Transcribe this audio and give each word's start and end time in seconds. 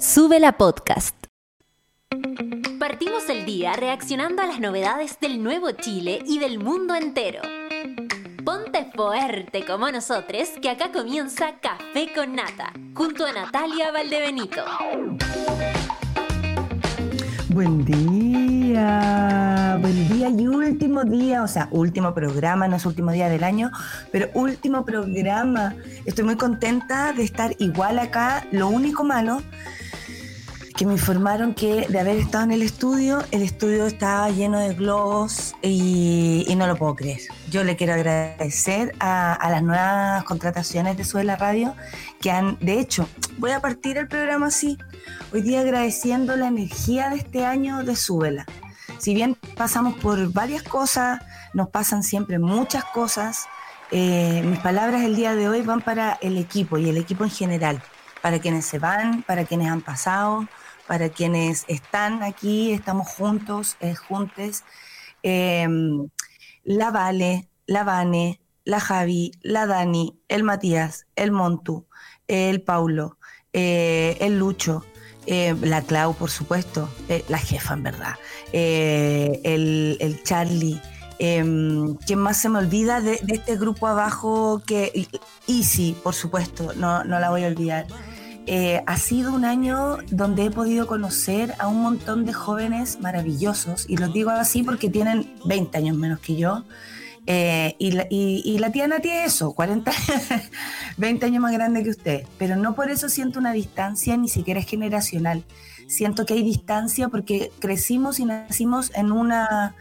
Sube 0.00 0.38
la 0.38 0.52
podcast. 0.52 1.16
Partimos 2.78 3.28
el 3.28 3.44
día 3.44 3.72
reaccionando 3.72 4.42
a 4.42 4.46
las 4.46 4.60
novedades 4.60 5.18
del 5.18 5.42
nuevo 5.42 5.72
Chile 5.72 6.22
y 6.24 6.38
del 6.38 6.60
mundo 6.60 6.94
entero. 6.94 7.42
Ponte 8.44 8.92
fuerte 8.94 9.66
como 9.66 9.90
nosotros, 9.90 10.50
que 10.62 10.70
acá 10.70 10.92
comienza 10.92 11.58
Café 11.60 12.12
con 12.14 12.36
Nata, 12.36 12.72
junto 12.94 13.26
a 13.26 13.32
Natalia 13.32 13.90
Valdebenito. 13.90 14.62
Buen 17.48 17.84
día, 17.84 19.78
buen 19.80 20.08
día 20.10 20.28
y 20.28 20.46
último 20.46 21.02
día, 21.02 21.42
o 21.42 21.48
sea, 21.48 21.66
último 21.72 22.14
programa, 22.14 22.68
no 22.68 22.76
es 22.76 22.86
último 22.86 23.10
día 23.10 23.28
del 23.28 23.42
año, 23.42 23.72
pero 24.12 24.28
último 24.34 24.84
programa. 24.84 25.74
Estoy 26.04 26.24
muy 26.24 26.36
contenta 26.36 27.12
de 27.12 27.24
estar 27.24 27.56
igual 27.58 27.98
acá. 27.98 28.46
Lo 28.52 28.68
único 28.68 29.02
malo 29.02 29.42
que 30.78 30.86
me 30.86 30.92
informaron 30.92 31.54
que 31.54 31.88
de 31.88 31.98
haber 31.98 32.18
estado 32.18 32.44
en 32.44 32.52
el 32.52 32.62
estudio, 32.62 33.24
el 33.32 33.42
estudio 33.42 33.84
estaba 33.86 34.30
lleno 34.30 34.60
de 34.60 34.74
globos 34.74 35.56
y, 35.60 36.46
no 36.56 36.68
lo 36.68 36.76
puedo 36.76 36.94
creer. 36.94 37.22
Yo 37.50 37.64
le 37.64 37.74
quiero 37.74 37.94
agradecer 37.94 38.94
a, 39.00 39.48
las 39.50 39.60
nuevas 39.60 40.22
contrataciones 40.22 40.96
de 40.96 41.02
Suela 41.02 41.34
Radio 41.34 41.74
que 42.20 42.30
han, 42.30 42.58
de 42.60 42.78
hecho, 42.78 43.08
voy 43.38 43.50
a 43.50 43.60
partir 43.60 43.98
el 43.98 44.06
programa 44.06 44.46
así, 44.46 44.78
hoy 45.32 45.42
día 45.42 45.62
agradeciendo 45.62 46.36
la 46.36 46.46
energía 46.46 47.10
de 47.10 47.16
este 47.16 47.44
año 47.44 47.82
de 47.82 47.96
Suela. 47.96 48.46
Si 48.98 49.14
bien 49.14 49.36
pasamos 49.56 49.94
por 49.94 50.32
varias 50.32 50.62
cosas, 50.62 51.20
nos 51.54 51.70
pasan 51.70 52.04
siempre 52.04 52.38
muchas 52.38 52.84
cosas, 52.84 53.48
eh, 53.90 54.44
mis 54.44 54.60
palabras 54.60 55.02
el 55.02 55.16
día 55.16 55.34
de 55.34 55.48
hoy 55.48 55.62
van 55.62 55.80
para 55.80 56.18
el 56.20 56.36
equipo 56.36 56.78
y 56.78 56.88
el 56.88 56.98
equipo 56.98 57.24
en 57.24 57.30
general, 57.30 57.82
para 58.22 58.38
quienes 58.38 58.64
se 58.64 58.78
van, 58.78 59.22
para 59.22 59.44
quienes 59.44 59.68
han 59.72 59.80
pasado, 59.80 60.46
para 60.88 61.10
quienes 61.10 61.66
están 61.68 62.22
aquí, 62.22 62.72
estamos 62.72 63.06
juntos, 63.08 63.76
eh, 63.80 63.94
juntes. 63.94 64.64
Em, 65.22 66.08
la 66.64 66.90
Vale, 66.90 67.50
la 67.66 67.84
Vane, 67.84 68.40
la 68.64 68.80
Javi, 68.80 69.32
la 69.42 69.66
Dani, 69.66 70.18
el 70.28 70.42
Matías, 70.42 71.06
el 71.14 71.30
Montu, 71.30 71.86
el 72.26 72.62
Paulo, 72.62 73.18
eh, 73.52 74.16
el 74.20 74.38
Lucho, 74.38 74.84
eh, 75.26 75.54
la 75.60 75.82
Clau, 75.82 76.14
por 76.14 76.30
supuesto, 76.30 76.88
la 77.28 77.38
jefa 77.38 77.74
en 77.74 77.82
verdad, 77.82 78.14
el, 78.52 79.98
el, 80.00 80.22
Charlie. 80.22 80.80
Em, 81.18 81.96
¿Quién 82.06 82.20
más 82.20 82.40
se 82.40 82.48
me 82.48 82.58
olvida 82.58 83.00
de, 83.00 83.18
de, 83.22 83.34
este 83.34 83.56
grupo 83.56 83.86
abajo? 83.86 84.62
que 84.66 85.08
Easy, 85.46 85.94
por 86.02 86.14
supuesto, 86.14 86.72
no, 86.76 87.04
no 87.04 87.18
la 87.18 87.28
voy 87.30 87.44
a 87.44 87.48
olvidar. 87.48 87.86
Eh, 88.50 88.82
ha 88.86 88.96
sido 88.96 89.34
un 89.34 89.44
año 89.44 89.98
donde 90.10 90.46
he 90.46 90.50
podido 90.50 90.86
conocer 90.86 91.54
a 91.58 91.68
un 91.68 91.82
montón 91.82 92.24
de 92.24 92.32
jóvenes 92.32 92.98
maravillosos, 92.98 93.84
y 93.90 93.98
los 93.98 94.10
digo 94.14 94.30
así 94.30 94.62
porque 94.62 94.88
tienen 94.88 95.30
20 95.44 95.76
años 95.76 95.98
menos 95.98 96.18
que 96.20 96.34
yo. 96.34 96.64
Eh, 97.26 97.76
y, 97.78 97.90
la, 97.90 98.06
y, 98.08 98.56
la, 98.56 98.72
tía 98.72 98.88
Nati 98.88 99.10
es 99.10 99.34
eso, 99.34 99.52
40, 99.52 99.92
20 100.96 101.26
años 101.26 101.42
más 101.42 101.52
grande 101.52 101.82
que 101.82 101.90
usted. 101.90 102.22
Pero 102.38 102.56
no 102.56 102.74
por 102.74 102.90
eso 102.90 103.10
siento 103.10 103.38
una 103.38 103.52
distancia, 103.52 104.16
ni 104.16 104.30
siquiera 104.30 104.60
es 104.60 104.66
generacional. 104.66 105.44
Siento 105.86 106.24
que 106.24 106.32
hay 106.32 106.42
distancia 106.42 107.10
porque 107.10 107.52
crecimos 107.58 108.18
y 108.18 108.24
nacimos 108.24 108.90
en 108.94 109.12
una, 109.12 109.74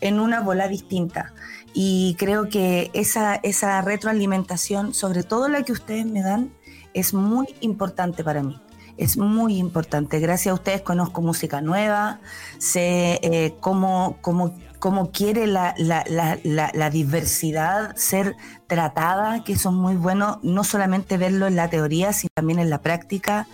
en 0.00 0.20
una 0.20 0.40
bola 0.40 0.68
distinta. 0.68 1.34
Y 1.74 2.16
creo 2.18 2.48
que 2.48 2.90
esa, 2.94 3.34
esa 3.34 3.82
retroalimentación, 3.82 4.94
sobre 4.94 5.22
todo 5.22 5.48
la 5.48 5.64
que 5.64 5.72
ustedes 5.72 6.06
me 6.06 6.22
dan, 6.22 6.50
es 6.96 7.12
muy 7.12 7.46
importante 7.60 8.24
para 8.24 8.42
mí. 8.42 8.58
Es 8.96 9.18
muy 9.18 9.58
importante. 9.58 10.18
Gracias 10.18 10.50
a 10.50 10.54
ustedes 10.54 10.80
conozco 10.80 11.20
música 11.20 11.60
nueva, 11.60 12.20
sé 12.58 13.20
eh, 13.22 13.54
cómo, 13.60 14.16
cómo, 14.22 15.10
quiere 15.12 15.46
la, 15.46 15.74
la, 15.76 16.90
diversidad 16.90 17.94
ser 17.96 18.36
tratada, 18.66 19.44
que 19.44 19.52
eso 19.52 19.68
es 19.68 19.74
muy 19.74 19.96
bueno, 19.96 20.40
no 20.42 20.64
solamente 20.64 21.18
verlo 21.18 21.46
en 21.46 21.56
la 21.56 21.68
teoría, 21.68 22.14
sino 22.14 22.30
también 22.34 22.58
en 22.58 22.70
la 22.70 22.80
práctica. 22.80 23.46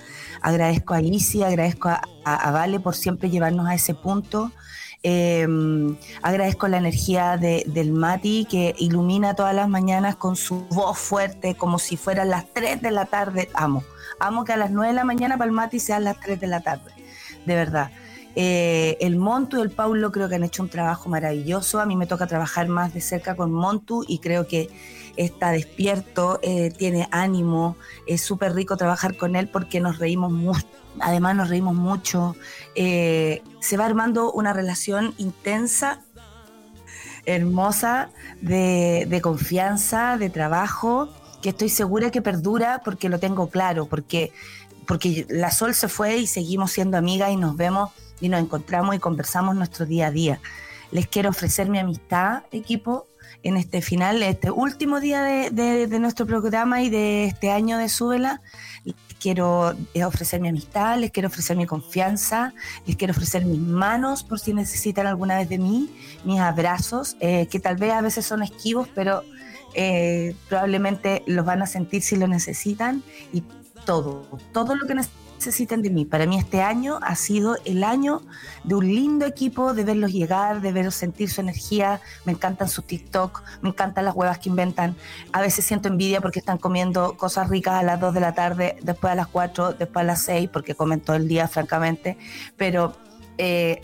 Agradezco 0.42 0.94
a 0.94 1.00
Isi, 1.00 1.42
agradezco 1.42 1.88
a, 1.88 2.00
a 2.24 2.50
Vale 2.52 2.78
por 2.78 2.94
siempre 2.94 3.28
llevarnos 3.28 3.66
a 3.66 3.74
ese 3.74 3.94
punto. 3.94 4.52
Em, 5.04 5.96
agradezco 6.22 6.68
la 6.68 6.76
energía 6.76 7.36
de, 7.36 7.64
del 7.66 7.92
Mati 7.92 8.46
que 8.48 8.74
ilumina 8.78 9.34
todas 9.34 9.54
las 9.54 9.68
mañanas 9.68 10.14
con 10.14 10.36
su 10.36 10.64
voz 10.68 10.96
fuerte, 10.96 11.56
como 11.56 11.80
si 11.80 11.96
fueran 11.96 12.30
las 12.30 12.46
3 12.52 12.80
de 12.80 12.92
la 12.92 13.06
tarde. 13.06 13.48
Amo, 13.54 13.82
amo 14.20 14.44
que 14.44 14.52
a 14.52 14.56
las 14.56 14.70
9 14.70 14.92
de 14.92 14.94
la 14.94 15.04
mañana 15.04 15.36
para 15.36 15.48
el 15.48 15.52
Mati 15.52 15.80
sean 15.80 16.04
las 16.04 16.20
3 16.20 16.38
de 16.38 16.46
la 16.46 16.60
tarde, 16.60 16.92
de 17.44 17.54
verdad. 17.54 17.90
Eh, 18.34 18.96
el 19.00 19.16
Montu 19.16 19.58
y 19.58 19.60
el 19.60 19.70
Paulo 19.70 20.10
creo 20.10 20.28
que 20.28 20.36
han 20.36 20.44
hecho 20.44 20.62
un 20.62 20.68
trabajo 20.68 21.08
maravilloso. 21.08 21.80
A 21.80 21.86
mí 21.86 21.96
me 21.96 22.06
toca 22.06 22.26
trabajar 22.26 22.68
más 22.68 22.94
de 22.94 23.00
cerca 23.00 23.36
con 23.36 23.52
Montu 23.52 24.04
y 24.08 24.18
creo 24.18 24.46
que 24.46 24.70
está 25.16 25.50
despierto, 25.50 26.40
eh, 26.42 26.70
tiene 26.70 27.08
ánimo, 27.10 27.76
es 28.06 28.22
súper 28.22 28.54
rico 28.54 28.76
trabajar 28.76 29.16
con 29.16 29.36
él 29.36 29.48
porque 29.48 29.80
nos 29.80 29.98
reímos 29.98 30.32
mucho, 30.32 30.66
además 31.00 31.36
nos 31.36 31.48
reímos 31.48 31.74
mucho, 31.74 32.36
eh, 32.74 33.42
se 33.60 33.76
va 33.76 33.86
armando 33.86 34.32
una 34.32 34.52
relación 34.52 35.14
intensa, 35.18 36.00
hermosa, 37.24 38.10
de, 38.40 39.20
confianza, 39.22 40.16
de 40.16 40.30
trabajo, 40.30 41.08
que 41.40 41.50
estoy 41.50 41.68
segura 41.68 42.10
que 42.10 42.22
perdura 42.22 42.80
porque 42.84 43.08
lo 43.08 43.20
tengo 43.20 43.48
claro, 43.48 43.86
porque, 43.86 44.32
porque 44.86 45.26
la 45.28 45.50
Sol 45.50 45.74
se 45.74 45.88
fue 45.88 46.16
y 46.18 46.26
seguimos 46.26 46.72
siendo 46.72 46.96
amigas 46.96 47.30
y 47.30 47.36
nos 47.36 47.56
vemos 47.56 47.90
y 48.22 48.30
nos 48.30 48.40
encontramos 48.40 48.94
y 48.94 48.98
conversamos 48.98 49.54
nuestro 49.54 49.84
día 49.84 50.06
a 50.06 50.10
día. 50.10 50.40
Les 50.92 51.06
quiero 51.06 51.30
ofrecer 51.30 51.68
mi 51.68 51.78
amistad, 51.78 52.44
equipo, 52.52 53.06
en 53.42 53.56
este 53.56 53.82
final, 53.82 54.22
este 54.22 54.50
último 54.50 55.00
día 55.00 55.22
de, 55.22 55.98
nuestro 55.98 56.26
programa 56.26 56.82
y 56.82 56.90
de 56.90 57.24
este 57.24 57.50
año 57.50 57.76
de 57.76 57.88
Súbela. 57.88 58.40
Quiero 59.20 59.74
eh, 59.94 60.04
ofrecer 60.04 60.40
mi 60.40 60.48
amistad, 60.48 60.98
les 60.98 61.10
quiero 61.10 61.28
ofrecer 61.28 61.56
mi 61.56 61.66
confianza, 61.66 62.54
les 62.86 62.96
quiero 62.96 63.12
ofrecer 63.12 63.44
mis 63.44 63.58
manos 63.58 64.22
por 64.24 64.40
si 64.40 64.52
necesitan 64.52 65.06
alguna 65.06 65.36
vez 65.36 65.48
de 65.48 65.58
mí, 65.58 65.90
mis 66.24 66.40
abrazos, 66.40 67.16
eh, 67.20 67.46
que 67.46 67.60
tal 67.60 67.76
vez 67.76 67.92
a 67.92 68.00
veces 68.00 68.26
son 68.26 68.42
esquivos, 68.42 68.88
pero 68.94 69.22
eh, 69.74 70.34
probablemente 70.48 71.22
los 71.26 71.44
van 71.44 71.62
a 71.62 71.66
sentir 71.66 72.02
si 72.02 72.16
lo 72.16 72.26
necesitan 72.26 73.02
y 73.32 73.42
todo, 73.84 74.26
todo 74.52 74.74
lo 74.74 74.86
que 74.86 74.94
necesitan 74.94 75.21
necesiten 75.42 75.82
de 75.82 75.90
mí. 75.90 76.04
Para 76.04 76.24
mí 76.24 76.38
este 76.38 76.62
año 76.62 77.00
ha 77.02 77.16
sido 77.16 77.56
el 77.64 77.82
año 77.82 78.22
de 78.62 78.76
un 78.76 78.86
lindo 78.86 79.26
equipo, 79.26 79.74
de 79.74 79.82
verlos 79.82 80.12
llegar, 80.12 80.60
de 80.60 80.70
verlos 80.70 80.94
sentir 80.94 81.30
su 81.30 81.40
energía. 81.40 82.00
Me 82.24 82.32
encantan 82.32 82.68
sus 82.68 82.86
TikTok, 82.86 83.42
me 83.60 83.70
encantan 83.70 84.04
las 84.04 84.14
huevas 84.14 84.38
que 84.38 84.48
inventan. 84.48 84.94
A 85.32 85.40
veces 85.40 85.64
siento 85.64 85.88
envidia 85.88 86.20
porque 86.20 86.38
están 86.38 86.58
comiendo 86.58 87.16
cosas 87.16 87.48
ricas 87.48 87.74
a 87.74 87.82
las 87.82 87.98
2 87.98 88.14
de 88.14 88.20
la 88.20 88.34
tarde, 88.34 88.76
después 88.82 89.12
a 89.12 89.16
las 89.16 89.26
4, 89.26 89.72
después 89.72 90.02
a 90.02 90.06
las 90.06 90.22
6, 90.22 90.48
porque 90.52 90.76
comen 90.76 91.00
todo 91.00 91.16
el 91.16 91.26
día, 91.26 91.48
francamente. 91.48 92.16
Pero 92.56 92.96
eh, 93.36 93.80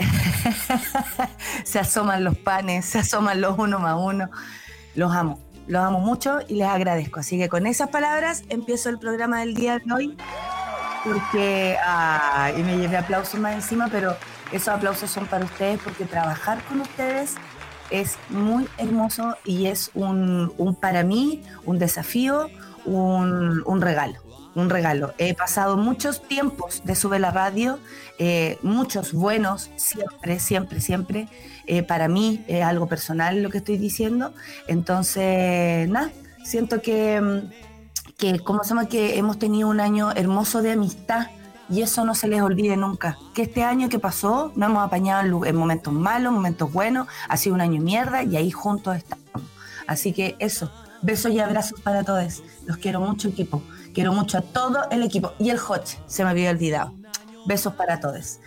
se 1.64 1.80
asoman 1.80 2.22
los 2.22 2.38
panes, 2.38 2.84
se 2.84 3.00
asoman 3.00 3.40
los 3.40 3.58
uno 3.58 3.80
más 3.80 3.96
uno. 3.98 4.30
Los 4.94 5.12
amo, 5.12 5.40
los 5.66 5.82
amo 5.82 5.98
mucho 5.98 6.38
y 6.46 6.54
les 6.54 6.68
agradezco. 6.68 7.18
Así 7.18 7.36
que 7.36 7.48
con 7.48 7.66
esas 7.66 7.88
palabras 7.88 8.44
empiezo 8.48 8.90
el 8.90 9.00
programa 9.00 9.40
del 9.40 9.54
día 9.54 9.80
de 9.80 9.92
hoy 9.92 10.16
porque, 11.04 11.76
y 12.56 12.62
me 12.62 12.78
llevé 12.78 12.96
aplausos 12.96 13.40
más 13.40 13.54
encima, 13.54 13.88
pero 13.90 14.16
esos 14.52 14.68
aplausos 14.68 15.10
son 15.10 15.26
para 15.26 15.44
ustedes 15.44 15.80
porque 15.82 16.04
trabajar 16.04 16.62
con 16.64 16.80
ustedes 16.80 17.34
es 17.90 18.18
muy 18.28 18.68
hermoso 18.78 19.36
y 19.44 19.66
es 19.66 19.90
un, 19.94 20.76
para 20.80 21.02
mí 21.02 21.42
un 21.64 21.78
desafío, 21.78 22.48
un, 22.84 23.80
regalo, 23.80 24.20
un 24.54 24.70
regalo. 24.70 25.14
He 25.18 25.34
pasado 25.34 25.76
muchos 25.76 26.22
tiempos 26.22 26.82
de 26.84 26.94
Sube 26.94 27.18
la 27.18 27.30
Radio, 27.30 27.78
eh, 28.18 28.58
muchos 28.62 29.12
buenos, 29.12 29.70
siempre, 29.76 30.38
siempre, 30.38 30.80
siempre. 30.80 31.28
Eh, 31.66 31.82
para 31.82 32.08
mí 32.08 32.44
es 32.48 32.64
algo 32.64 32.86
personal 32.86 33.42
lo 33.42 33.50
que 33.50 33.58
estoy 33.58 33.78
diciendo. 33.78 34.32
Entonces, 34.66 35.88
nada, 35.88 36.10
siento 36.44 36.80
que 36.80 37.20
mm, 37.20 37.67
que, 38.18 38.40
¿cómo 38.40 38.64
se? 38.64 38.74
Que 38.88 39.16
hemos 39.16 39.38
tenido 39.38 39.68
un 39.68 39.80
año 39.80 40.10
hermoso 40.10 40.60
de 40.60 40.72
amistad 40.72 41.28
y 41.70 41.82
eso 41.82 42.04
no 42.04 42.14
se 42.16 42.26
les 42.26 42.42
olvide 42.42 42.76
nunca. 42.76 43.16
Que 43.32 43.42
este 43.42 43.62
año 43.62 43.88
que 43.88 44.00
pasó 44.00 44.52
nos 44.56 44.70
hemos 44.70 44.84
apañado 44.84 45.44
en, 45.46 45.56
momentos 45.56 45.92
malos, 45.92 46.32
momentos 46.32 46.70
buenos, 46.72 47.06
ha 47.28 47.36
sido 47.36 47.54
un 47.54 47.60
año 47.60 47.80
mierda 47.80 48.24
y 48.24 48.36
ahí 48.36 48.50
juntos 48.50 48.96
estamos. 48.96 49.24
Así 49.86 50.12
que 50.12 50.34
eso, 50.40 50.70
besos 51.00 51.30
y 51.30 51.38
abrazos 51.38 51.80
para 51.80 52.02
todos. 52.02 52.42
Los 52.66 52.78
quiero 52.78 53.00
mucho 53.00 53.28
equipo, 53.28 53.62
quiero 53.94 54.12
mucho 54.12 54.38
a 54.38 54.42
todo 54.42 54.90
el 54.90 55.04
equipo 55.04 55.32
y 55.38 55.50
el 55.50 55.58
Hot, 55.58 55.86
se 56.08 56.24
me 56.24 56.30
había 56.30 56.50
olvidado. 56.50 56.94
Besos 57.46 57.74
para 57.74 58.00
todos. 58.00 58.40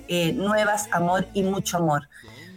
eh, 0.08 0.34
nuevas, 0.34 0.88
amor 0.92 1.26
y 1.32 1.42
mucho 1.44 1.78
amor 1.78 2.08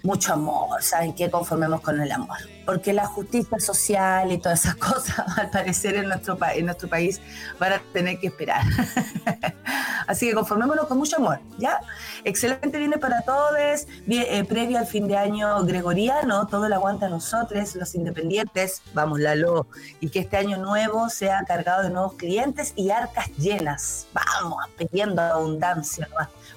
mucho 0.04 0.34
amor, 0.34 0.82
¿saben 0.82 1.14
qué? 1.14 1.30
Conformemos 1.30 1.82
con 1.82 2.02
el 2.02 2.12
amor. 2.12 2.38
Porque 2.66 2.94
la 2.94 3.06
justicia 3.06 3.60
social 3.60 4.32
y 4.32 4.38
todas 4.38 4.66
esas 4.66 4.76
cosas, 4.78 5.38
al 5.38 5.50
parecer, 5.50 5.96
en 5.96 6.08
nuestro, 6.08 6.38
en 6.54 6.66
nuestro 6.66 6.90
país 6.90 7.22
van 7.60 7.74
a 7.74 7.82
tener 7.94 8.20
que 8.20 8.28
esperar. 8.28 8.64
Así 10.08 10.28
que 10.28 10.34
conformémonos 10.34 10.88
con 10.88 10.98
mucho 10.98 11.18
amor, 11.18 11.40
¿ya? 11.58 11.80
Excelente 12.24 12.78
viene 12.78 12.98
para 12.98 13.22
todos, 13.22 13.52
eh, 13.58 14.46
previo 14.48 14.78
al 14.78 14.88
fin 14.88 15.08
de 15.08 15.16
año 15.16 15.64
gregoriano, 15.64 16.48
todo 16.48 16.68
lo 16.68 16.76
aguanta 16.76 17.08
nosotros, 17.08 17.76
los 17.76 17.96
independientes, 17.96 18.82
vamos 18.94 19.20
Lalo, 19.20 19.68
y 20.00 20.10
que 20.10 20.20
este 20.20 20.38
año 20.38 20.58
nuevo 20.58 21.10
sea 21.10 21.44
cargado 21.48 21.84
de 21.84 21.92
nuevos 21.92 22.14
clientes 22.14 22.74
y 22.76 22.90
arcas 22.90 23.30
llenas. 23.38 24.08
Vamos, 24.14 24.58
pidiendo 24.78 25.22
abundancia, 25.22 26.10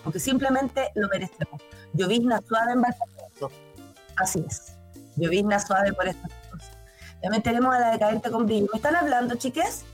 porque 0.03 0.19
simplemente 0.19 0.91
lo 0.95 1.09
merecemos. 1.09 1.63
Llovizna 1.93 2.41
suave 2.49 2.75
en. 2.75 3.14
Así 4.17 4.45
es. 4.49 4.77
Llovizna 5.17 5.59
suave 5.59 5.93
por 5.93 6.09
estas 6.09 6.31
cosas. 6.51 6.71
También 7.23 7.43
tenemos 7.43 7.75
a 7.75 7.79
la 7.79 7.91
decadente 7.93 8.31
con 8.31 8.47
brillo. 8.47 8.67
¿Me 8.73 8.77
están 8.77 8.97
hablando, 8.97 9.35
chiques? 9.37 9.85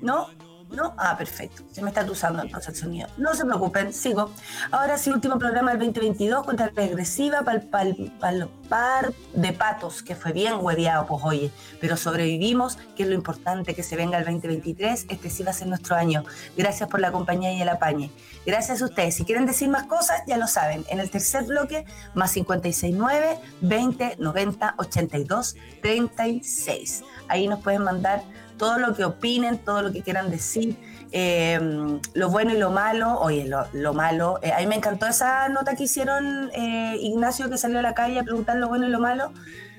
¿No? 0.00 0.28
¿No? 0.72 0.94
Ah, 0.96 1.16
perfecto. 1.16 1.62
Se 1.70 1.82
me 1.82 1.90
está 1.90 2.02
usando 2.10 2.42
entonces 2.42 2.70
el 2.70 2.80
sonido. 2.80 3.08
No 3.18 3.34
se 3.34 3.44
preocupen, 3.44 3.92
sigo. 3.92 4.32
Ahora 4.70 4.96
sí, 4.96 5.10
último 5.10 5.38
programa 5.38 5.72
del 5.72 5.80
2022, 5.80 6.44
cuenta 6.44 6.70
regresiva 6.74 7.42
para 7.42 7.58
el 7.88 8.48
par 8.68 9.12
de 9.34 9.52
patos, 9.52 10.02
que 10.02 10.14
fue 10.14 10.32
bien 10.32 10.54
hueviado, 10.60 11.06
pues 11.06 11.22
oye, 11.24 11.50
pero 11.80 11.96
sobrevivimos, 11.98 12.78
que 12.96 13.02
es 13.02 13.08
lo 13.08 13.14
importante, 13.14 13.74
que 13.74 13.82
se 13.82 13.96
venga 13.96 14.18
el 14.18 14.24
2023, 14.24 15.06
este 15.10 15.28
sí 15.28 15.42
va 15.42 15.50
a 15.50 15.54
ser 15.54 15.68
nuestro 15.68 15.94
año. 15.94 16.24
Gracias 16.56 16.88
por 16.88 17.00
la 17.00 17.12
compañía 17.12 17.52
y 17.52 17.60
el 17.60 17.68
apañe. 17.68 18.10
Gracias 18.46 18.80
a 18.80 18.86
ustedes. 18.86 19.14
Si 19.14 19.24
quieren 19.24 19.44
decir 19.44 19.68
más 19.68 19.84
cosas, 19.84 20.22
ya 20.26 20.38
lo 20.38 20.46
saben. 20.46 20.84
En 20.88 21.00
el 21.00 21.10
tercer 21.10 21.44
bloque, 21.44 21.84
más 22.14 22.32
569 22.32 23.38
20 23.60 24.16
90 24.18 24.74
82 24.78 25.56
36. 25.82 27.04
Ahí 27.28 27.46
nos 27.46 27.60
pueden 27.60 27.82
mandar 27.82 28.22
todo 28.62 28.78
lo 28.78 28.94
que 28.94 29.04
opinen, 29.04 29.58
todo 29.58 29.82
lo 29.82 29.92
que 29.92 30.02
quieran 30.02 30.30
decir, 30.30 30.76
em, 31.10 31.98
lo 32.14 32.30
bueno 32.30 32.54
y 32.54 32.58
lo 32.58 32.70
malo. 32.70 33.18
Oye, 33.18 33.44
lo, 33.72 33.92
malo, 33.92 34.38
eh, 34.40 34.52
a 34.52 34.60
mí 34.60 34.68
me 34.68 34.76
encantó 34.76 35.08
esa 35.08 35.48
nota 35.48 35.74
que 35.74 35.82
hicieron 35.82 36.48
eh, 36.54 36.96
Ignacio 37.00 37.50
que 37.50 37.58
salió 37.58 37.80
a 37.80 37.82
la 37.82 37.92
calle 37.92 38.20
a 38.20 38.22
preguntar 38.22 38.58
lo 38.58 38.68
bueno 38.68 38.86
y 38.86 38.90
lo 38.90 39.00
malo. 39.00 39.32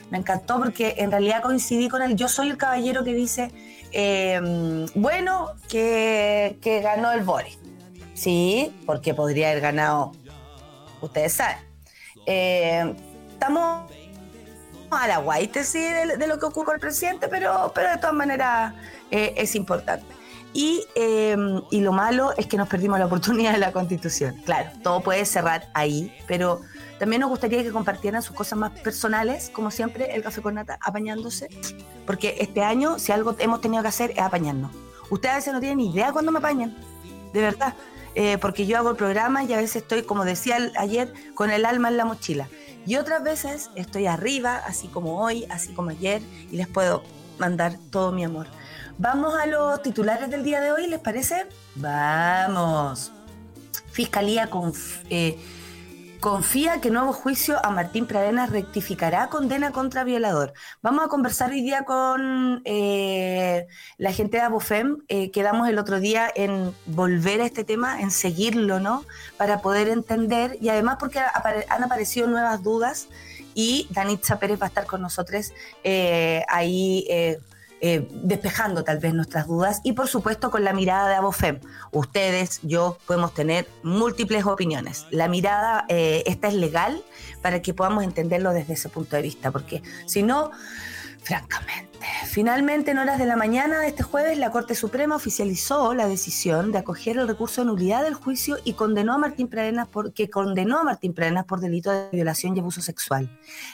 Me 0.09 0.17
encantó 0.17 0.59
porque 0.59 0.95
en 0.97 1.11
realidad 1.11 1.41
coincidí 1.41 1.87
con 1.87 2.01
él. 2.01 2.17
Yo 2.17 2.27
soy 2.27 2.49
el 2.49 2.57
caballero 2.57 3.05
que 3.05 3.13
dice, 3.13 3.53
em, 3.93 4.85
bueno, 4.95 5.53
que, 5.69 6.57
ganó 6.83 7.13
el 7.13 7.21
Boris. 7.21 7.57
Sí, 8.15 8.75
porque 8.85 9.13
podría 9.13 9.51
haber 9.51 9.61
ganado, 9.61 10.11
ustedes 10.99 11.31
saben. 11.31 12.97
Estamos 13.31 13.89
a 14.95 15.07
la 15.07 15.17
guaite 15.17 15.63
sí 15.63 15.79
de, 15.81 16.27
lo 16.27 16.39
que 16.39 16.45
ocurre 16.45 16.65
con 16.65 16.75
el 16.75 16.81
presidente, 16.81 17.27
pero, 17.27 17.71
pero 17.73 17.89
de 17.89 17.97
todas 17.97 18.15
maneras 18.15 18.73
eh, 19.11 19.33
es 19.37 19.55
importante. 19.55 20.05
Y, 20.53 20.85
eh, 20.95 21.35
y, 21.71 21.81
lo 21.81 21.93
malo 21.93 22.31
es 22.37 22.45
que 22.45 22.57
nos 22.57 22.67
perdimos 22.67 22.99
la 22.99 23.07
oportunidad 23.07 23.53
de 23.53 23.57
la 23.57 23.71
constitución. 23.71 24.35
Claro, 24.45 24.69
todo 24.83 25.01
puede 25.01 25.25
cerrar 25.25 25.67
ahí, 25.73 26.15
pero 26.27 26.61
también 26.99 27.21
nos 27.21 27.29
gustaría 27.31 27.63
que 27.63 27.71
compartieran 27.71 28.21
sus 28.21 28.35
cosas 28.35 28.59
más 28.59 28.71
personales, 28.79 29.49
como 29.49 29.71
siempre, 29.71 30.15
el 30.15 30.21
café 30.21 30.41
con 30.41 30.53
nata, 30.53 30.77
apañándose, 30.79 31.49
porque 32.05 32.37
este 32.39 32.63
año, 32.63 32.99
si 32.99 33.11
algo 33.11 33.35
hemos 33.39 33.61
tenido 33.61 33.81
que 33.81 33.89
hacer, 33.89 34.11
es 34.11 34.19
apañarnos. 34.19 34.71
Ustedes 35.09 35.33
a 35.33 35.37
veces 35.37 35.53
no 35.53 35.59
tienen 35.59 35.79
idea 35.79 36.11
cuándo 36.11 36.31
me 36.31 36.37
apañan, 36.37 36.75
de 37.33 37.41
verdad, 37.41 37.73
eh, 38.15 38.37
porque 38.39 38.65
yo 38.65 38.77
hago 38.77 38.91
el 38.91 38.95
programa 38.95 39.43
y 39.43 39.53
a 39.53 39.57
veces 39.57 39.77
estoy, 39.77 40.03
como 40.03 40.25
decía 40.25 40.57
ayer, 40.77 41.13
con 41.35 41.51
el 41.51 41.65
alma 41.65 41.89
en 41.89 41.97
la 41.97 42.05
mochila. 42.05 42.47
Y 42.85 42.97
otras 42.97 43.23
veces 43.23 43.69
estoy 43.75 44.07
arriba, 44.07 44.61
así 44.65 44.87
como 44.87 45.21
hoy, 45.21 45.45
así 45.49 45.73
como 45.73 45.91
ayer, 45.91 46.21
y 46.51 46.57
les 46.57 46.67
puedo 46.67 47.03
mandar 47.39 47.77
todo 47.91 48.11
mi 48.11 48.23
amor. 48.23 48.47
Vamos 48.97 49.35
a 49.35 49.45
los 49.45 49.81
titulares 49.81 50.29
del 50.29 50.43
día 50.43 50.61
de 50.61 50.71
hoy, 50.71 50.87
¿les 50.87 50.99
parece? 50.99 51.47
Vamos. 51.75 53.11
Fiscalía 53.91 54.49
con... 54.49 54.73
Eh, 55.09 55.39
confía 56.23 56.79
que 56.79 56.89
nuevo 56.89 57.11
juicio 57.11 57.59
a 57.65 57.69
Martín 57.69 58.05
Pradenas 58.05 58.49
rectificará 58.49 59.27
condena 59.27 59.73
contra 59.73 60.05
violador. 60.05 60.53
Vamos 60.81 61.03
a 61.03 61.09
conversar 61.09 61.51
hoy 61.51 61.61
día 61.61 61.83
con 61.83 62.61
eh, 62.63 63.67
la 63.97 64.13
gente 64.13 64.37
de 64.37 64.43
Abofem. 64.43 64.99
Eh, 65.09 65.31
quedamos 65.31 65.67
el 65.67 65.77
otro 65.77 65.99
día 65.99 66.31
en 66.33 66.73
volver 66.85 67.41
a 67.41 67.45
este 67.45 67.65
tema, 67.65 67.99
en 67.99 68.09
seguirlo, 68.09 68.79
¿no? 68.79 69.03
Para 69.35 69.61
poder 69.61 69.89
entender 69.89 70.57
y 70.61 70.69
además 70.69 70.95
porque 70.97 71.19
han 71.19 71.83
aparecido 71.83 72.25
nuevas 72.27 72.63
dudas 72.63 73.09
y 73.53 73.87
Danitza 73.89 74.39
Pérez 74.39 74.61
va 74.61 74.67
a 74.67 74.69
estar 74.69 74.85
con 74.85 75.01
nosotros 75.01 75.51
eh, 75.83 76.45
ahí 76.47 77.05
eh, 77.85 78.07
despejando 78.23 78.85
tal 78.85 78.99
vez 78.99 79.13
nuestras 79.13 79.45
dudas 79.45 79.81
y 79.83 79.91
por 79.91 80.07
supuesto 80.07 80.49
con 80.49 80.63
la 80.63 80.71
mirada 80.71 81.09
de 81.09 81.15
Abofem. 81.15 81.59
Ustedes, 81.91 82.61
yo 82.63 82.97
podemos 83.05 83.33
tener 83.33 83.67
múltiples 83.83 84.45
opiniones. 84.45 85.05
La 85.11 85.27
mirada, 85.27 85.83
eh, 85.89 86.23
esta 86.25 86.47
es 86.47 86.53
legal 86.53 87.03
para 87.41 87.61
que 87.61 87.73
podamos 87.73 88.05
entenderlo 88.05 88.53
desde 88.53 88.75
ese 88.75 88.87
punto 88.87 89.17
de 89.17 89.21
vista, 89.21 89.51
porque 89.51 89.83
si 90.05 90.23
no, 90.23 90.51
francamente. 91.23 91.93
Finalmente, 92.27 92.91
en 92.91 92.97
horas 92.97 93.17
de 93.17 93.25
la 93.25 93.35
mañana 93.35 93.79
de 93.79 93.87
este 93.87 94.03
jueves, 94.03 94.37
la 94.37 94.51
Corte 94.51 94.75
Suprema 94.75 95.15
oficializó 95.15 95.93
la 95.93 96.07
decisión 96.07 96.71
de 96.71 96.79
acoger 96.79 97.17
el 97.17 97.27
recurso 97.27 97.61
de 97.61 97.67
nulidad 97.67 98.03
del 98.03 98.15
juicio 98.15 98.57
y 98.63 98.73
condenó 98.73 99.13
a 99.13 99.17
Martín 99.17 99.47
Pradenas 99.47 99.87
por, 99.87 100.13
que 100.13 100.29
condenó 100.29 100.79
a 100.79 100.83
Martín 100.83 101.13
Pradenas 101.13 101.45
por 101.45 101.59
delito 101.59 101.91
de 101.91 102.09
violación 102.11 102.55
y 102.55 102.59
abuso 102.59 102.81
sexual. 102.81 103.29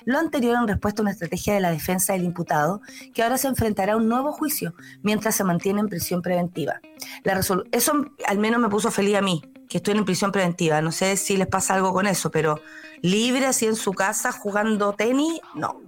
Lo 0.06 0.20
anterior 0.20 0.58
en 0.58 0.68
respuesta 0.68 1.02
a 1.02 1.04
una 1.04 1.12
estrategia 1.12 1.54
de 1.54 1.60
la 1.60 1.72
defensa 1.72 2.14
del 2.14 2.24
imputado, 2.24 2.82
que 3.14 3.24
ahora 3.24 3.38
se 3.38 3.48
enfrentará 3.48 3.94
a 3.94 3.98
un 3.98 4.08
nuevo 4.08 4.32
juicio 4.32 4.74
mientras 5.02 5.36
se 5.36 5.44
mantiene 5.44 5.80
en 5.80 5.88
prisión 5.88 6.22
preventiva. 6.22 6.82
La 7.24 7.40
eso 7.72 8.06
al 8.28 8.38
menos 8.38 8.60
me 8.60 8.70
puso 8.70 8.92
feliz 8.92 9.16
a 9.16 9.22
mí, 9.22 9.42
que 9.70 9.78
estoy 9.78 9.98
en 9.98 10.06
prisión 10.06 10.32
preventiva. 10.32 10.82
No 10.82 10.92
sé 10.92 11.18
si 11.18 11.38
les 11.38 11.48
pasa 11.48 11.74
algo 11.76 11.94
con 11.94 12.06
eso, 12.06 12.30
pero 12.30 12.60
libre 13.02 13.46
así 13.46 13.66
en 13.66 13.76
su 13.76 13.94
casa 13.94 14.32
jugando 14.32 14.94
tenis, 14.94 15.40
no 15.56 15.82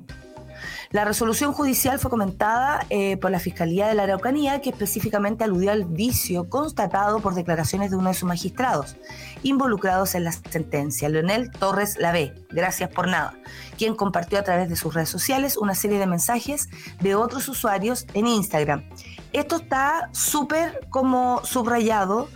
La 0.92 1.06
resolución 1.06 1.54
judicial 1.54 2.00
fue 2.00 2.12
comentada 2.12 2.86
eh, 2.90 3.16
por 3.16 3.32
la 3.32 3.40
Fiscalía 3.40 3.88
de 3.88 3.96
la 3.96 4.04
Araucanía, 4.04 4.60
que 4.60 4.72
específicamente 4.72 5.46
aludió 5.46 5.72
al 5.72 5.86
vicio 5.86 6.50
constatado 6.50 7.22
por 7.22 7.34
declaraciones 7.34 7.92
de 7.92 7.98
uno 7.98 8.10
de 8.10 8.16
sus 8.16 8.28
magistrados 8.28 8.98
involucrados 9.44 10.16
en 10.16 10.26
la 10.26 10.34
sentencia, 10.34 11.08
Leonel 11.08 11.50
Torres 11.50 11.98
Lavé, 11.98 12.34
gracias 12.50 12.90
por 12.90 13.08
nada, 13.08 13.34
quien 13.78 13.96
compartió 13.96 14.38
a 14.38 14.44
través 14.44 14.70
de 14.70 14.76
sus 14.76 14.94
redes 14.94 15.10
sociales 15.10 15.58
una 15.58 15.76
serie 15.76 15.98
de 15.98 16.08
mensajes 16.08 16.70
de 17.00 17.16
otros 17.16 17.48
usuarios 17.48 18.06
en 18.14 18.28
Instagram. 18.28 18.84
Esto 19.32 19.56
está 19.56 20.10
súper 20.12 20.88
como 20.90 21.42
subrayado 21.46 22.28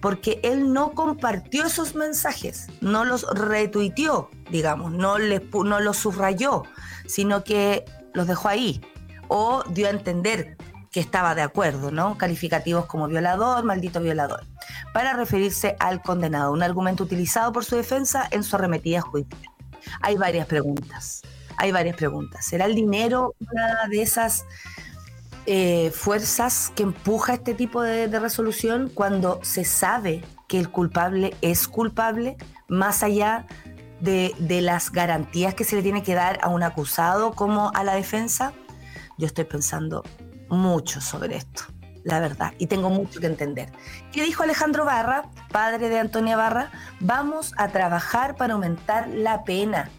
porque 0.00 0.38
él 0.42 0.72
no 0.72 0.92
compartió 0.92 1.64
esos 1.64 1.94
mensajes, 1.94 2.68
no 2.80 3.04
los 3.04 3.26
retuiteó, 3.34 4.30
digamos, 4.50 4.92
no, 4.92 5.18
les, 5.18 5.42
no 5.52 5.80
los 5.80 5.96
subrayó, 5.96 6.64
sino 7.06 7.42
que 7.42 7.84
los 8.14 8.26
dejó 8.26 8.48
ahí 8.48 8.80
o 9.28 9.62
dio 9.68 9.86
a 9.86 9.90
entender 9.90 10.56
que 10.90 11.00
estaba 11.00 11.34
de 11.34 11.42
acuerdo, 11.42 11.90
¿no? 11.90 12.16
Calificativos 12.16 12.86
como 12.86 13.08
violador, 13.08 13.64
maldito 13.64 14.00
violador, 14.00 14.44
para 14.92 15.12
referirse 15.12 15.76
al 15.80 16.00
condenado, 16.00 16.52
un 16.52 16.62
argumento 16.62 17.02
utilizado 17.02 17.52
por 17.52 17.64
su 17.64 17.74
defensa 17.76 18.28
en 18.30 18.44
su 18.44 18.54
arremetida 18.54 19.00
judicial. 19.00 19.50
Hay 20.00 20.16
varias 20.16 20.46
preguntas, 20.46 21.22
hay 21.56 21.72
varias 21.72 21.96
preguntas. 21.96 22.46
¿Será 22.46 22.66
el 22.66 22.76
dinero 22.76 23.34
una 23.40 23.88
de 23.90 24.02
esas 24.02 24.44
eh, 25.46 25.90
fuerzas 25.90 26.72
que 26.74 26.84
empuja 26.84 27.34
este 27.34 27.54
tipo 27.54 27.82
de, 27.82 28.06
resolución 28.18 28.88
cuando 28.88 29.40
se 29.42 29.64
sabe 29.64 30.22
que 30.48 30.58
el 30.58 30.70
culpable 30.70 31.34
es 31.42 31.68
culpable, 31.68 32.36
más 32.68 33.02
allá 33.02 33.46
de, 33.64 33.73
las 34.04 34.92
garantías 34.92 35.54
que 35.54 35.64
se 35.64 35.76
le 35.76 35.82
tiene 35.82 36.02
que 36.02 36.14
dar 36.14 36.38
a 36.42 36.48
un 36.48 36.62
acusado 36.62 37.32
como 37.32 37.70
a 37.74 37.84
la 37.84 37.94
defensa, 37.94 38.52
yo 39.16 39.26
estoy 39.26 39.44
pensando 39.44 40.02
mucho 40.48 41.00
sobre 41.00 41.36
esto, 41.36 41.64
la 42.02 42.20
verdad, 42.20 42.52
y 42.58 42.66
tengo 42.66 42.90
mucho 42.90 43.20
que 43.20 43.26
entender. 43.26 43.72
¿Qué 44.12 44.22
dijo 44.22 44.42
Alejandro 44.42 44.84
Barra, 44.84 45.30
padre 45.50 45.88
de 45.88 45.98
Antonia 45.98 46.36
Barra? 46.36 46.70
Vamos 47.00 47.54
a 47.56 47.68
trabajar 47.68 48.36
para 48.36 48.54
aumentar 48.54 49.08
la 49.08 49.44
pena. 49.44 49.90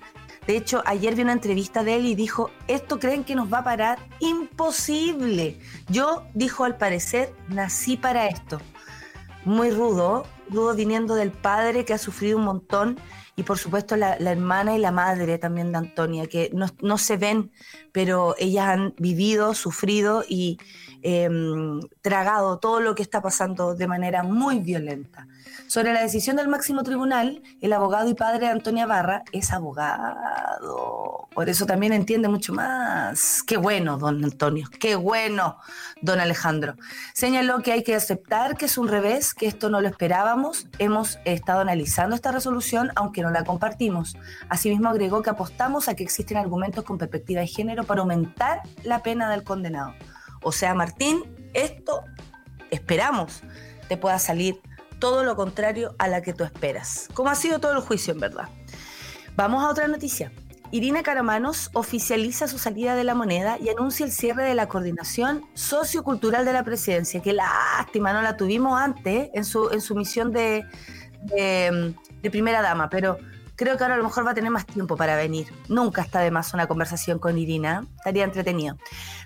De 0.48 0.56
hecho, 0.56 0.84
ayer 0.86 1.16
vi 1.16 1.24
una 1.24 1.34
entrevista 1.34 1.84
de 1.84 1.96
él 1.96 2.06
y 2.06 2.14
dijo, 2.14 2.52
¿esto 2.68 3.00
creen 3.00 3.24
que 3.24 3.36
nos 3.36 3.52
va 3.52 3.60
a 3.60 3.64
parar? 3.64 4.00
Imposible. 4.20 5.60
Yo, 5.88 6.24
dijo 6.36 6.66
al 6.66 6.78
parecer, 6.78 7.34
nací 7.48 7.98
para 7.98 8.28
esto. 8.28 8.62
Muy 9.44 9.72
rudo, 9.72 10.28
rudo 10.50 10.76
viniendo 10.76 11.16
del 11.16 11.32
padre 11.32 11.84
que 11.84 11.94
ha 11.94 11.98
sufrido 11.98 12.38
un 12.38 12.44
montón 12.44 13.00
y 13.36 13.44
por 13.44 13.58
supuesto 13.58 13.98
la, 13.98 14.16
hermana 14.16 14.76
y 14.76 14.80
la 14.80 14.92
madre 14.92 15.38
también 15.38 15.72
de 15.72 15.78
Antonia, 15.78 16.28
que 16.28 16.52
no, 16.54 16.98
se 16.98 17.18
ven, 17.18 17.52
pero 17.92 18.36
ellas 18.38 18.68
han 18.70 18.96
vivido, 18.98 19.54
sufrido 19.54 20.24
y 20.28 20.58
em, 21.08 21.82
tragado 22.02 22.58
todo 22.58 22.80
lo 22.80 22.96
que 22.96 23.04
está 23.04 23.22
pasando 23.22 23.76
de 23.76 23.88
manera 23.88 24.24
muy 24.24 24.58
violenta. 24.58 25.28
Sobre 25.68 25.94
la 25.94 26.02
decisión 26.02 26.36
del 26.36 26.48
máximo 26.48 26.82
tribunal, 26.82 27.44
el 27.62 27.74
abogado 27.74 28.10
y 28.10 28.16
padre 28.16 28.48
de 28.48 28.52
Antonia 28.52 28.88
Barra 28.88 29.24
es 29.32 29.52
abogado. 29.52 31.28
Por 31.36 31.48
eso 31.48 31.68
también 31.68 31.94
entiende 31.94 32.28
mucho 32.28 32.54
más. 32.54 33.44
Qué 33.44 33.58
bueno, 33.58 34.00
don 34.00 34.24
Antonio. 34.24 34.68
Qué 34.80 34.96
bueno, 34.96 35.58
don 36.02 36.20
Alejandro. 36.20 36.76
Señaló 37.14 37.62
que 37.62 37.72
hay 37.72 37.84
que 37.84 37.94
aceptar 37.94 38.58
que 38.58 38.66
es 38.66 38.76
un 38.78 38.88
revés, 38.88 39.36
que 39.36 39.46
esto 39.46 39.70
no 39.70 39.82
lo 39.82 39.88
esperábamos. 39.88 40.68
Hemos 40.80 41.20
estado 41.24 41.62
analizando 41.62 42.16
esta 42.16 42.32
resolución, 42.32 42.92
aunque 42.96 43.22
no 43.22 43.30
la 43.30 43.44
compartimos. 43.44 44.18
Asimismo, 44.50 44.90
agregó 44.90 45.22
que 45.22 45.30
apostamos 45.30 45.88
a 45.88 45.96
que 45.96 46.04
existen 46.04 46.38
argumentos 46.38 46.84
con 46.84 46.98
perspectiva 46.98 47.42
de 47.42 47.48
género 47.48 47.84
para 47.84 48.02
aumentar 48.02 48.62
la 48.84 49.04
pena 49.04 49.30
del 49.30 49.44
condenado. 49.44 49.94
O 50.46 50.52
sea, 50.52 50.76
Martín, 50.76 51.24
esto 51.56 52.04
esperamos 52.70 53.42
te 53.90 53.98
pueda 53.98 54.20
salir 54.20 54.62
todo 55.00 55.24
lo 55.24 55.36
contrario 55.36 55.96
a 55.98 56.08
la 56.08 56.22
que 56.22 56.34
tú 56.34 56.44
esperas, 56.44 57.10
como 57.16 57.30
ha 57.30 57.36
sido 57.36 57.60
todo 57.60 57.72
el 57.72 57.80
juicio 57.80 58.14
en 58.14 58.20
verdad. 58.20 58.48
Vamos 59.36 59.64
a 59.64 59.70
otra 59.70 59.88
noticia. 59.88 60.32
Irina 60.70 61.02
Caramanos 61.02 61.72
oficializa 61.74 62.48
su 62.48 62.60
salida 62.60 62.96
de 62.96 63.04
la 63.04 63.16
moneda 63.16 63.58
y 63.60 63.70
anuncia 63.70 64.06
el 64.06 64.12
cierre 64.12 64.44
de 64.44 64.54
la 64.54 64.68
coordinación 64.68 65.46
sociocultural 65.56 66.46
de 66.46 66.54
la 66.54 66.64
presidencia. 66.64 67.24
Qué 67.24 67.34
lástima, 67.34 68.14
no 68.14 68.22
la 68.22 68.38
tuvimos 68.38 68.80
antes 68.80 69.32
en 69.34 69.46
su, 69.46 69.72
en 69.72 69.82
su 69.82 69.96
misión 69.96 70.32
de, 70.32 70.64
de 71.24 72.30
primera 72.30 72.62
dama, 72.62 72.88
pero 72.92 73.18
creo 73.56 73.78
que 73.78 73.84
ahora 73.84 73.96
a 73.96 73.98
lo 73.98 74.04
mejor 74.04 74.26
va 74.26 74.32
a 74.32 74.34
tener 74.36 74.52
más 74.52 74.66
tiempo 74.66 74.96
para 74.96 75.16
venir. 75.16 75.48
Nunca 75.70 76.02
está 76.02 76.20
de 76.20 76.32
más 76.32 76.54
una 76.54 76.68
conversación 76.68 77.20
con 77.20 77.38
Irina, 77.38 77.86
estaría 77.98 78.24
entretenido. 78.24 78.78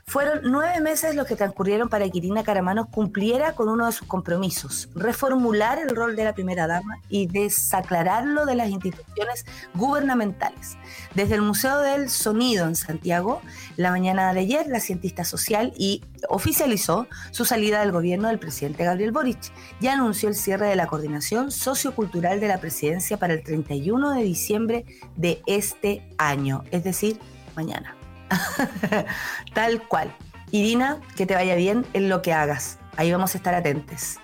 Fueron 0.09 0.39
nueve 0.45 0.81
meses 0.81 1.13
los 1.13 1.27
que 1.27 1.35
transcurrieron 1.35 1.87
para 1.87 2.09
que 2.09 2.17
Irina 2.17 2.43
Caramanos 2.43 2.87
cumpliera 2.87 3.53
con 3.53 3.69
uno 3.69 3.85
de 3.85 3.91
sus 3.91 4.07
compromisos, 4.07 4.89
reformular 4.95 5.77
el 5.77 5.95
rol 5.95 6.15
de 6.15 6.23
la 6.23 6.33
primera 6.33 6.65
dama 6.65 6.97
y 7.09 7.27
desaclararlo 7.27 8.47
de 8.47 8.55
las 8.55 8.69
instituciones 8.69 9.45
gubernamentales. 9.75 10.77
Desde 11.13 11.35
el 11.35 11.43
Museo 11.43 11.77
del 11.81 12.09
Sonido 12.09 12.65
en 12.65 12.75
Santiago, 12.75 13.43
la 13.77 13.91
mañana 13.91 14.33
de 14.33 14.39
ayer, 14.39 14.65
la 14.65 14.79
cientista 14.79 15.23
social 15.23 15.73
y 15.77 16.03
oficializó 16.27 17.05
su 17.29 17.45
salida 17.45 17.81
del 17.81 17.91
gobierno 17.91 18.29
del 18.29 18.39
presidente 18.39 18.85
Gabriel 18.85 19.11
Boric 19.11 19.51
y 19.79 19.89
anunció 19.89 20.27
el 20.27 20.35
cierre 20.35 20.69
de 20.69 20.75
la 20.75 20.87
coordinación 20.87 21.51
sociocultural 21.51 22.39
de 22.39 22.47
la 22.47 22.57
presidencia 22.57 23.17
para 23.17 23.33
el 23.33 23.43
31 23.43 24.09
de 24.15 24.23
diciembre 24.23 24.85
de 25.17 25.43
este 25.45 26.09
año, 26.17 26.63
es 26.71 26.83
decir, 26.83 27.19
mañana. 27.55 27.98
Tal 29.53 29.87
cual. 29.87 30.13
Irina, 30.51 30.99
que 31.15 31.25
te 31.25 31.35
vaya 31.35 31.55
bien 31.55 31.85
en 31.93 32.09
lo 32.09 32.21
que 32.21 32.33
hagas. 32.33 32.79
Ahí 32.97 33.11
vamos 33.11 33.35
a 33.35 33.37
estar 33.37 33.53
atentos. 33.53 34.17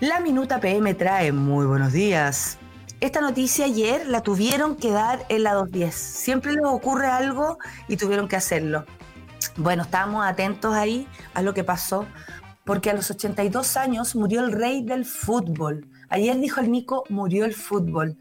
La 0.00 0.20
Minuta 0.20 0.60
PM 0.60 0.94
trae 0.94 1.32
muy 1.32 1.66
buenos 1.66 1.92
días. 1.92 2.58
Esta 3.00 3.20
noticia 3.20 3.66
ayer 3.66 4.06
la 4.06 4.22
tuvieron 4.22 4.76
que 4.76 4.90
dar 4.90 5.24
en 5.28 5.42
la 5.42 5.54
210. 5.54 5.94
Siempre 5.94 6.52
les 6.52 6.64
ocurre 6.64 7.08
algo 7.08 7.58
y 7.88 7.96
tuvieron 7.96 8.28
que 8.28 8.36
hacerlo. 8.36 8.86
Bueno, 9.56 9.82
estábamos 9.82 10.24
atentos 10.24 10.74
ahí 10.74 11.06
a 11.34 11.42
lo 11.42 11.52
que 11.52 11.64
pasó, 11.64 12.06
porque 12.64 12.90
a 12.90 12.94
los 12.94 13.10
82 13.10 13.76
años 13.76 14.16
murió 14.16 14.44
el 14.44 14.52
rey 14.52 14.82
del 14.82 15.04
fútbol. 15.04 15.88
Ayer 16.08 16.38
dijo 16.38 16.60
el 16.60 16.70
Nico, 16.70 17.04
murió 17.08 17.44
el 17.44 17.54
fútbol 17.54 18.16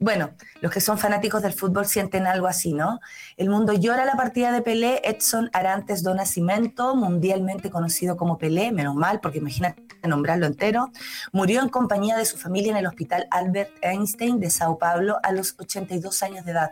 bueno, 0.00 0.30
los 0.60 0.72
que 0.72 0.80
son 0.80 0.98
fanáticos 0.98 1.42
del 1.42 1.52
fútbol 1.52 1.86
sienten 1.86 2.26
algo 2.26 2.46
así, 2.46 2.72
¿no? 2.72 3.00
El 3.36 3.50
mundo 3.50 3.72
llora 3.72 4.04
la 4.04 4.16
partida 4.16 4.52
de 4.52 4.62
Pelé, 4.62 5.00
Edson 5.04 5.50
Arantes 5.52 6.02
do 6.02 6.14
Nascimento, 6.14 6.94
mundialmente 6.94 7.70
conocido 7.70 8.16
como 8.16 8.38
Pelé, 8.38 8.70
menos 8.72 8.94
mal, 8.94 9.20
porque 9.20 9.38
imagínate 9.38 9.82
nombrarlo 10.06 10.46
entero, 10.46 10.90
murió 11.32 11.60
en 11.60 11.68
compañía 11.68 12.16
de 12.16 12.24
su 12.24 12.36
familia 12.36 12.70
en 12.70 12.78
el 12.78 12.86
Hospital 12.86 13.26
Albert 13.30 13.70
Einstein 13.82 14.38
de 14.38 14.50
Sao 14.50 14.78
Paulo 14.78 15.18
a 15.22 15.32
los 15.32 15.56
82 15.58 16.22
años 16.22 16.44
de 16.44 16.52
edad. 16.52 16.70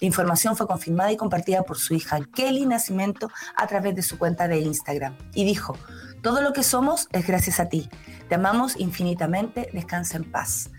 La 0.00 0.06
información 0.06 0.56
fue 0.56 0.66
confirmada 0.66 1.12
y 1.12 1.16
compartida 1.16 1.62
por 1.62 1.78
su 1.78 1.94
hija 1.94 2.20
Kelly 2.34 2.66
Nascimento 2.66 3.30
a 3.56 3.66
través 3.66 3.94
de 3.94 4.02
su 4.02 4.18
cuenta 4.18 4.48
de 4.48 4.58
Instagram. 4.58 5.16
Y 5.34 5.44
dijo, 5.44 5.76
todo 6.22 6.40
lo 6.40 6.52
que 6.52 6.62
somos 6.62 7.08
es 7.12 7.26
gracias 7.26 7.60
a 7.60 7.68
ti. 7.68 7.88
Te 8.28 8.36
amamos 8.36 8.78
infinitamente, 8.78 9.68
descansa 9.72 10.16
en 10.16 10.30
paz. 10.30 10.70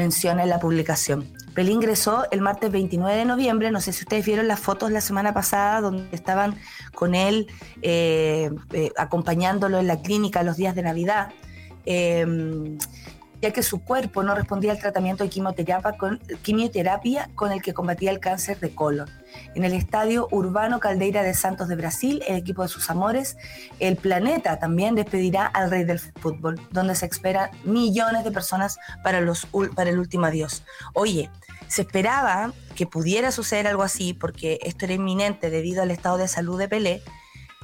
Menciona 0.00 0.44
en 0.44 0.48
la 0.48 0.58
publicación. 0.58 1.30
Pelé 1.54 1.72
ingresó 1.72 2.24
el 2.30 2.40
martes 2.40 2.72
29 2.72 3.18
de 3.18 3.26
noviembre, 3.26 3.70
no 3.70 3.82
sé 3.82 3.92
si 3.92 4.04
ustedes 4.04 4.24
vieron 4.24 4.48
las 4.48 4.58
fotos 4.58 4.90
la 4.90 5.02
semana 5.02 5.34
pasada 5.34 5.82
donde 5.82 6.08
estaban 6.12 6.56
con 6.94 7.14
él 7.14 7.48
eh, 7.82 8.50
eh, 8.72 8.92
acompañándolo 8.96 9.78
en 9.78 9.86
la 9.86 10.00
clínica 10.00 10.42
los 10.42 10.56
días 10.56 10.74
de 10.74 10.82
Navidad. 10.82 11.28
Em, 11.84 12.78
ya 13.40 13.52
que 13.52 13.62
su 13.62 13.82
cuerpo 13.82 14.22
no 14.22 14.34
respondía 14.34 14.72
al 14.72 14.78
tratamiento 14.78 15.24
de 15.24 15.30
quimioterapia 15.30 17.30
con, 17.34 17.52
el 17.52 17.62
que 17.62 17.74
combatía 17.74 18.10
el 18.10 18.20
cáncer 18.20 18.58
de 18.60 18.74
colon. 18.74 19.08
En 19.54 19.64
el 19.64 19.72
estadio 19.72 20.28
Urbano 20.30 20.80
Caldeira 20.80 21.22
de 21.22 21.34
Santos 21.34 21.68
de 21.68 21.76
Brasil, 21.76 22.22
el 22.28 22.36
equipo 22.36 22.62
de 22.62 22.68
sus 22.68 22.90
amores, 22.90 23.36
el 23.78 23.96
planeta 23.96 24.58
también 24.58 24.94
despedirá 24.94 25.46
al 25.46 25.70
rey 25.70 25.84
del 25.84 25.98
fútbol, 25.98 26.60
donde 26.70 26.94
se 26.94 27.06
esperan 27.06 27.50
millones 27.64 28.24
de 28.24 28.30
personas 28.30 28.78
para, 29.02 29.20
los, 29.20 29.46
para 29.74 29.90
el 29.90 29.98
último 29.98 30.26
adiós. 30.26 30.64
Oye, 30.94 31.30
se 31.68 31.82
esperaba 31.82 32.52
que 32.74 32.86
pudiera 32.86 33.30
suceder 33.30 33.66
algo 33.66 33.82
así, 33.82 34.12
porque 34.12 34.58
esto 34.62 34.84
era 34.84 34.94
inminente 34.94 35.50
debido 35.50 35.82
al 35.82 35.90
estado 35.90 36.18
de 36.18 36.28
salud 36.28 36.58
de 36.58 36.68
Pelé, 36.68 37.02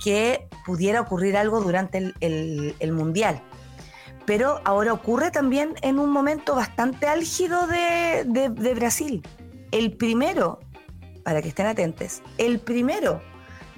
que 0.02 0.46
pudiera 0.64 1.00
ocurrir 1.00 1.36
algo 1.36 1.60
durante 1.60 2.12
el 2.20 2.92
Mundial 2.92 3.42
pero 4.26 4.60
ahora 4.64 4.92
ocurre 4.92 5.30
también 5.30 5.74
en 5.82 5.98
un 5.98 6.10
momento 6.10 6.54
bastante 6.54 7.06
álgido 7.06 7.66
de, 7.66 8.74
Brasil. 8.74 9.22
El 9.70 9.92
primero, 9.92 10.60
para 11.22 11.40
que 11.40 11.48
estén 11.48 11.66
atentos, 11.66 12.22
el 12.36 12.58
primero 12.58 13.22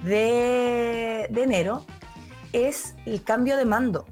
de, 0.03 1.27
de 1.29 1.43
enero 1.43 1.85
es 2.51 2.95
el 3.05 3.23
cambio 3.23 3.57
de 3.57 3.65
mando. 3.65 4.05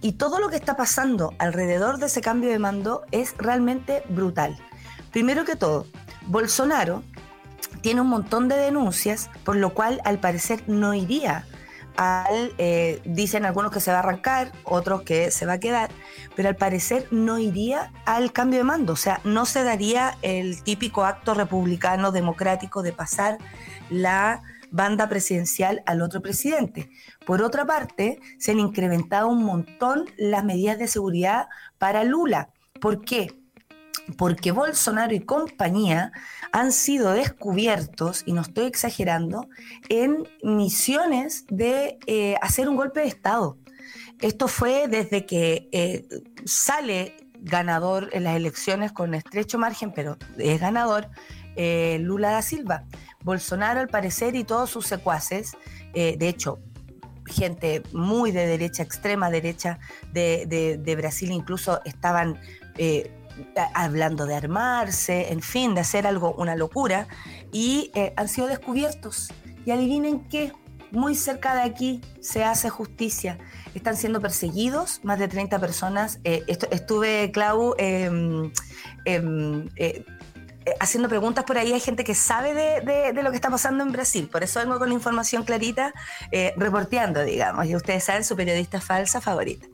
Y 0.00 0.12
todo 0.12 0.40
lo 0.40 0.48
que 0.48 0.56
está 0.56 0.76
pasando 0.76 1.34
alrededor 1.38 1.98
de 1.98 2.06
ese 2.06 2.20
cambio 2.20 2.50
de 2.50 2.58
mando 2.58 3.02
es 3.10 3.34
realmente 3.36 4.02
brutal. 4.08 4.56
Primero 5.10 5.44
que 5.44 5.56
todo, 5.56 5.86
Bolsonaro, 6.26 7.02
tiene 7.82 8.00
un 8.00 8.08
montón 8.08 8.48
de 8.48 8.56
denuncias, 8.56 9.30
por 9.44 9.56
lo 9.56 9.74
cual 9.74 10.00
al 10.04 10.18
parecer 10.18 10.62
no 10.68 10.94
iría 10.94 11.46
al, 11.96 12.54
eh, 12.58 13.00
dicen 13.04 13.44
algunos 13.44 13.70
que 13.70 13.80
se 13.80 13.90
va 13.90 13.98
a 13.98 14.00
arrancar, 14.00 14.52
otros 14.64 15.02
que 15.02 15.30
se 15.30 15.46
va 15.46 15.54
a 15.54 15.60
quedar, 15.60 15.90
pero 16.36 16.48
al 16.48 16.56
parecer 16.56 17.06
no 17.10 17.38
iría 17.38 17.92
al 18.04 18.32
cambio 18.32 18.58
de 18.58 18.64
mando, 18.64 18.94
o 18.94 18.96
sea, 18.96 19.20
no 19.24 19.46
se 19.46 19.64
daría 19.64 20.16
el 20.22 20.62
típico 20.62 21.04
acto 21.04 21.34
republicano 21.34 22.12
democrático 22.12 22.82
de 22.82 22.92
pasar 22.92 23.38
la 23.90 24.42
banda 24.70 25.08
presidencial 25.08 25.82
al 25.86 26.02
otro 26.02 26.22
presidente. 26.22 26.90
Por 27.26 27.42
otra 27.42 27.66
parte, 27.66 28.20
se 28.38 28.52
han 28.52 28.58
incrementado 28.58 29.28
un 29.28 29.44
montón 29.44 30.06
las 30.16 30.44
medidas 30.44 30.78
de 30.78 30.88
seguridad 30.88 31.48
para 31.78 32.04
Lula. 32.04 32.48
¿Por 32.80 33.04
qué? 33.04 33.41
Porque 34.16 34.52
Bolsonaro 34.52 35.14
y 35.14 35.20
compañía 35.20 36.12
han 36.52 36.72
sido 36.72 37.12
descubiertos, 37.12 38.22
y 38.26 38.32
no 38.32 38.42
estoy 38.42 38.66
exagerando, 38.66 39.48
en 39.88 40.28
misiones 40.42 41.46
de 41.48 41.98
eh, 42.06 42.36
hacer 42.42 42.68
un 42.68 42.76
golpe 42.76 43.00
de 43.00 43.06
Estado. 43.06 43.58
Esto 44.20 44.48
fue 44.48 44.86
desde 44.88 45.26
que 45.26 45.68
eh, 45.72 46.06
sale 46.44 47.16
ganador 47.40 48.10
en 48.12 48.24
las 48.24 48.36
elecciones 48.36 48.92
con 48.92 49.14
estrecho 49.14 49.58
margen, 49.58 49.92
pero 49.92 50.16
es 50.38 50.60
ganador, 50.60 51.08
eh, 51.56 51.98
Lula 52.00 52.32
da 52.32 52.42
Silva. 52.42 52.84
Bolsonaro, 53.24 53.80
al 53.80 53.88
parecer, 53.88 54.34
y 54.36 54.44
todos 54.44 54.70
sus 54.70 54.86
secuaces, 54.86 55.52
de 55.94 56.28
hecho, 56.28 56.58
gente 57.26 57.82
muy 57.92 58.32
de 58.32 58.46
derecha, 58.46 58.82
extrema 58.82 59.30
derecha 59.30 59.78
de, 60.12 60.94
Brasil, 60.96 61.30
incluso 61.30 61.80
estaban 61.84 62.38
hablando 63.74 64.26
de 64.26 64.34
armarse, 64.34 65.32
en 65.32 65.42
fin, 65.42 65.74
de 65.74 65.80
hacer 65.80 66.06
algo, 66.06 66.34
una 66.34 66.56
locura, 66.56 67.08
y 67.52 67.90
eh, 67.94 68.12
han 68.16 68.28
sido 68.28 68.46
descubiertos. 68.46 69.32
Y 69.64 69.70
adivinen 69.70 70.24
qué, 70.28 70.52
muy 70.92 71.14
cerca 71.14 71.54
de 71.54 71.62
aquí 71.62 72.00
se 72.20 72.44
hace 72.44 72.68
justicia. 72.68 73.38
Están 73.74 73.96
siendo 73.96 74.20
perseguidos 74.20 75.00
más 75.02 75.18
de 75.18 75.26
30 75.26 75.58
personas. 75.58 76.20
Eh, 76.24 76.44
estuve, 76.46 77.32
Clau, 77.32 77.74
em, 77.78 78.52
em, 79.06 79.68
eh, 79.76 80.04
haciendo 80.80 81.08
preguntas 81.08 81.44
por 81.44 81.58
ahí, 81.58 81.72
hay 81.72 81.80
gente 81.80 82.04
que 82.04 82.14
sabe 82.14 82.54
de, 82.54 83.22
lo 83.22 83.30
que 83.30 83.36
está 83.36 83.50
pasando 83.50 83.82
en 83.82 83.92
Brasil. 83.92 84.28
Por 84.30 84.42
eso 84.42 84.60
vengo 84.60 84.78
con 84.78 84.88
la 84.88 84.94
información 84.94 85.44
clarita, 85.44 85.92
eh, 86.30 86.54
reporteando, 86.56 87.22
digamos. 87.24 87.66
Y 87.66 87.76
ustedes 87.76 88.04
saben, 88.04 88.24
su 88.24 88.36
periodista 88.36 88.80
falsa 88.80 89.20
favorita. 89.20 89.66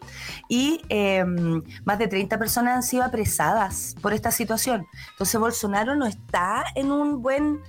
Y 0.48 0.82
em, 0.88 1.62
más 1.84 1.98
de 1.98 2.08
30 2.08 2.38
personas 2.38 2.76
han 2.76 2.82
sido 2.82 3.04
apresadas 3.04 3.94
por 4.00 4.12
esta 4.12 4.30
situación. 4.30 4.86
Entonces, 5.12 5.40
Bolsonaro 5.40 5.94
no 5.94 6.06
está 6.06 6.64
en 6.74 6.90
un 6.90 7.22
buen 7.22 7.60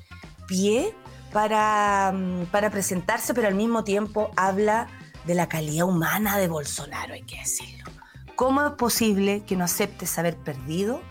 pie 0.47 0.95
para, 1.31 2.11
mm, 2.13 2.45
para 2.47 2.69
presentarse, 2.69 3.33
pero 3.33 3.47
al 3.47 3.55
mismo 3.55 3.83
tiempo 3.83 4.31
habla 4.35 4.87
de 5.25 5.35
la 5.35 5.47
calidad 5.47 5.87
humana 5.87 6.37
de 6.37 6.47
Bolsonaro, 6.47 7.13
hay 7.13 7.23
que 7.23 7.37
decirlo. 7.37 7.91
¿Cómo 8.35 8.65
es 8.65 8.73
posible 8.73 9.43
que 9.45 9.55
no 9.55 9.65
aceptes 9.65 10.17
haber 10.17 10.37
perdido? 10.37 11.01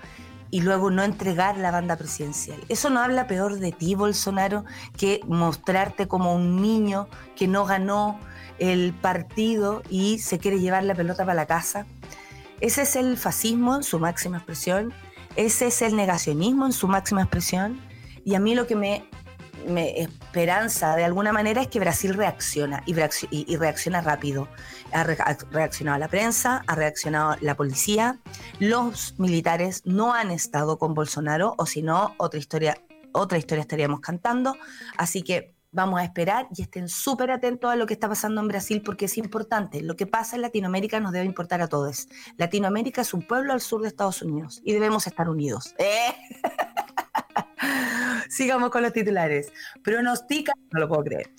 Y 0.51 0.63
luego 0.63 0.91
no 0.91 1.03
entregar 1.03 1.57
la 1.59 1.71
banda 1.71 1.97
presidencial. 1.97 2.59
Eso 2.69 2.91
no 2.91 3.01
habla 3.01 3.27
peor 3.27 3.59
de 3.59 3.73
ti, 3.73 3.95
Bolsonaro, 3.95 4.65
que 4.97 5.21
mostrarte 5.27 6.09
como 6.09 6.35
un 6.35 6.61
niño 6.61 7.09
que 7.37 7.49
no 7.49 7.65
ganó 7.65 8.19
el 8.59 8.93
partido 8.95 9.83
y 9.89 10.19
se 10.19 10.39
quiere 10.39 10.61
llevar 10.61 10.85
la 10.85 10.95
pelota 10.95 11.25
para 11.25 11.35
la 11.35 11.47
casa. 11.47 11.87
Ese 12.61 12.83
es 12.83 12.97
el 12.97 13.17
fascismo 13.17 13.77
en 13.77 13.83
su 13.83 13.99
máxima 13.99 14.39
expresión, 14.39 14.93
ese 15.37 15.69
es 15.69 15.83
el 15.83 15.95
negacionismo 15.95 16.67
en 16.67 16.73
su 16.73 16.89
máxima 16.89 17.23
expresión. 17.23 17.81
Y 18.25 18.35
a 18.35 18.41
mí 18.41 18.55
lo 18.55 18.67
que 18.67 18.75
me 18.75 19.09
me 19.67 20.01
esperanza 20.01 20.97
de 20.97 21.05
alguna 21.05 21.33
manera 21.33 21.63
es 21.63 21.69
que 21.69 21.81
Brasil 21.81 22.15
reacciona 22.15 22.83
y, 22.87 22.95
reacciona 23.57 24.01
rápido. 24.01 24.49
Ha, 24.93 25.05
reaccionado 25.05 25.99
la 25.99 26.09
prensa, 26.09 26.63
ha 26.67 26.75
reaccionado 26.75 27.37
la 27.41 27.57
policía, 27.57 28.19
los 28.59 29.19
militares 29.19 29.83
no 29.85 30.15
han 30.15 30.31
estado 30.31 30.79
con 30.79 30.95
Bolsonaro 30.95 31.55
o 31.59 31.67
si 31.67 31.83
no, 31.83 32.15
otra 32.19 32.39
historia, 32.39 32.81
otra 33.13 33.39
historia 33.39 33.63
estaríamos 33.63 34.01
cantando. 34.01 34.57
Así 34.97 35.23
que 35.23 35.55
vamos 35.71 36.01
a 36.01 36.05
esperar 36.05 36.49
y 36.57 36.63
estén 36.63 36.89
súper 36.89 37.31
atentos 37.31 37.71
a 37.71 37.77
lo 37.77 37.87
que 37.87 37.95
está 37.95 38.09
pasando 38.09 38.41
en 38.41 38.49
Brasil 38.49 38.83
porque 38.85 39.05
es 39.05 39.19
importante. 39.19 39.83
Lo 39.83 39.97
que 39.97 40.07
pasa 40.07 40.37
en 40.37 40.43
Latinoamérica 40.43 41.01
nos 41.01 41.13
debe 41.13 41.27
importar 41.27 41.61
a 41.61 41.69
todos. 41.69 42.09
Latinoamérica 42.37 43.03
es 43.03 43.13
un 43.15 43.23
pueblo 43.23 43.53
al 43.53 43.61
sur 43.61 43.83
de 43.83 43.89
Estados 43.89 44.23
Unidos 44.23 44.61
y 44.65 44.73
debemos 44.73 45.07
estar 45.07 45.29
unidos. 45.29 45.75
¿Eh? 45.79 46.15
Sigamos 48.29 48.71
con 48.71 48.83
los 48.83 48.93
titulares. 48.93 49.53
Pronostica, 49.83 50.53
no 50.73 50.81
lo 50.81 50.89
puedo 50.89 51.05
creer. 51.05 51.31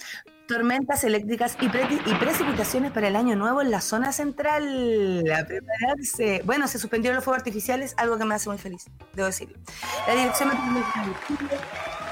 Tormentas 0.47 1.03
eléctricas 1.03 1.57
y, 1.61 1.69
precipitaciones 1.69 2.91
para 2.91 3.07
el 3.07 3.15
año 3.15 3.35
nuevo 3.35 3.61
en 3.61 3.69
la 3.69 3.81
zona 3.81 4.11
central. 4.11 5.23
A 5.31 5.45
prepararse. 5.45 6.41
Bueno, 6.43 6.67
se 6.67 6.79
suspendieron 6.79 7.15
los 7.15 7.23
fuegos 7.23 7.39
artificiales, 7.39 7.93
algo 7.97 8.17
que 8.17 8.25
me 8.25 8.33
hace 8.33 8.49
muy 8.49 8.57
feliz, 8.57 8.85
debo 9.13 9.27
decirlo. 9.27 9.59
La 10.07 10.15
Dirección 10.15 10.49
Meteorológica 10.49 12.08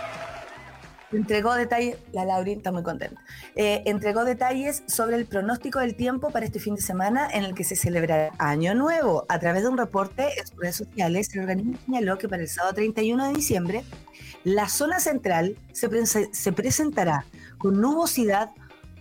entregó 1.12 1.54
detalles, 1.56 1.98
la 2.12 2.26
Laurín 2.26 2.58
está 2.58 2.72
muy 2.72 2.84
contenta, 2.84 3.22
eh, 3.56 3.84
entregó 3.86 4.26
detalles 4.26 4.84
sobre 4.88 5.16
el 5.16 5.26
pronóstico 5.26 5.80
del 5.80 5.96
tiempo 5.96 6.30
para 6.32 6.46
este 6.46 6.60
fin 6.60 6.76
de 6.76 6.82
semana 6.82 7.28
en 7.32 7.44
el 7.44 7.54
que 7.54 7.64
se 7.64 7.76
celebrará 7.76 8.32
Año 8.38 8.76
Nuevo. 8.76 9.26
A 9.30 9.40
través 9.40 9.64
de 9.64 9.70
un 9.70 9.78
reporte 9.78 10.28
en 10.40 10.60
redes 10.60 10.76
sociales, 10.76 11.30
el 11.34 11.42
organismo 11.42 11.78
señaló 11.86 12.18
que 12.18 12.28
para 12.28 12.42
el 12.42 12.50
sábado 12.50 12.74
31 12.76 13.28
de 13.28 13.34
diciembre, 13.34 13.84
la 14.44 14.70
zona 14.70 15.00
central 15.00 15.58
se 15.72 16.52
presentará 16.52 17.26
con 17.58 17.80
nubosidad 17.82 18.52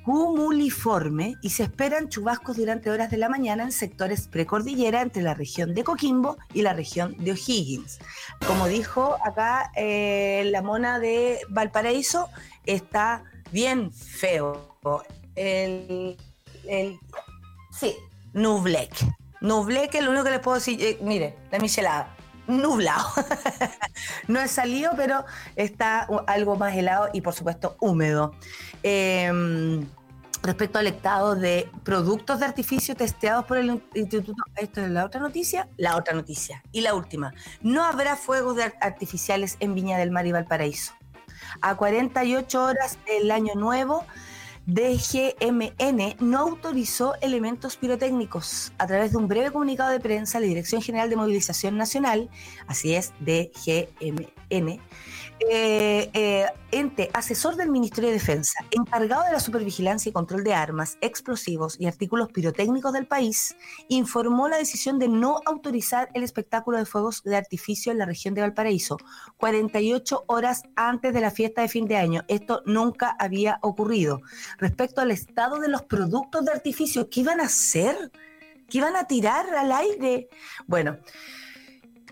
cumuliforme 0.07 1.35
y 1.43 1.51
se 1.51 1.65
esperan 1.65 2.09
chubascos 2.09 2.57
durante 2.57 2.91
horas 2.91 3.11
de 3.11 3.17
la 3.17 3.29
mañana 3.29 3.65
en 3.65 3.73
sectores 3.73 4.29
precordillera 4.29 5.03
entre 5.03 5.21
la 5.21 5.35
región 5.35 5.75
de 5.75 5.83
Coquimbo 5.83 6.39
y 6.55 6.63
la 6.63 6.75
región 6.75 7.17
de 7.19 7.33
O'Higgins. 7.33 7.99
Como 8.47 8.69
dijo 8.69 9.17
acá 9.25 9.73
eh, 9.75 10.49
la 10.53 10.63
mona 10.63 11.01
de 11.01 11.41
Valparaíso, 11.49 12.29
está 12.67 13.25
bien 13.51 13.93
feo. 13.93 14.77
El, 15.35 16.17
el 16.69 17.01
sí, 17.73 17.97
Nublek. 18.33 18.93
Nublek, 19.41 20.01
lo 20.03 20.11
único 20.11 20.23
que 20.23 20.31
les 20.31 20.41
puedo 20.41 20.59
decir, 20.59 20.81
eh, 20.81 20.99
mire, 21.03 21.35
la 21.51 21.59
michelada 21.59 22.16
nublado. 22.47 23.09
no 24.29 24.41
es 24.41 24.51
salido, 24.51 24.93
pero 24.97 25.25
está 25.57 26.09
algo 26.27 26.57
más 26.57 26.75
helado 26.75 27.09
y 27.13 27.21
por 27.21 27.35
supuesto 27.35 27.77
húmedo. 27.81 28.35
Eh, 28.83 29.85
respecto 30.47 30.79
al 30.79 30.87
estado 30.87 31.35
de 31.35 31.69
productos 31.85 32.41
de 32.41 32.47
artificio 32.47 32.95
testeados 32.95 33.45
por 33.45 33.59
el 33.59 33.83
Instituto. 33.95 34.43
Esto 34.55 34.81
es 34.81 34.91
la 34.91 35.05
otra 35.05 35.21
noticia. 35.21 35.69
La 35.77 35.97
otra 35.97 36.15
noticia. 36.15 36.63
Y 36.73 36.81
la 36.81 36.95
última. 36.95 37.35
No 37.61 37.85
habrá 37.85 38.17
fuegos 38.17 38.57
artificiales 38.81 39.57
en 39.61 39.75
Viña 39.75 39.99
del 39.99 40.11
Mar 40.11 40.27
y 40.27 40.33
Valparaíso. 40.33 40.95
A 41.61 41.75
48 41.77 42.65
horas 42.65 42.99
del 43.07 43.31
año 43.31 43.55
nuevo, 43.55 44.05
DGMN 44.67 46.17
no 46.19 46.39
autorizó 46.41 47.15
elementos 47.21 47.77
pirotécnicos. 47.77 48.73
A 48.79 48.87
través 48.89 49.13
de 49.13 49.19
un 49.19 49.29
breve 49.29 49.53
comunicado 49.53 49.91
de 49.91 50.01
prensa, 50.01 50.41
la 50.41 50.47
Dirección 50.47 50.83
General 50.83 51.09
de 51.09 51.15
Movilización 51.15 51.77
Nacional, 51.77 52.29
así 52.67 52.95
es, 52.95 53.13
DGMN, 53.21 54.81
eh, 55.41 56.11
eh, 56.15 56.47
ente 56.73 57.11
asesor 57.13 57.57
del 57.57 57.71
Ministerio 57.71 58.09
de 58.09 58.15
Defensa, 58.15 58.65
encargado 58.71 59.25
de 59.25 59.33
la 59.33 59.41
supervigilancia 59.41 60.09
y 60.09 60.13
control 60.13 60.43
de 60.45 60.55
armas, 60.55 60.97
explosivos 61.03 61.77
y 61.79 61.87
artículos 61.87 62.33
pirotécnicos 62.33 62.93
del 62.93 63.07
país, 63.07 63.55
informó 63.89 64.49
la 64.49 64.57
decisión 64.57 64.99
de 64.99 65.09
no 65.09 65.41
autorizar 65.45 66.09
el 66.15 66.23
espectáculo 66.23 66.79
de 66.79 66.87
fuegos 66.87 67.23
de 67.23 67.37
artificio 67.37 67.93
en 67.93 67.99
la 67.99 68.07
región 68.07 68.35
de 68.35 68.41
Valparaíso, 68.41 68.97
48 69.37 70.25
horas 70.27 70.63
antes 70.75 71.13
de 71.13 71.21
la 71.21 71.31
fiesta 71.31 71.61
de 71.61 71.69
fin 71.69 71.87
de 71.87 71.97
año. 71.97 72.25
Esto 72.29 72.63
nunca 72.65 73.15
había 73.19 73.59
ocurrido. 73.61 74.23
Respecto 74.59 75.03
al 75.03 75.11
estado 75.11 75.59
de 75.59 75.69
los 75.69 75.83
productos 75.83 76.47
de 76.47 76.53
artificio, 76.53 77.11
¿qué 77.11 77.21
iban 77.21 77.41
a 77.41 77.45
hacer? 77.45 78.11
¿Qué 78.69 78.79
iban 78.79 78.97
a 78.97 79.07
tirar 79.07 79.55
al 79.55 79.71
aire? 79.71 80.29
Bueno. 80.67 80.99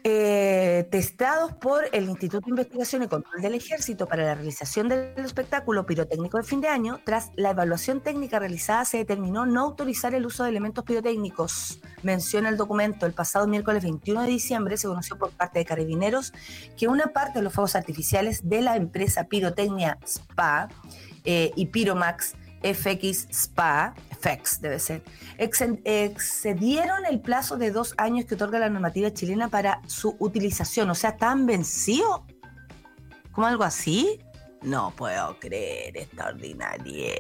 Eh, 0.07 0.87
testados 0.91 1.55
por 1.55 1.89
el 1.93 2.11
Instituto 2.11 2.45
de 2.45 2.51
Investigación 2.51 3.05
y 3.05 3.09
Control 3.09 3.41
del 3.41 3.55
Ejército 3.55 4.07
para 4.07 4.23
la 4.23 4.35
realización 4.35 4.87
del 4.87 5.15
espectáculo 5.17 5.87
pirotécnico 5.87 6.37
de 6.37 6.43
fin 6.43 6.61
de 6.61 6.69
año, 6.69 7.01
tras 7.07 7.31
la 7.37 7.53
evaluación 7.53 8.03
técnica 8.03 8.39
realizada 8.39 8.85
se 8.85 8.99
determinó 8.99 9.47
no 9.47 9.63
autorizar 9.63 10.15
el 10.15 10.27
uso 10.27 10.45
de 10.45 10.51
elementos 10.51 10.85
pirotécnicos. 10.85 11.81
Menciona 12.03 12.51
el 12.51 12.59
documento, 12.59 13.07
el 13.07 13.15
pasado 13.15 13.47
miércoles 13.47 13.83
21 13.83 14.25
de 14.25 14.29
diciembre 14.29 14.77
se 14.77 14.89
conoció 14.89 15.17
por 15.17 15.31
parte 15.31 15.61
de 15.61 15.65
carabineros 15.65 16.35
que 16.77 16.87
una 16.87 17.07
parte 17.15 17.39
de 17.39 17.43
los 17.45 17.55
fuegos 17.55 17.75
artificiales 17.75 18.47
de 18.47 18.61
la 18.61 18.77
empresa 18.77 19.25
Pirotecnia 19.25 19.97
SPA 20.05 20.69
eh, 21.25 21.51
y 21.57 21.65
Piromax 21.65 22.35
FX 22.65 23.29
SPA, 23.31 23.95
FX 24.21 24.61
debe 24.63 24.79
ser, 24.79 25.03
excedieron 25.39 27.05
el 27.05 27.21
plazo 27.21 27.59
de 27.59 27.71
dos 27.71 27.95
años 27.99 28.25
que 28.25 28.37
otorga 28.37 28.59
la 28.59 28.71
normativa 28.71 29.13
chilena 29.13 29.49
para 29.49 29.83
su 29.87 30.17
utilización. 30.19 30.89
O 30.89 30.95
sea, 30.95 31.11
¿están 31.11 31.45
vencidos? 31.45 32.23
¿Como 33.33 33.47
algo 33.47 33.65
así? 33.65 34.21
No 34.63 34.95
puedo 34.97 35.39
creer 35.39 35.99
esta 35.99 36.29
ordinaria. 36.29 37.13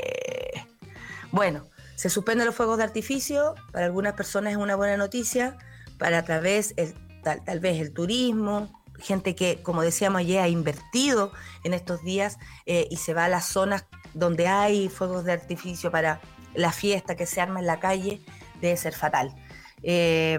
Bueno, 1.30 1.66
se 1.94 2.09
suspenden 2.09 2.46
los 2.46 2.54
fuegos 2.54 2.78
de 2.78 2.85
artificio. 2.85 3.54
Para 3.72 3.85
algunas 3.85 4.14
personas 4.14 4.52
es 4.52 4.57
una 4.57 4.76
buena 4.76 4.96
noticia. 4.96 5.59
Para 5.98 6.24
tal 6.24 6.42
vez 6.42 6.72
el, 6.76 6.94
tal, 7.22 7.61
vez 7.61 7.80
el 7.80 7.92
turismo, 7.92 8.83
gente 8.98 9.35
que, 9.35 9.62
como 9.62 9.83
decíamos 9.83 10.20
ayer, 10.20 10.40
ha 10.40 10.48
invertido 10.48 11.33
en 11.64 11.74
estos 11.74 12.02
días 12.02 12.38
eh, 12.64 12.87
y 12.90 12.96
se 12.96 13.12
va 13.12 13.26
a 13.26 13.28
las 13.28 13.44
zonas 13.46 13.85
donde 14.14 14.46
hay 14.46 14.88
fuegos 14.88 15.24
de 15.24 15.33
artificio 15.33 15.90
para 15.90 16.20
la 16.55 16.72
fiesta 16.72 17.16
que 17.16 17.27
se 17.27 17.40
arma 17.40 17.61
en 17.61 17.66
la 17.66 17.81
calle, 17.81 18.20
debe 18.61 18.77
ser 18.77 18.94
fatal. 18.94 19.35
Eh, 19.83 20.38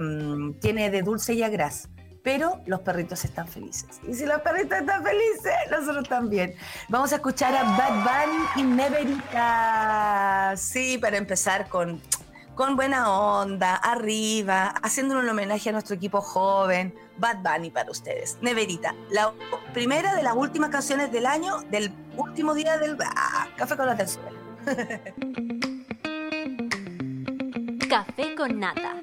tiene 0.62 0.90
de 0.90 1.02
dulce 1.02 1.34
y 1.34 1.44
a 1.44 1.50
gras 1.50 1.90
pero 2.26 2.60
los 2.66 2.80
perritos 2.80 3.24
están 3.24 3.48
felices. 3.48 4.02
Y 4.08 4.16
si 4.16 4.26
los 4.26 4.42
perritos 4.42 4.80
están 4.80 5.04
felices, 5.04 5.54
nosotros 5.70 6.10
también. 6.10 6.56
Vamos 6.90 7.14
a 7.14 7.18
escuchar 7.18 7.56
a 7.56 7.64
Bad 7.78 8.04
Bunny 8.04 8.46
y 8.56 8.64
Neverita. 8.64 10.56
Sí, 10.58 10.98
para 10.98 11.18
empezar 11.18 11.70
con, 11.70 12.02
con 12.56 12.76
buena 12.76 13.12
onda, 13.12 13.76
arriba, 13.76 14.74
haciendo 14.82 15.20
un 15.20 15.30
homenaje 15.30 15.70
a 15.70 15.74
nuestro 15.74 15.96
equipo 15.96 16.20
joven. 16.20 16.96
Bad 17.18 17.44
Bunny 17.44 17.72
para 17.72 17.92
ustedes. 17.92 18.38
Neverita, 18.42 18.96
la 19.12 19.34
primera 19.74 20.16
de 20.16 20.24
las 20.24 20.36
últimas 20.36 20.70
canciones 20.70 21.12
del 21.12 21.26
año, 21.26 21.62
del 21.72 21.92
último 22.18 22.54
día 22.54 22.78
del 22.78 22.98
ah, 23.04 23.48
Café 23.56 23.78
con 23.78 23.88
la 23.88 23.96
Tercera. 23.96 24.30
Café 27.90 28.36
con 28.36 28.60
nata 28.60 29.02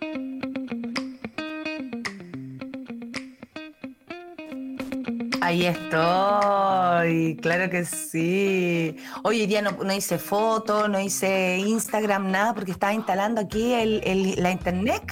Ahí 5.40 5.66
estoy, 5.66 7.36
claro 7.42 7.68
que 7.68 7.84
sí. 7.84 8.96
Hoy 9.24 9.44
día 9.46 9.60
no, 9.60 9.72
no 9.72 9.92
hice 9.92 10.18
foto, 10.18 10.86
no 10.86 11.00
hice 11.00 11.58
Instagram, 11.58 12.30
nada, 12.30 12.54
porque 12.54 12.70
estaba 12.70 12.94
instalando 12.94 13.40
aquí 13.40 13.74
la 14.36 14.52
internet 14.52 15.02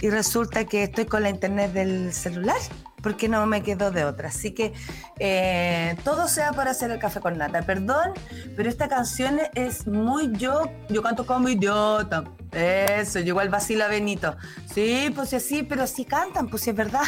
y 0.00 0.10
resulta 0.10 0.64
que 0.64 0.84
estoy 0.84 1.06
con 1.06 1.22
la 1.22 1.30
internet 1.30 1.72
del 1.72 2.12
celular 2.12 2.56
porque 3.02 3.28
no 3.28 3.44
me 3.46 3.62
quedo 3.62 3.90
de 3.90 4.04
otra. 4.04 4.28
Así 4.28 4.52
que 4.52 4.72
eh, 5.18 5.96
todo 6.04 6.28
sea 6.28 6.52
para 6.52 6.70
hacer 6.70 6.90
el 6.90 6.98
café 6.98 7.20
con 7.20 7.38
nata. 7.38 7.62
Perdón, 7.62 8.12
pero 8.56 8.68
esta 8.68 8.88
canción 8.88 9.40
es 9.54 9.86
muy 9.86 10.32
yo. 10.32 10.70
Yo 10.88 11.02
canto 11.02 11.26
como 11.26 11.48
idiota. 11.48 12.24
Eso, 12.52 13.20
yo 13.20 13.28
igual 13.28 13.48
vacila 13.48 13.88
Benito. 13.88 14.36
Sí, 14.72 15.12
pues 15.14 15.30
sí, 15.30 15.62
pero 15.62 15.86
sí 15.86 16.04
cantan, 16.04 16.48
pues 16.48 16.62
sí 16.62 16.70
es 16.70 16.76
verdad. 16.76 17.02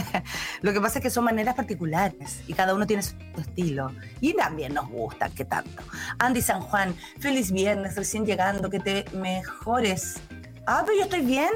Lo 0.62 0.72
que 0.72 0.80
pasa 0.80 0.98
es 0.98 1.02
que 1.02 1.10
son 1.10 1.24
maneras 1.24 1.54
particulares 1.54 2.40
y 2.46 2.54
cada 2.54 2.74
uno 2.74 2.86
tiene 2.86 3.02
su 3.02 3.14
estilo. 3.36 3.92
Y 4.20 4.34
también 4.34 4.74
nos 4.74 4.88
gusta, 4.88 5.28
¿qué 5.30 5.44
tanto? 5.44 5.82
Andy 6.18 6.40
San 6.40 6.60
Juan, 6.60 6.94
feliz 7.18 7.50
viernes, 7.50 7.96
recién 7.96 8.24
llegando, 8.24 8.70
que 8.70 8.78
te 8.78 9.04
mejores. 9.12 10.20
Ah, 10.66 10.82
pero 10.84 10.98
yo 10.98 11.04
estoy 11.04 11.22
bien. 11.22 11.50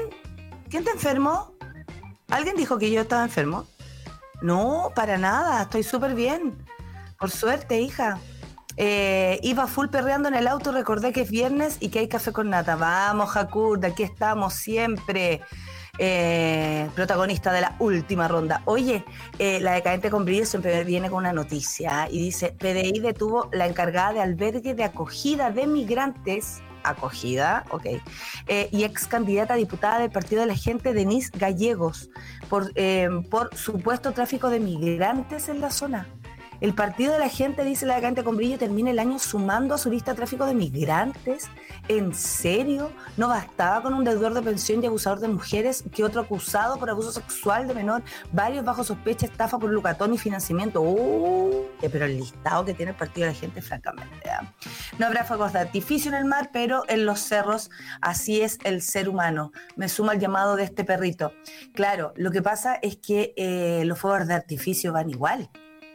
¿Quién 0.71 0.85
te 0.85 0.91
enfermó? 0.91 1.51
¿Alguien 2.29 2.55
dijo 2.55 2.77
que 2.77 2.89
yo 2.89 3.01
estaba 3.01 3.23
enfermo? 3.23 3.67
No, 4.41 4.91
para 4.95 5.17
nada, 5.17 5.63
estoy 5.63 5.83
súper 5.83 6.15
bien. 6.15 6.57
Por 7.19 7.29
suerte, 7.29 7.81
hija. 7.81 8.19
Eh, 8.77 9.37
iba 9.43 9.67
full 9.67 9.89
perreando 9.89 10.29
en 10.29 10.35
el 10.35 10.47
auto, 10.47 10.71
recordé 10.71 11.11
que 11.11 11.21
es 11.21 11.29
viernes 11.29 11.75
y 11.81 11.89
que 11.89 11.99
hay 11.99 12.07
café 12.07 12.31
con 12.31 12.49
nata. 12.49 12.77
Vamos, 12.77 13.33
de 13.81 13.87
aquí 13.87 14.03
estamos 14.03 14.53
siempre. 14.53 15.41
Eh, 15.97 16.89
protagonista 16.95 17.51
de 17.51 17.61
la 17.61 17.75
última 17.79 18.29
ronda. 18.29 18.61
Oye, 18.63 19.03
eh, 19.39 19.59
la 19.59 19.73
decadente 19.73 20.09
con 20.09 20.23
brillo 20.23 20.45
siempre 20.45 20.85
viene 20.85 21.09
con 21.09 21.19
una 21.19 21.33
noticia 21.33 22.07
y 22.09 22.17
dice, 22.17 22.55
PDI 22.57 23.01
detuvo 23.01 23.49
la 23.51 23.67
encargada 23.67 24.13
de 24.13 24.21
albergue 24.21 24.73
de 24.73 24.85
acogida 24.85 25.51
de 25.51 25.67
migrantes 25.67 26.61
acogida, 26.83 27.65
ok, 27.69 27.85
eh, 28.47 28.69
y 28.71 28.83
ex 28.83 29.07
candidata 29.07 29.53
a 29.53 29.57
diputada 29.57 29.99
del 29.99 30.11
Partido 30.11 30.41
de 30.41 30.47
la 30.47 30.55
Gente, 30.55 30.93
Denise 30.93 31.31
Gallegos, 31.33 32.09
por, 32.49 32.71
eh, 32.75 33.09
por 33.29 33.55
supuesto 33.55 34.11
tráfico 34.11 34.49
de 34.49 34.59
migrantes 34.59 35.49
en 35.49 35.61
la 35.61 35.71
zona. 35.71 36.07
El 36.61 36.75
partido 36.75 37.11
de 37.13 37.17
la 37.17 37.27
gente, 37.27 37.63
dice 37.63 37.87
la 37.87 37.95
vacante 37.95 38.23
con 38.23 38.37
brillo, 38.37 38.59
termina 38.59 38.91
el 38.91 38.99
año 38.99 39.17
sumando 39.17 39.73
a 39.73 39.79
su 39.79 39.89
lista 39.89 40.13
tráfico 40.13 40.45
de 40.45 40.53
migrantes. 40.53 41.49
¿En 41.87 42.13
serio? 42.13 42.91
¿No 43.17 43.29
bastaba 43.29 43.81
con 43.81 43.95
un 43.95 44.03
deudor 44.03 44.35
de 44.35 44.43
pensión 44.43 44.83
y 44.83 44.85
abusador 44.85 45.19
de 45.21 45.27
mujeres 45.27 45.83
que 45.91 46.03
otro 46.03 46.21
acusado 46.21 46.77
por 46.77 46.91
abuso 46.91 47.11
sexual 47.11 47.67
de 47.67 47.73
menor? 47.73 48.03
Varios 48.31 48.63
bajo 48.63 48.83
sospecha, 48.83 49.25
estafa 49.25 49.57
por 49.57 49.71
lucatón 49.71 50.13
y 50.13 50.19
financiamiento. 50.19 50.83
¡Uh! 50.83 51.65
Pero 51.81 52.05
el 52.05 52.17
listado 52.17 52.63
que 52.63 52.75
tiene 52.75 52.91
el 52.91 52.97
partido 52.97 53.25
de 53.25 53.33
la 53.33 53.39
gente, 53.39 53.59
francamente. 53.63 54.29
¿eh? 54.29 54.47
No 54.99 55.07
habrá 55.07 55.23
fuegos 55.23 55.53
de 55.53 55.59
artificio 55.61 56.11
en 56.11 56.17
el 56.19 56.25
mar, 56.25 56.51
pero 56.53 56.83
en 56.89 57.07
los 57.07 57.21
cerros 57.21 57.71
así 58.01 58.41
es 58.41 58.59
el 58.63 58.83
ser 58.83 59.09
humano. 59.09 59.51
Me 59.77 59.89
suma 59.89 60.13
el 60.13 60.19
llamado 60.19 60.55
de 60.55 60.65
este 60.65 60.83
perrito. 60.83 61.33
Claro, 61.73 62.13
lo 62.17 62.29
que 62.29 62.43
pasa 62.43 62.75
es 62.83 62.97
que 62.97 63.33
eh, 63.35 63.81
los 63.85 63.97
fuegos 63.97 64.27
de 64.27 64.35
artificio 64.35 64.93
van 64.93 65.09
igual 65.09 65.49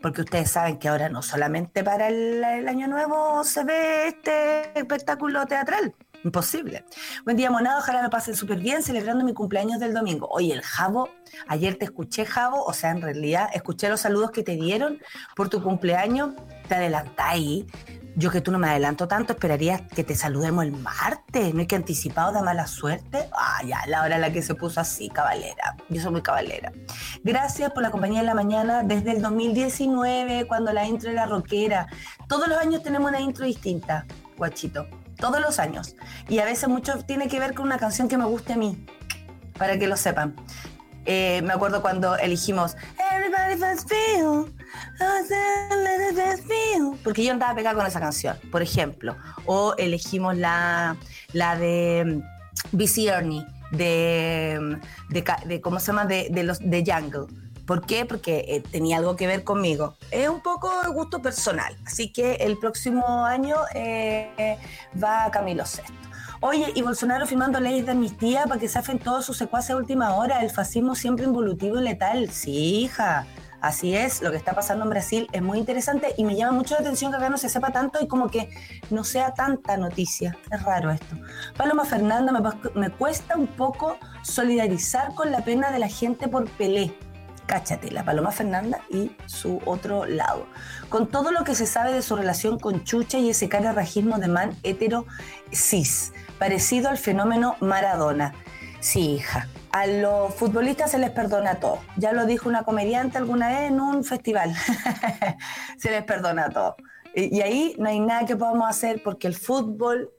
porque 0.07 0.21
ustedes 0.21 0.53
saben 0.53 0.79
que 0.79 0.87
ahora 0.87 1.09
no 1.09 1.21
solamente 1.21 1.83
para 1.83 2.07
el, 2.07 2.69
año 2.69 2.87
nuevo 2.87 3.43
se 3.43 3.65
ve 3.65 4.07
este 4.07 4.79
espectáculo 4.79 5.45
teatral. 5.47 5.97
Imposible. 6.23 6.85
Buen 7.25 7.37
día, 7.37 7.51
monado. 7.51 7.81
Ojalá 7.81 8.03
me 8.03 8.09
pasen 8.09 8.37
súper 8.37 8.61
bien 8.61 8.85
celebrando 8.85 9.25
mi 9.25 9.35
cumpleaños 9.35 9.81
del 9.81 9.93
domingo. 9.93 10.29
Oye, 10.31 10.53
el 10.53 10.63
Javo, 10.63 11.09
ayer 11.49 11.75
te 11.75 11.87
escuché, 11.87 12.25
Javo, 12.25 12.63
o 12.63 12.73
sea, 12.73 12.93
en 12.93 13.03
realidad 13.03 13.49
escuché 13.53 13.89
los 13.89 14.03
saludos 14.03 14.31
que 14.31 14.45
te 14.45 14.55
dieron 14.55 15.01
por 15.35 15.49
tu 15.49 15.61
cumpleaños. 15.61 16.35
Te 16.69 16.77
adelantáis 16.77 17.65
yo 18.17 18.31
que 18.31 18.41
tú 18.41 18.51
no 18.51 18.59
me 18.59 18.69
adelanto 18.69 19.07
tanto, 19.07 19.35
esperaría 19.35 19.87
que 19.89 20.03
te 20.03 20.15
saludemos 20.15 20.65
el 20.65 20.73
martes, 20.73 21.53
¿no 21.53 21.61
hay 21.61 21.67
que 21.67 21.77
anticipado 21.77 22.33
de 22.33 22.43
mala 22.43 22.67
suerte? 22.67 23.29
Ah, 23.33 23.61
ya, 23.65 23.87
la 23.87 24.03
hora 24.03 24.15
en 24.15 24.23
la 24.23 24.33
que 24.33 24.41
se 24.41 24.55
puso 24.55 24.81
así, 24.81 25.11
cabalera. 25.11 25.77
Yo 25.91 26.01
soy 26.01 26.13
muy 26.13 26.23
cabalera. 26.23 26.73
Gracias 27.23 27.71
por 27.73 27.83
la 27.83 27.91
compañía 27.91 28.21
en 28.21 28.27
la 28.27 28.35
mañana 28.35 28.83
desde 28.83 29.13
el 29.13 29.21
2019, 29.21 30.47
cuando 30.47 30.73
la 30.73 30.87
intro 30.87 31.11
era 31.11 31.27
rockera. 31.27 31.89
Todos 32.27 32.49
los 32.49 32.57
años 32.57 32.83
tenemos 32.83 33.11
una 33.11 33.21
intro 33.21 33.45
distinta, 33.45 34.07
guachito. 34.39 34.87
Todos 35.19 35.41
los 35.41 35.59
años. 35.59 35.95
Y 36.29 36.39
a 36.39 36.47
veces 36.47 36.71
mucho 36.71 36.99
tiene 37.05 37.29
que 37.29 37.39
ver 37.39 37.55
con 37.55 37.67
una 37.67 37.79
canción 37.79 38.09
que 38.09 38.17
me 38.17 38.25
guste 38.25 38.55
a 38.55 38.57
mí, 38.57 38.87
para 39.59 39.79
que 39.79 39.87
lo 39.87 39.97
sepan. 39.97 40.35
Eh, 41.05 41.43
me 41.43 41.53
acuerdo 41.53 41.83
cuando 41.83 42.17
elegimos 42.17 42.77
Everybody 43.13 43.79
feel, 43.87 44.56
porque 47.03 47.25
yo 47.25 47.33
andaba 47.33 47.55
pegada 47.55 47.77
con 47.77 47.87
esa 47.87 48.01
canción, 48.01 48.37
por 48.51 48.63
ejemplo. 48.63 49.17
O 49.45 49.75
elegimos 49.79 50.37
la, 50.37 50.97
la 51.33 51.57
de 51.57 52.21
BC 52.73 53.07
Ernie, 53.07 53.47
de, 53.71 54.79
de, 55.09 55.61
¿cómo 55.61 55.81
se 55.81 55.87
llama? 55.89 56.05
De, 56.07 56.43
los 56.43 56.59
de 56.59 56.85
Jungle. 56.87 57.27
¿Por 57.67 57.85
qué? 57.85 58.05
Porque 58.07 58.45
eh, 58.49 58.63
tenía 58.71 58.99
algo 58.99 59.17
que 59.17 59.27
ver 59.27 59.43
conmigo. 59.43 59.97
Es 60.11 60.29
un 60.29 60.41
poco 60.41 60.71
de 60.83 60.89
gusto 60.91 61.21
personal. 61.21 61.77
Así 61.85 62.13
que 62.13 62.35
el 62.35 62.59
próximo 62.59 63.25
año 63.25 63.57
eh, 63.75 64.59
va 65.03 65.31
Camilo 65.33 65.67
Sesto. 65.67 65.93
Oye, 66.41 66.71
y 66.75 66.83
Bolsonaro 66.83 67.27
firmando 67.27 67.59
leyes 67.59 67.87
de 67.87 67.93
amnistía 67.93 68.45
para 68.45 68.61
que 68.61 68.69
se 68.69 68.79
hacen 68.79 68.99
todos 68.99 69.25
sus 69.25 69.39
secuaces 69.39 69.71
a 69.71 69.77
última 69.77 70.15
hora. 70.15 70.43
El 70.43 70.51
fascismo 70.51 70.95
siempre 70.95 71.25
involutivo 71.25 71.79
y 71.79 71.83
letal. 71.83 72.31
Sí, 72.31 72.83
hija. 72.83 73.27
Así 73.61 73.97
es, 73.97 74.23
lo 74.23 74.31
que 74.31 74.37
está 74.37 74.55
pasando 74.55 74.85
en 74.85 74.91
Brasil 74.91 75.29
es 75.33 75.43
muy 75.43 75.59
interesante 75.59 76.15
y 76.17 76.25
me 76.25 76.37
llama 76.37 76.53
mucho 76.53 76.75
la 76.75 76.81
atención 76.81 77.11
que 77.11 77.17
acá 77.17 77.29
no 77.31 77.39
se 77.39 77.49
sepa 77.49 77.73
tanto 77.73 77.99
y 78.03 78.07
como 78.07 78.29
que 78.29 78.51
no 78.91 79.05
sea 79.05 79.35
tanta 79.35 79.77
noticia. 79.77 80.37
Es 80.51 80.63
raro 80.63 80.91
esto. 80.91 81.17
Paloma 81.57 81.85
Fernanda, 81.85 82.33
me, 82.75 82.91
cuesta 82.91 83.37
un 83.37 83.47
poco 83.47 83.99
solidarizar 84.23 85.15
con 85.15 85.31
la 85.31 85.45
pena 85.45 85.71
de 85.71 85.79
la 85.79 85.89
gente 85.89 86.29
por 86.29 86.49
Pelé. 86.51 86.95
Cáchate, 87.47 87.93
la 87.93 88.05
Paloma 88.05 88.33
Fernanda 88.33 88.81
y 88.91 89.13
su 89.27 89.61
otro 89.65 90.05
lado. 90.05 90.47
Con 90.89 91.07
todo 91.07 91.31
lo 91.31 91.45
que 91.45 91.55
se 91.55 91.67
sabe 91.67 91.93
de 91.93 92.03
su 92.03 92.17
relación 92.17 92.59
con 92.59 92.83
Chucha 92.85 93.19
y 93.19 93.31
ese 93.31 93.49
cararrajismo 93.49 94.19
de 94.19 94.27
man 94.29 94.57
hetero 94.65 95.07
cis, 95.53 96.13
parecido 96.39 96.89
al 96.89 96.99
fenómeno 96.99 97.57
Maradona. 97.61 98.35
Sí, 98.81 99.13
hija, 99.13 99.49
a 99.73 99.87
los 99.87 100.35
futbolistas 100.35 100.91
se 100.91 100.99
les 100.99 101.11
perdona 101.11 101.61
todo. 101.61 101.81
Ya 101.97 102.13
lo 102.13 102.27
dijo 102.27 102.49
una 102.49 102.63
comediante 102.65 103.19
alguna 103.19 103.49
vez 103.49 103.71
en 103.71 103.81
un 103.81 104.05
festival. 104.05 104.55
se 105.79 105.91
les 105.91 106.05
perdona 106.05 106.51
todo. 106.51 106.77
Y, 107.15 107.41
ahí 107.41 107.75
no 107.79 107.89
hay 107.89 108.01
nada 108.01 108.27
que 108.27 108.37
podamos 108.37 108.69
hacer 108.69 109.03
porque 109.03 109.27
el 109.27 109.35
fútbol 109.35 110.13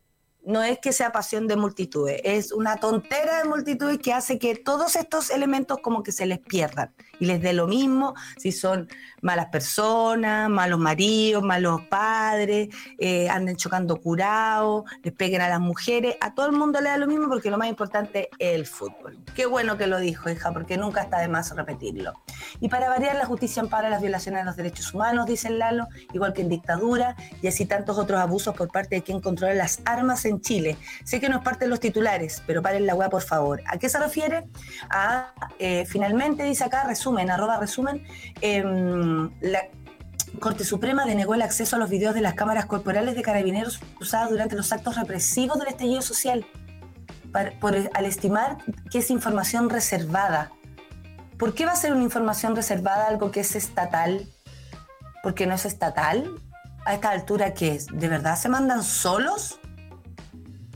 no 0.43 0.63
es 0.63 0.79
que 0.79 0.93
sea 0.93 1.11
pasión 1.11 1.47
de 1.47 1.57
multitudes, 1.57 2.21
es 2.23 2.53
una 2.53 2.77
tontera 2.77 3.39
de 3.39 3.49
multitudes 3.49 3.99
que 3.99 4.13
hace 4.13 4.39
que 4.39 4.55
todos 4.55 4.95
estos 4.95 5.29
elementos 5.29 5.79
como 5.79 6.03
que 6.03 6.13
se 6.13 6.25
les 6.25 6.39
pierdan 6.39 6.93
y 7.19 7.25
les 7.25 7.41
dé 7.41 7.53
lo 7.53 7.67
mismo 7.67 8.13
si 8.37 8.51
son 8.51 8.87
malas 9.21 9.47
personas, 9.47 10.49
malos 10.49 10.79
maridos, 10.79 11.43
malos 11.43 11.81
padres, 11.83 12.69
eh, 12.97 13.29
anden 13.29 13.55
chocando 13.55 13.99
curados, 13.99 14.83
les 15.03 15.13
peguen 15.13 15.41
a 15.41 15.49
las 15.49 15.59
mujeres, 15.59 16.15
a 16.21 16.33
todo 16.33 16.47
el 16.47 16.51
mundo 16.53 16.81
le 16.81 16.89
da 16.89 16.97
lo 16.97 17.07
mismo 17.07 17.27
porque 17.27 17.49
lo 17.49 17.57
más 17.57 17.67
importante 17.67 18.29
es 18.37 18.55
el 18.55 18.65
fútbol. 18.65 19.17
Qué 19.35 19.45
bueno 19.45 19.77
que 19.77 19.87
lo 19.87 19.99
dijo, 19.99 20.29
hija, 20.29 20.51
porque 20.51 20.77
nunca 20.77 21.01
está 21.01 21.19
de 21.19 21.27
más 21.27 21.55
repetirlo. 21.55 22.13
Y 22.59 22.69
para 22.69 22.89
variar, 22.89 23.15
la 23.15 23.25
justicia 23.25 23.61
ampara 23.61 23.89
las 23.89 24.01
violaciones 24.01 24.41
de 24.41 24.45
los 24.45 24.55
derechos 24.55 24.93
humanos, 24.93 25.25
dice 25.25 25.49
Lalo, 25.49 25.87
igual 26.13 26.33
que 26.33 26.41
en 26.41 26.49
dictadura, 26.49 27.15
y 27.41 27.47
así 27.47 27.65
tantos 27.65 27.97
otros 27.97 28.19
abusos 28.19 28.55
por 28.55 28.69
parte 28.69 28.95
de 28.95 29.01
quien 29.01 29.19
controla 29.19 29.53
las 29.53 29.81
armas 29.85 30.25
en 30.25 30.41
Chile. 30.41 30.77
Sé 31.03 31.19
que 31.19 31.29
no 31.29 31.37
es 31.37 31.43
parte 31.43 31.65
de 31.65 31.69
los 31.69 31.79
titulares, 31.79 32.43
pero 32.45 32.61
paren 32.61 32.85
la 32.85 32.95
hueá, 32.95 33.09
por 33.09 33.23
favor. 33.23 33.61
¿A 33.65 33.77
qué 33.77 33.89
se 33.89 33.99
refiere? 33.99 34.47
A, 34.89 35.33
eh, 35.59 35.85
finalmente, 35.85 36.43
dice 36.43 36.63
acá, 36.63 36.85
resumen, 37.07 37.31
arroba 37.31 37.57
resumen, 37.57 38.03
em, 38.41 39.29
la 39.41 39.61
Corte 40.39 40.65
Suprema 40.65 41.05
denegó 41.05 41.35
el 41.35 41.41
acceso 41.41 41.77
a 41.77 41.79
los 41.79 41.89
videos 41.89 42.13
de 42.13 42.21
las 42.21 42.33
cámaras 42.33 42.65
corporales 42.65 43.15
de 43.15 43.21
carabineros 43.21 43.79
usadas 43.99 44.29
durante 44.29 44.55
los 44.55 44.71
actos 44.71 44.95
represivos 44.95 45.57
del 45.57 45.69
estallido 45.69 46.01
social, 46.01 46.45
al 47.33 48.05
estimar 48.05 48.57
que 48.91 48.99
es 48.99 49.09
información 49.09 49.69
reservada. 49.69 50.51
¿Por 51.37 51.53
qué 51.53 51.65
va 51.65 51.71
a 51.71 51.75
ser 51.75 51.93
una 51.93 52.03
información 52.03 52.55
reservada 52.55 53.07
algo 53.07 53.31
que 53.31 53.39
es 53.39 53.55
estatal? 53.55 54.27
Porque 55.23 55.45
no 55.47 55.55
es 55.55 55.65
estatal. 55.65 56.29
A 56.85 56.93
esta 56.93 57.11
altura, 57.11 57.53
¿qué 57.53 57.75
es? 57.75 57.87
¿De 57.87 58.07
verdad 58.07 58.37
se 58.37 58.49
mandan 58.49 58.83
solos? 58.83 59.59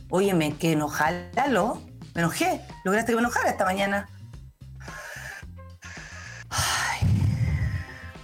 Óyeme, 0.10 0.56
que 0.58 0.74
enojalo. 0.74 1.82
Me 2.14 2.22
enojé. 2.22 2.62
Lograste 2.84 3.12
que 3.12 3.16
me 3.16 3.22
enojara 3.22 3.50
esta 3.50 3.66
mañana. 3.66 4.08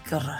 Qué 0.07 0.15
horror. 0.15 0.37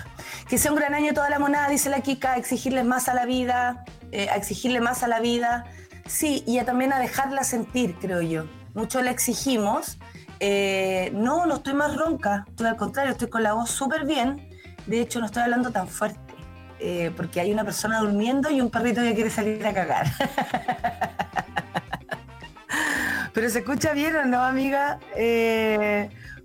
Que 0.48 0.58
sea 0.58 0.72
un 0.72 0.78
gran 0.78 0.94
año 0.94 1.14
toda 1.14 1.30
la 1.30 1.40
monada, 1.40 1.68
dice 1.70 1.90
la 1.90 2.02
Kika, 2.02 2.34
a 2.34 2.38
exigirles 2.38 2.86
más 2.86 3.10
a 3.10 3.14
la 3.14 3.26
vida, 3.26 3.84
eh, 4.12 4.30
a 4.30 4.36
exigirle 4.36 4.80
más 4.80 5.04
a 5.04 5.08
la 5.08 5.20
vida. 5.20 5.66
Sí, 6.06 6.44
y 6.48 6.62
también 6.62 6.94
a 6.94 7.00
dejarla 7.00 7.44
sentir, 7.44 7.96
creo 8.00 8.22
yo. 8.22 8.46
Mucho 8.74 9.02
le 9.02 9.12
exigimos. 9.12 9.98
Eh, 10.40 11.12
no, 11.14 11.46
no 11.46 11.56
estoy 11.56 11.74
más 11.74 11.98
ronca, 11.98 12.46
estoy 12.48 12.68
al 12.68 12.78
contrario, 12.78 13.12
estoy 13.12 13.30
con 13.30 13.44
la 13.44 13.54
voz 13.54 13.70
súper 13.70 14.06
bien. 14.06 14.50
De 14.86 15.02
hecho, 15.02 15.20
no 15.20 15.26
estoy 15.26 15.44
hablando 15.44 15.72
tan 15.72 15.90
fuerte, 15.90 16.34
eh, 16.80 17.12
porque 17.18 17.42
hay 17.42 17.52
una 17.52 17.66
persona 17.66 18.00
durmiendo 18.00 18.50
y 18.50 18.62
un 18.62 18.70
perrito 18.70 19.02
que 19.02 19.14
quiere 19.16 19.30
salir 19.30 19.68
a 19.68 19.74
cagar. 19.74 20.08
Pero 23.34 23.50
se 23.50 23.60
escucha 23.60 23.94
bien 23.94 24.16
o 24.16 24.26
no, 24.26 24.42
amiga. 24.42 25.00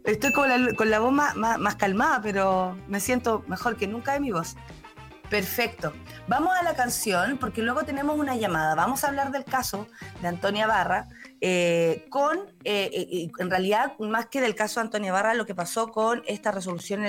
Estoy 0.05 0.33
con 0.33 0.49
la, 0.49 0.75
con 0.75 0.91
la 0.91 0.99
voz 0.99 1.13
más, 1.13 1.77
calmada, 1.77 2.21
pero 2.23 2.77
me 2.89 2.99
siento 2.99 3.45
mejor 3.47 3.77
que 3.77 3.87
nunca 3.87 4.15
de 4.15 4.21
mi 4.21 4.33
voz. 4.33 4.57
Perfecto. 5.31 5.93
Vamos 6.29 6.53
a 6.59 6.63
la 6.63 6.75
canción 6.75 7.39
porque 7.39 7.63
luego 7.63 7.85
tenemos 7.85 8.19
una 8.19 8.37
llamada. 8.37 8.75
Vamos 8.75 9.05
a 9.05 9.09
hablar 9.09 9.31
del 9.31 9.45
caso 9.45 9.87
de 10.21 10.29
Antonia 10.29 10.67
Barra 10.67 11.09
eh, 11.41 12.07
con, 12.11 12.39
eh, 12.65 12.91
eh, 12.93 13.31
en 13.39 13.51
realidad, 13.51 13.99
más 13.99 14.27
que 14.27 14.41
del 14.41 14.55
caso 14.55 14.81
de 14.81 14.87
Antonia 14.87 15.13
Barra, 15.13 15.35
lo 15.35 15.47
que 15.47 15.55
pasó 15.55 15.89
con 15.89 16.23
esta 16.27 16.51
resolución 16.51 17.05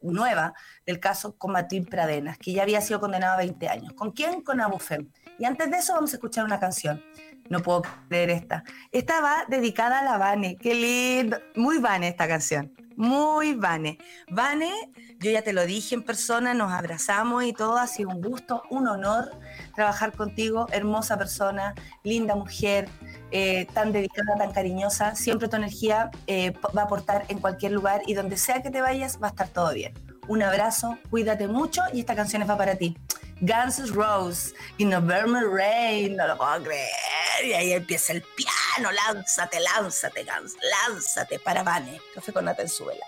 nueva 0.00 0.54
del 0.86 1.00
caso 1.00 1.36
con 1.36 1.52
Martín 1.52 1.84
Pradenas, 1.84 2.38
que 2.38 2.52
ya 2.52 2.62
había 2.62 2.80
sido 2.80 3.00
condenado 3.00 3.34
a 3.34 3.38
20 3.38 3.68
años. 3.68 3.92
¿Con 3.94 4.12
quién? 4.12 4.42
Con 4.42 4.60
Abufem. 4.60 5.10
Y 5.38 5.44
antes 5.44 5.70
de 5.70 5.78
eso 5.78 5.94
vamos 5.94 6.12
a 6.12 6.16
escuchar 6.16 6.44
una 6.44 6.60
canción. 6.60 7.02
No 7.50 7.60
puedo 7.60 7.82
creer 8.08 8.30
esta. 8.30 8.64
Esta 8.92 9.20
va 9.20 9.44
dedicada 9.48 10.00
a 10.00 10.04
la 10.04 10.18
Vane. 10.18 10.56
Qué 10.56 10.74
lindo. 10.74 11.38
Muy 11.56 11.78
Vane 11.78 12.08
esta 12.08 12.28
canción. 12.28 12.72
Muy 12.96 13.54
Vane. 13.54 13.98
Vane, 14.28 14.72
yo 15.20 15.30
ya 15.30 15.42
te 15.42 15.52
lo 15.52 15.64
dije 15.64 15.94
en 15.94 16.02
persona, 16.02 16.52
nos 16.52 16.72
abrazamos 16.72 17.44
y 17.44 17.52
todo. 17.52 17.78
Ha 17.78 17.86
sido 17.86 18.10
un 18.10 18.20
gusto, 18.20 18.64
un 18.70 18.88
honor 18.88 19.30
trabajar 19.74 20.12
contigo. 20.12 20.66
Hermosa 20.72 21.16
persona, 21.16 21.74
linda 22.02 22.34
mujer, 22.34 22.88
eh, 23.30 23.66
tan 23.72 23.92
dedicada, 23.92 24.36
tan 24.36 24.52
cariñosa. 24.52 25.14
Siempre 25.14 25.48
tu 25.48 25.56
energía 25.56 26.10
eh, 26.26 26.52
va 26.76 26.82
a 26.82 26.84
aportar 26.84 27.24
en 27.28 27.38
cualquier 27.38 27.72
lugar 27.72 28.02
y 28.06 28.14
donde 28.14 28.36
sea 28.36 28.62
que 28.62 28.70
te 28.70 28.80
vayas 28.80 29.22
va 29.22 29.28
a 29.28 29.30
estar 29.30 29.48
todo 29.48 29.72
bien. 29.72 29.94
Un 30.28 30.42
abrazo, 30.42 30.98
cuídate 31.08 31.48
mucho 31.48 31.80
y 31.90 32.00
esta 32.00 32.14
canción 32.14 32.42
es 32.42 32.50
va 32.50 32.58
para 32.58 32.76
ti. 32.76 32.94
Guns 33.40 33.78
N' 33.78 33.92
Roses 33.92 34.54
y 34.76 34.84
November 34.84 35.42
Rain, 35.50 36.16
no 36.16 36.26
lo 36.26 36.36
puedo 36.36 36.64
creer. 36.64 36.90
Y 37.44 37.54
ahí 37.54 37.72
empieza 37.72 38.12
el 38.12 38.22
piano, 38.36 38.92
lánzate, 38.92 39.58
lánzate, 39.60 40.24
Guns, 40.24 40.54
lánzate 40.86 41.38
para 41.38 41.62
Vane. 41.62 41.98
Café 42.14 42.32
con 42.34 42.44
nata 42.44 42.60
en 42.60 42.68
suela. 42.68 43.06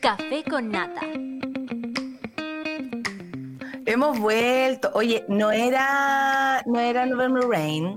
Café 0.00 0.44
con 0.48 0.70
nata. 0.70 1.02
Hemos 3.84 4.18
vuelto. 4.18 4.90
Oye, 4.94 5.26
no 5.28 5.50
era, 5.50 6.62
no 6.64 6.80
era 6.80 7.04
November 7.04 7.46
Rain, 7.46 7.96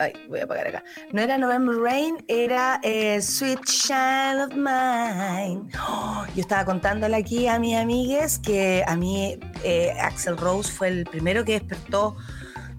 Ay, 0.00 0.14
voy 0.30 0.40
a 0.40 0.44
apagar 0.44 0.66
acá. 0.66 0.82
No 1.12 1.20
era 1.20 1.36
November 1.36 1.76
Rain, 1.76 2.24
era 2.26 2.80
eh, 2.82 3.20
Sweet 3.20 3.60
Child 3.66 4.46
of 4.46 4.54
Mine. 4.54 5.68
Yo 6.34 6.40
estaba 6.40 6.64
contándole 6.64 7.16
aquí 7.16 7.46
a 7.46 7.58
mis 7.58 7.76
amigues 7.76 8.38
que 8.38 8.82
a 8.86 8.96
mí 8.96 9.38
eh, 9.62 9.94
Axel 10.00 10.38
Rose 10.38 10.72
fue 10.72 10.88
el 10.88 11.04
primero 11.04 11.44
que 11.44 11.52
despertó 11.52 12.16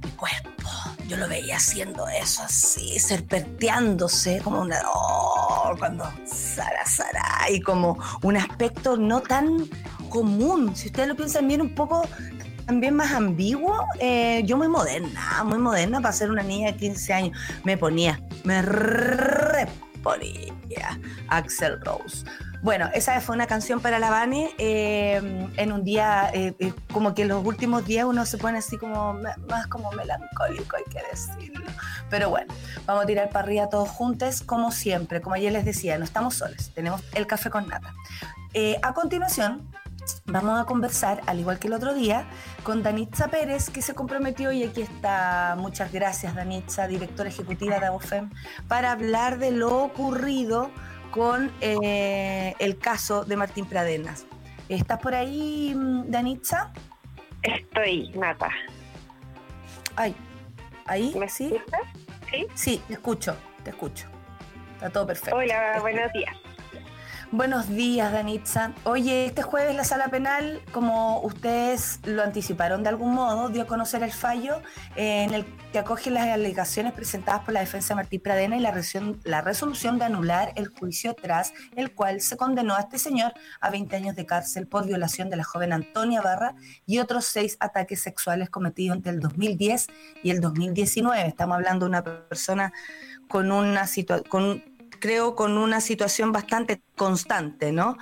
mi 0.04 0.10
cuerpo. 0.14 0.68
Yo 1.08 1.16
lo 1.18 1.28
veía 1.28 1.58
haciendo 1.58 2.08
eso 2.08 2.42
así, 2.42 2.98
serpenteándose 2.98 4.42
como 4.44 4.62
una. 4.62 4.82
Oh, 4.92 5.76
cuando 5.78 6.12
Sara 6.26 6.88
Sara 6.88 7.52
y 7.52 7.62
como 7.62 8.00
un 8.24 8.36
aspecto 8.36 8.98
no 8.98 9.22
tan 9.22 9.70
común. 10.10 10.76
Si 10.76 10.88
ustedes 10.88 11.10
lo 11.10 11.16
piensan 11.16 11.48
bien, 11.48 11.62
un 11.62 11.76
poco 11.76 12.02
también 12.66 12.96
más 12.96 13.12
ambiguo, 13.12 13.86
eh, 14.00 14.42
yo 14.46 14.58
muy 14.58 14.68
moderna, 14.68 15.44
muy 15.44 15.58
moderna 15.58 16.02
para 16.02 16.14
ser 16.14 16.32
una 16.32 16.44
niña 16.44 16.72
de 16.72 16.78
15 16.78 17.14
años. 17.14 17.38
Me 17.64 17.78
ponía, 17.78 18.22
me 18.44 18.62
reponía 18.62 20.54
Axel 21.28 21.80
Rose. 21.82 22.26
Bueno, 22.64 22.90
esa 22.94 23.20
fue 23.22 23.36
una 23.36 23.48
canción 23.48 23.80
para 23.80 23.98
la 23.98 24.12
Vane 24.12 24.52
eh, 24.60 25.50
en 25.58 25.72
un 25.72 25.84
día, 25.84 26.30
eh, 26.32 26.54
como 26.94 27.16
que 27.16 27.26
los 27.26 27.44
últimos 27.44 27.86
días 27.86 28.06
uno 28.06 28.24
se 28.26 28.38
pone 28.38 28.60
así 28.60 28.78
como 28.78 29.14
más 29.50 29.66
como 29.68 29.92
melancólico, 29.94 30.78
hay 30.78 30.84
que 30.84 31.02
decirlo. 31.10 31.66
Pero 32.12 32.30
bueno, 32.30 32.54
vamos 32.86 33.04
a 33.04 33.08
tirar 33.08 33.30
para 33.30 33.46
arriba 33.46 33.68
todos 33.68 33.90
juntos, 33.90 34.44
como 34.44 34.72
siempre. 34.72 35.22
Como 35.22 35.36
ayer 35.36 35.52
les 35.52 35.66
decía, 35.66 35.98
no 35.98 36.04
estamos 36.04 36.36
solos, 36.36 36.72
tenemos 36.76 37.02
el 37.16 37.26
café 37.26 37.50
con 37.50 37.68
nata. 37.68 37.96
a 38.84 38.94
continuación, 38.94 39.68
Vamos 40.26 40.60
a 40.60 40.66
conversar, 40.66 41.22
al 41.26 41.40
igual 41.40 41.60
que 41.60 41.68
el 41.68 41.74
otro 41.74 41.94
día, 41.94 42.26
con 42.64 42.84
Danitza 42.84 43.28
Pérez, 43.28 43.70
que 43.70 43.82
se 43.82 43.94
comprometió, 43.94 44.52
y 44.52 44.64
aquí 44.64 44.82
está, 44.82 45.56
muchas 45.58 45.92
gracias 45.92 46.36
Danitza, 46.36 46.88
directora 46.88 47.30
ejecutiva 47.30 47.80
de 47.80 47.88
ABOFEM, 47.88 48.30
para 48.68 48.92
hablar 48.92 49.40
de 49.40 49.52
lo 49.52 49.84
ocurrido 49.84 50.72
con 51.12 51.52
eh, 51.60 52.56
el 52.60 52.78
caso 52.78 53.26
de 53.26 53.36
Martín 53.36 53.66
Pradenas. 53.66 54.26
¿Estás 54.70 55.00
por 55.00 55.14
ahí, 55.14 55.76
Danitza? 56.06 56.72
Estoy, 57.44 58.10
Nata. 58.10 58.50
Ay, 59.96 60.16
¿ahí? 60.86 61.14
¿Me 61.18 61.28
¿Sí? 61.28 61.54
¿Sí? 62.30 62.48
Sí, 62.54 62.82
te 62.88 62.94
escucho, 62.94 63.36
te 63.64 63.72
escucho. 63.72 64.08
Está 64.76 64.90
todo 64.90 65.06
perfecto. 65.08 65.36
Hola, 65.36 65.78
buenos 65.82 66.12
días. 66.14 66.41
Buenos 67.34 67.70
días, 67.70 68.12
Danitza. 68.12 68.74
Oye, 68.84 69.28
este 69.28 69.42
jueves 69.42 69.74
la 69.74 69.86
sala 69.86 70.10
penal, 70.10 70.62
como 70.74 71.22
ustedes 71.22 72.02
lo 72.04 72.24
anticiparon 72.24 72.84
de 72.84 72.90
algún 72.90 73.14
modo, 73.14 73.48
dio 73.48 73.62
a 73.62 73.68
conocer 73.68 74.04
el 74.04 74.12
fallo 74.12 74.62
en 74.98 75.34
el 75.34 75.46
que 75.72 75.80
acoge 75.80 76.12
las 76.12 76.28
alegaciones 76.28 76.92
presentadas 76.92 77.46
por 77.46 77.54
la 77.54 77.62
defensa 77.62 77.94
de 77.94 77.96
Martí 77.96 78.20
Pradena 78.20 78.58
y 78.58 78.60
la, 78.60 78.74
la 79.24 79.40
resolución 79.40 79.98
de 79.98 80.04
anular 80.04 80.52
el 80.58 80.68
juicio 80.68 81.14
tras 81.14 81.54
el 81.78 81.94
cual 81.94 82.20
se 82.20 82.36
condenó 82.36 82.76
a 82.76 82.82
este 82.82 83.00
señor 83.00 83.32
a 83.62 83.70
20 83.70 83.96
años 83.96 84.18
de 84.18 84.26
cárcel 84.26 84.68
por 84.68 84.86
violación 84.86 85.30
de 85.30 85.38
la 85.38 85.46
joven 85.46 85.72
Antonia 85.72 86.22
Barra 86.22 86.56
y 86.86 87.00
otros 87.00 87.24
seis 87.24 87.56
ataques 87.62 88.02
sexuales 88.02 88.50
cometidos 88.50 88.98
entre 88.98 89.14
el 89.14 89.22
2010 89.22 89.88
y 90.22 90.32
el 90.32 90.42
2019. 90.42 91.30
Estamos 91.30 91.56
hablando 91.56 91.86
de 91.86 91.92
una 91.92 92.04
persona 92.04 92.74
con 93.30 93.50
una 93.54 93.88
situación 93.88 94.62
creo, 95.02 95.36
con 95.36 95.58
una 95.58 95.82
situación 95.82 96.32
bastante 96.32 96.82
constante, 96.96 97.74
¿no? 97.74 97.98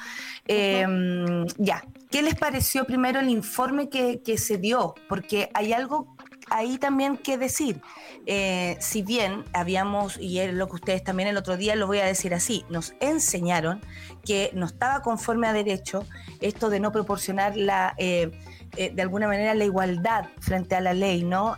Em, 0.46 1.48
ya, 1.58 1.84
¿qué 2.12 2.22
les 2.22 2.36
pareció 2.36 2.86
primero 2.86 3.20
el 3.20 3.30
informe 3.30 3.90
que, 3.90 4.38
se 4.38 4.58
dio? 4.58 4.94
Porque 5.08 5.50
hay 5.56 5.74
algo 5.74 6.16
ahí 6.52 6.78
también 6.78 7.18
que 7.18 7.40
decir. 7.40 7.82
Eh, 8.28 8.78
si 8.80 9.02
bien 9.02 9.46
habíamos, 9.54 10.20
y 10.20 10.40
es 10.40 10.54
lo 10.54 10.68
que 10.68 10.76
ustedes 10.76 11.04
también 11.04 11.30
el 11.30 11.38
otro 11.38 11.58
día 11.58 11.76
lo 11.76 11.88
voy 11.88 12.00
a 12.00 12.06
decir 12.06 12.34
así, 12.36 12.66
nos 12.70 12.94
enseñaron 13.00 13.82
que 14.24 14.52
no 14.54 14.68
estaba 14.68 15.02
conforme 15.02 15.48
a 15.48 15.54
derecho 15.54 16.06
esto 16.42 16.70
de 16.70 16.80
no 16.80 16.92
proporcionar 16.92 17.56
la, 17.56 17.96
eh, 17.98 18.30
eh, 18.78 18.92
de 18.94 19.02
alguna 19.02 19.28
manera 19.28 19.56
la 19.56 19.66
igualdad 19.66 20.26
frente 20.40 20.76
a 20.76 20.82
la 20.82 20.94
ley, 20.94 21.24
¿no? 21.24 21.56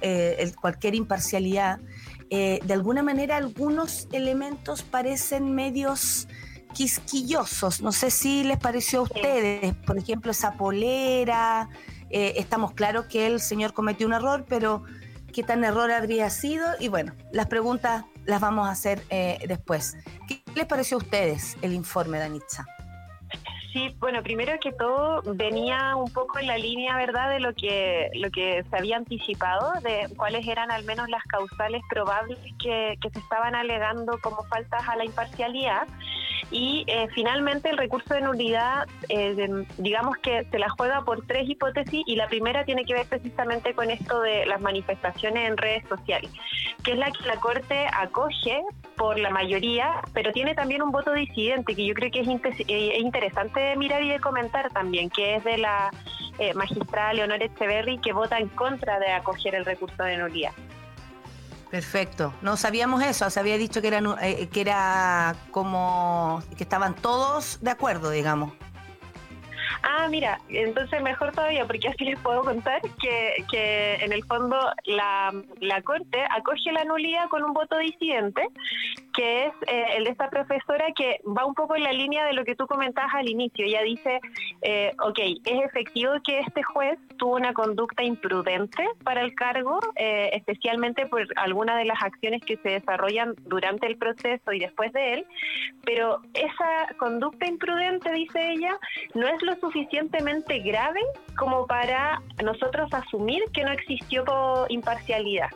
cualquier 0.62 0.95
imparcialidad. 0.95 1.80
De 2.32 2.74
alguna 2.74 3.04
manera 3.04 3.36
algunos 3.36 4.08
elementos 4.13 4.84
parecen 4.84 5.54
medios 5.54 6.28
quisquillosos. 6.74 7.82
No 7.82 7.91
sé 7.91 8.12
si 8.12 8.44
les 8.44 8.58
pareció 8.58 9.00
a 9.00 9.04
ustedes, 9.04 9.76
por 9.86 9.98
ejemplo, 9.98 10.32
esa 10.32 10.54
polera. 10.54 11.70
Eh, 12.10 12.34
estamos 12.38 12.74
claros 12.74 13.06
que 13.06 13.28
el 13.28 13.39
señor 13.39 13.74
cometió 13.74 14.08
un 14.08 14.13
error, 14.13 14.46
pero 14.48 14.84
qué 15.34 15.44
tan 15.44 15.63
error 15.63 15.91
habría 15.91 16.30
sido. 16.30 16.67
Y 16.80 16.88
bueno, 16.88 17.13
las 17.32 17.48
preguntas 17.48 18.06
las 18.26 18.41
vamos 18.41 18.67
a 18.67 18.72
hacer 18.72 19.04
eh, 19.10 19.39
después. 19.48 19.96
¿Qué 20.28 20.41
les 20.56 20.65
pareció 20.65 20.98
a 20.98 21.00
ustedes 21.00 21.58
el 21.62 21.74
informe 21.74 22.17
de 22.17 22.26
Anitza? 22.26 22.65
Sí, 23.71 23.95
bueno, 24.01 24.21
primero 24.21 24.51
que 24.60 24.73
todo 24.73 25.21
venía 25.36 25.95
un 25.95 26.12
poco 26.12 26.39
en 26.39 26.47
la 26.47 26.57
línea, 26.57 26.97
¿verdad?, 26.97 27.29
de 27.29 27.39
lo 27.39 27.53
que 27.53 28.10
lo 28.15 28.29
que 28.29 28.65
se 28.69 28.75
había 28.75 28.97
anticipado, 28.97 29.79
de 29.81 30.10
cuáles 30.17 30.45
eran 30.45 30.71
al 30.71 30.84
menos 30.84 31.07
las 31.07 31.23
causales 31.23 31.81
probables 31.89 32.38
que, 32.62 32.97
que 33.01 33.10
se 33.10 33.19
estaban 33.19 33.55
alegando 33.55 34.19
como 34.21 34.43
faltas 34.43 34.88
a 34.89 34.97
la 34.97 35.05
imparcialidad. 35.05 35.88
Y 36.49 36.84
eh, 36.88 37.08
finalmente 37.13 37.69
el 37.69 37.77
recurso 37.77 38.13
de 38.13 38.21
nulidad, 38.21 38.88
eh, 39.10 39.65
digamos 39.77 40.17
que 40.17 40.45
se 40.45 40.60
la 40.60 40.69
juega 40.69 41.04
por 41.04 41.25
tres 41.25 41.49
hipótesis 41.49 42.04
y 42.06 42.15
la 42.15 42.27
primera 42.27 42.65
tiene 42.65 42.86
que 42.86 42.93
ver 42.93 43.06
precisamente 43.06 43.73
con 43.73 43.91
esto 43.91 44.21
de 44.21 44.45
las 44.45 44.62
manifestaciones 44.62 45.47
en 45.47 45.58
redes 45.58 45.84
sociales, 45.88 46.32
que 46.84 46.93
es 46.93 46.97
la 46.97 47.12
que 47.12 47.25
la 47.25 47.36
Corte 47.38 47.88
acoge 47.93 48.62
por 48.95 49.19
la 49.19 49.30
mayoría, 49.30 50.01
pero 50.13 50.32
tiene 50.32 50.56
también 50.56 50.82
un 50.82 50.91
voto 50.91 51.13
disidente 51.13 51.75
que 51.75 51.86
yo 51.86 51.93
creo 51.93 52.12
que 52.12 52.21
es, 52.21 52.27
eh, 52.67 52.97
interesante 52.99 53.60
de 53.60 53.75
mirar 53.75 54.04
y 54.04 54.10
de 54.10 54.19
comentar 54.19 54.71
también, 54.71 55.10
que 55.10 55.36
es 55.36 55.43
de 55.43 55.58
la 55.58 55.91
magistrada 56.56 57.13
Leonor 57.13 57.43
Echeverry, 57.43 57.99
que 57.99 58.13
vota 58.13 58.39
en 58.39 58.47
contra 58.47 58.97
de 58.97 59.12
acoger 59.12 59.54
el 59.54 59.63
recurso 59.63 60.01
de 60.01 60.17
nulidad. 60.17 60.54
Perfecto. 61.71 62.34
No 62.41 62.57
sabíamos 62.57 63.01
eso, 63.01 63.29
se 63.29 63.39
había 63.39 63.57
dicho 63.57 63.81
que 63.81 63.88
era, 63.88 64.01
eh, 64.21 64.49
que 64.49 64.60
era 64.60 65.38
como 65.51 66.43
que 66.57 66.63
estaban 66.63 66.95
todos 66.95 67.60
de 67.62 67.71
acuerdo, 67.71 68.10
digamos. 68.10 68.51
Ah, 69.84 70.07
mira, 70.10 70.39
entonces 70.49 71.01
mejor 71.01 71.31
todavía, 71.31 71.65
porque 71.65 71.89
así 71.89 72.05
les 72.05 72.19
puedo 72.19 72.43
contar 72.43 72.81
que, 73.01 73.43
que 73.49 73.95
en 73.95 74.12
el 74.12 74.23
fondo 74.25 74.57
la, 74.86 75.34
la 75.60 75.81
Corte 75.81 76.23
acoge 76.29 76.71
la 76.71 76.84
nulidad 76.84 77.29
con 77.29 77.43
un 77.43 77.53
voto 77.53 77.77
disidente, 77.77 78.47
que 79.13 79.45
es 79.45 79.53
eh, 79.67 79.86
el 79.97 80.05
de 80.05 80.12
esta 80.12 80.29
profesora 80.29 80.86
que 80.95 81.19
va 81.25 81.45
un 81.45 81.53
poco 81.53 81.75
en 81.75 81.84
la 81.84 81.91
línea 81.91 82.25
de 82.25 82.34
lo 82.34 82.45
que 82.45 82.55
tú 82.55 82.67
comentabas 82.67 83.13
al 83.13 83.29
inicio. 83.29 83.65
Ella 83.65 83.81
dice, 83.81 84.19
eh, 84.62 84.93
ok, 85.03 85.19
es 85.45 85.65
efectivo 85.65 86.13
que 86.23 86.39
este 86.39 86.63
juez 86.63 86.97
tuvo 87.17 87.36
una 87.36 87.53
conducta 87.53 88.03
imprudente 88.03 88.86
para 89.03 89.21
el 89.21 89.36
cargo, 89.36 89.79
eh, 89.95 90.29
especialmente 90.34 91.05
por 91.07 91.25
algunas 91.36 91.77
de 91.77 91.86
las 91.86 92.01
acciones 92.01 92.41
que 92.45 92.57
se 92.57 92.69
desarrollan 92.69 93.36
durante 93.45 93.88
el 93.88 93.97
proceso 93.97 94.51
y 94.53 94.60
después 94.60 94.91
de 94.93 95.13
él, 95.13 95.25
pero 95.84 96.21
esa 96.34 96.95
conducta 96.97 97.47
imprudente, 97.47 98.12
dice 98.12 98.51
ella, 98.51 98.77
no 99.13 99.27
es 99.27 99.41
lo 99.41 99.55
suficientemente 99.62 100.60
grave 100.60 101.00
como 101.38 101.65
para 101.65 102.21
nosotros 102.43 102.93
asumir 102.93 103.41
que 103.54 103.63
no 103.63 103.71
existió 103.71 104.26
imparcialidad. 104.69 105.50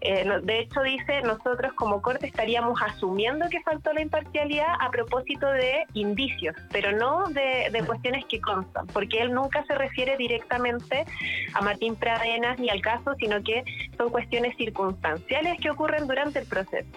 Eh, 0.00 0.24
de 0.42 0.60
hecho, 0.60 0.82
dice, 0.82 1.22
nosotros 1.22 1.72
como 1.74 2.00
corte 2.00 2.26
estaríamos 2.26 2.80
asumiendo 2.80 3.48
que 3.48 3.60
faltó 3.62 3.92
la 3.92 4.00
imparcialidad 4.00 4.74
a 4.80 4.90
propósito 4.90 5.50
de 5.50 5.84
indicios, 5.94 6.54
pero 6.70 6.92
no 6.92 7.26
de, 7.28 7.68
de 7.72 7.84
cuestiones 7.84 8.24
que 8.26 8.40
constan, 8.40 8.86
porque 8.88 9.20
él 9.20 9.32
nunca 9.32 9.64
se 9.64 9.74
refiere 9.74 10.16
directamente 10.16 11.04
a 11.52 11.60
Martín 11.62 11.96
Pradenas 11.96 12.58
ni 12.60 12.70
al 12.70 12.80
caso, 12.80 13.14
sino 13.18 13.42
que 13.42 13.64
son 13.96 14.10
cuestiones 14.10 14.56
circunstanciales 14.56 15.58
que 15.60 15.70
ocurren 15.70 16.06
durante 16.06 16.38
el 16.38 16.46
proceso. 16.46 16.88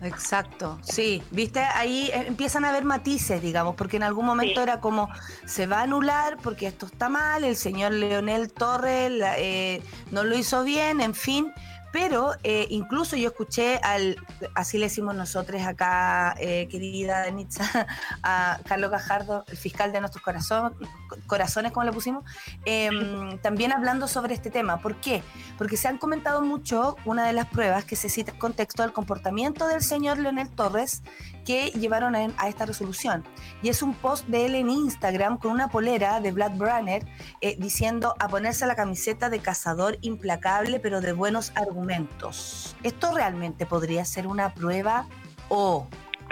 Exacto, 0.00 0.78
sí, 0.82 1.22
viste, 1.30 1.60
ahí 1.60 2.10
eh, 2.12 2.24
empiezan 2.28 2.64
a 2.64 2.68
haber 2.68 2.84
matices, 2.84 3.42
digamos, 3.42 3.74
porque 3.74 3.96
en 3.96 4.04
algún 4.04 4.26
momento 4.26 4.60
era 4.62 4.80
como, 4.80 5.08
se 5.44 5.66
va 5.66 5.80
a 5.80 5.82
anular 5.82 6.36
porque 6.42 6.68
esto 6.68 6.86
está 6.86 7.08
mal, 7.08 7.42
el 7.42 7.56
señor 7.56 7.92
Leonel 7.92 8.52
Torres 8.52 9.12
eh, 9.38 9.82
no 10.12 10.22
lo 10.22 10.36
hizo 10.36 10.62
bien, 10.62 11.00
en 11.00 11.14
fin, 11.14 11.52
pero 11.92 12.34
eh, 12.42 12.66
incluso 12.70 13.16
yo 13.16 13.28
escuché 13.28 13.78
al, 13.82 14.16
así 14.54 14.78
le 14.78 14.86
decimos 14.86 15.14
nosotros 15.14 15.62
acá, 15.62 16.34
eh, 16.38 16.68
querida 16.70 17.22
Denitza, 17.22 17.64
a 18.22 18.60
Carlos 18.66 18.90
Gajardo, 18.90 19.44
el 19.48 19.56
fiscal 19.56 19.92
de 19.92 20.00
nuestros 20.00 20.22
corazones, 20.22 21.72
como 21.72 21.84
le 21.84 21.92
pusimos, 21.92 22.24
em, 22.64 23.38
también 23.42 23.72
hablando 23.72 24.08
sobre 24.08 24.34
este 24.34 24.50
tema. 24.50 24.80
¿Por 24.80 24.96
qué? 24.96 25.22
Porque 25.56 25.76
se 25.76 25.88
han 25.88 25.98
comentado 25.98 26.42
mucho 26.42 26.96
una 27.04 27.26
de 27.26 27.32
las 27.32 27.46
pruebas 27.46 27.84
que 27.84 27.96
se 27.96 28.08
cita 28.08 28.32
en 28.32 28.38
contexto 28.38 28.82
del 28.82 28.92
comportamiento 28.92 29.66
del 29.66 29.82
señor 29.82 30.18
Leonel 30.18 30.50
Torres 30.50 31.02
que 31.48 31.70
llevaron 31.70 32.14
a, 32.14 32.26
esta 32.46 32.66
resolución. 32.66 33.24
Y 33.62 33.70
es 33.70 33.80
un 33.80 33.94
post 33.94 34.26
de 34.26 34.44
él 34.44 34.54
en 34.54 34.68
Instagram 34.68 35.38
con 35.38 35.52
una 35.52 35.68
polera 35.68 36.20
de 36.20 36.30
Vlad 36.30 36.58
Branner 36.58 37.06
eh, 37.40 37.56
diciendo 37.58 38.14
a 38.18 38.28
ponerse 38.28 38.66
la 38.66 38.76
camiseta 38.76 39.30
de 39.30 39.38
cazador 39.38 39.96
implacable 40.02 40.78
pero 40.78 41.00
de 41.00 41.14
buenos 41.14 41.52
argumentos. 41.54 42.76
¿Esto 42.82 43.14
realmente 43.14 43.64
podría 43.64 44.04
ser 44.04 44.26
una 44.26 44.52
prueba 44.52 45.08
o, 45.48 45.86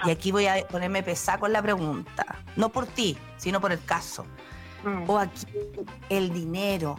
y 0.04 0.10
aquí 0.10 0.32
voy 0.32 0.48
a 0.48 0.68
ponerme 0.68 1.02
pesada 1.02 1.38
con 1.38 1.50
la 1.50 1.62
pregunta, 1.62 2.36
no 2.56 2.68
por 2.68 2.84
ti, 2.84 3.16
sino 3.38 3.58
por 3.58 3.72
el 3.72 3.82
caso, 3.82 4.26
mm. 4.84 5.08
o 5.08 5.18
aquí 5.18 5.46
el 6.10 6.30
dinero, 6.30 6.96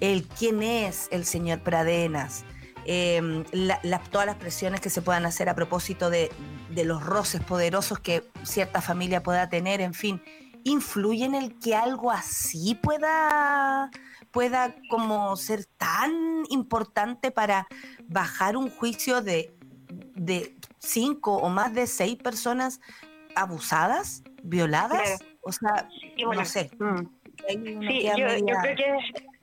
el 0.00 0.26
quién 0.26 0.62
es 0.62 1.08
el 1.10 1.26
señor 1.26 1.60
Pradenas, 1.60 2.46
Em, 2.90 3.44
todas 4.10 4.26
las 4.26 4.36
presiones 4.36 4.80
que 4.80 4.88
se 4.88 5.02
puedan 5.02 5.26
hacer 5.26 5.50
a 5.50 5.54
propósito 5.54 6.08
de, 6.08 6.30
los 6.70 7.04
roces 7.04 7.42
poderosos 7.42 8.00
que 8.00 8.24
cierta 8.44 8.80
familia 8.80 9.22
pueda 9.22 9.50
tener, 9.50 9.82
en 9.82 9.92
fin, 9.92 10.22
influyen 10.64 11.34
en 11.34 11.42
el 11.42 11.58
que 11.58 11.74
algo 11.74 12.10
así 12.10 12.74
pueda, 12.76 13.90
pueda 14.30 14.74
como 14.88 15.36
ser 15.36 15.66
tan 15.66 16.44
importante 16.48 17.30
para 17.30 17.66
bajar 18.06 18.56
un 18.56 18.70
juicio 18.70 19.20
de, 19.20 19.54
de 20.14 20.56
cinco 20.78 21.36
o 21.36 21.50
más 21.50 21.74
de 21.74 21.86
seis 21.86 22.16
personas 22.16 22.80
abusadas, 23.36 24.22
violadas. 24.42 25.18
O 25.42 25.52
sea, 25.52 25.90
no 26.16 26.42
sé. 26.46 26.70
Mm. 26.78 27.06
Sí, 27.48 28.02
yo, 28.04 28.16
yo, 28.16 28.46
creo 28.62 28.76
que 28.76 29.37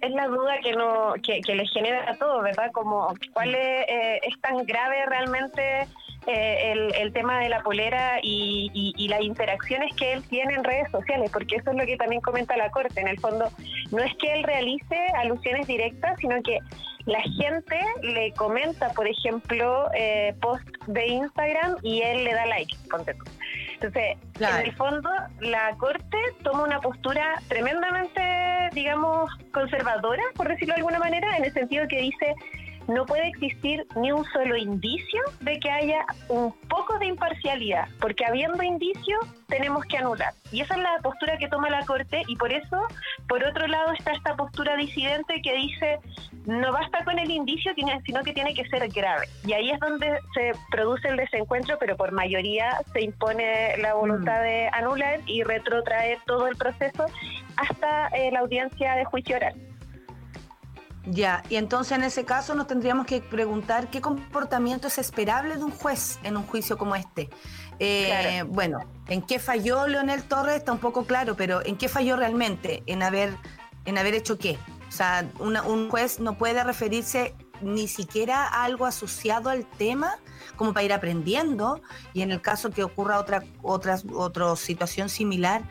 es 0.00 0.10
la 0.12 0.26
duda 0.26 0.58
que 0.62 0.72
no 0.72 1.14
que, 1.22 1.40
que 1.40 1.54
le 1.54 1.66
genera 1.66 2.10
a 2.10 2.16
todos, 2.16 2.42
¿verdad? 2.42 2.70
Como 2.72 3.14
cuál 3.32 3.54
es, 3.54 3.88
eh, 3.88 4.20
es 4.22 4.40
tan 4.40 4.64
grave 4.64 5.06
realmente 5.06 5.86
eh, 6.26 6.72
el, 6.72 6.94
el, 6.94 7.12
tema 7.12 7.40
de 7.40 7.48
la 7.48 7.62
polera 7.62 8.18
y, 8.22 8.70
y, 8.74 9.08
las 9.08 9.22
interacciones 9.22 9.94
que 9.94 10.12
él 10.12 10.22
tiene 10.28 10.54
en 10.54 10.64
redes 10.64 10.90
sociales, 10.90 11.30
porque 11.32 11.56
eso 11.56 11.70
es 11.70 11.76
lo 11.76 11.86
que 11.86 11.96
también 11.96 12.20
comenta 12.20 12.54
la 12.56 12.70
Corte. 12.70 13.00
En 13.00 13.08
el 13.08 13.18
fondo, 13.18 13.48
no 13.92 14.02
es 14.02 14.14
que 14.16 14.34
él 14.34 14.42
realice 14.42 15.06
alusiones 15.16 15.66
directas, 15.66 16.18
sino 16.20 16.42
que 16.42 16.58
la 17.06 17.22
gente 17.22 17.80
le 18.02 18.32
comenta, 18.32 18.90
por 18.90 19.08
ejemplo, 19.08 19.88
eh, 19.94 20.34
post 20.42 20.68
de 20.86 21.06
Instagram 21.06 21.76
y 21.82 22.02
él 22.02 22.24
le 22.24 22.34
da 22.34 22.44
like, 22.44 22.76
contento. 22.90 23.24
Entonces, 23.80 24.16
en 24.40 24.66
el 24.66 24.74
fondo, 24.74 25.08
la 25.40 25.72
Corte 25.78 26.18
toma 26.42 26.64
una 26.64 26.80
postura 26.80 27.40
tremendamente, 27.46 28.20
digamos, 28.72 29.30
conservadora, 29.52 30.22
por 30.34 30.48
decirlo 30.48 30.74
de 30.74 30.78
alguna 30.80 30.98
manera, 30.98 31.36
en 31.36 31.44
el 31.44 31.52
sentido 31.52 31.86
que 31.86 32.00
dice, 32.00 32.34
no 32.88 33.04
puede 33.06 33.28
existir 33.28 33.86
ni 33.96 34.12
un 34.12 34.24
solo 34.32 34.56
indicio 34.56 35.20
de 35.40 35.60
que 35.60 35.70
haya 35.70 36.04
un 36.28 36.52
poco 36.68 36.98
de 36.98 37.06
imparcialidad, 37.06 37.88
porque 38.00 38.24
habiendo 38.24 38.62
indicios 38.62 39.20
tenemos 39.46 39.84
que 39.84 39.98
anular. 39.98 40.32
Y 40.50 40.62
esa 40.62 40.74
es 40.74 40.82
la 40.82 40.98
postura 41.02 41.38
que 41.38 41.48
toma 41.48 41.70
la 41.70 41.84
Corte 41.84 42.22
y 42.26 42.36
por 42.36 42.52
eso, 42.52 42.86
por 43.28 43.44
otro 43.44 43.66
lado, 43.66 43.92
está 43.92 44.12
esta 44.12 44.36
postura 44.36 44.76
disidente 44.76 45.40
que 45.42 45.54
dice 45.54 46.00
no 46.46 46.72
basta 46.72 47.04
con 47.04 47.18
el 47.18 47.30
indicio, 47.30 47.72
sino 47.74 48.22
que 48.22 48.32
tiene 48.32 48.54
que 48.54 48.66
ser 48.68 48.88
grave. 48.88 49.28
Y 49.46 49.52
ahí 49.52 49.70
es 49.70 49.78
donde 49.80 50.18
se 50.32 50.52
produce 50.70 51.08
el 51.08 51.18
desencuentro, 51.18 51.76
pero 51.78 51.94
por 51.94 52.12
mayoría 52.12 52.80
se 52.94 53.02
impone 53.02 53.76
la 53.76 53.92
voluntad 53.92 54.40
mm. 54.40 54.44
de 54.44 54.70
anular 54.72 55.20
y 55.26 55.42
retrotraer 55.42 56.18
todo 56.26 56.46
el 56.46 56.56
proceso 56.56 57.04
hasta 57.56 58.08
eh, 58.08 58.30
la 58.32 58.40
audiencia 58.40 58.94
de 58.94 59.04
juicio 59.04 59.36
oral. 59.36 59.54
Ya, 61.10 61.42
y 61.48 61.56
entonces 61.56 61.96
en 61.96 62.04
ese 62.04 62.24
caso 62.24 62.54
nos 62.54 62.66
tendríamos 62.66 63.06
que 63.06 63.22
preguntar 63.22 63.88
qué 63.88 64.00
comportamiento 64.00 64.88
es 64.88 64.98
esperable 64.98 65.56
de 65.56 65.64
un 65.64 65.70
juez 65.70 66.18
en 66.22 66.36
un 66.36 66.44
juicio 66.44 66.76
como 66.76 66.94
este. 66.96 67.30
Eh, 67.78 68.44
bueno, 68.46 68.80
¿en 69.06 69.22
qué 69.22 69.38
falló 69.38 69.86
Leonel 69.86 70.22
Torres? 70.24 70.56
Está 70.56 70.72
un 70.72 70.78
poco 70.78 71.06
claro, 71.06 71.34
pero 71.34 71.64
¿en 71.64 71.76
qué 71.76 71.88
falló 71.88 72.16
realmente? 72.16 72.82
¿En 72.86 73.02
haber, 73.02 73.34
en 73.86 73.96
haber 73.96 74.14
hecho 74.14 74.36
qué? 74.36 74.58
O 74.88 74.92
sea, 74.92 75.26
un 75.38 75.88
juez 75.88 76.20
no 76.20 76.36
puede 76.36 76.62
referirse 76.62 77.34
ni 77.62 77.88
siquiera 77.88 78.46
a 78.46 78.64
algo 78.64 78.86
asociado 78.86 79.50
al 79.50 79.64
tema 79.64 80.18
como 80.56 80.72
para 80.72 80.84
ir 80.84 80.92
aprendiendo 80.92 81.80
y 82.12 82.22
en 82.22 82.30
el 82.32 82.40
caso 82.40 82.70
que 82.70 82.82
ocurra 82.82 83.18
otra, 83.18 83.42
otra, 83.62 83.98
otra 84.12 84.56
situación 84.56 85.08
similar, 85.08 85.62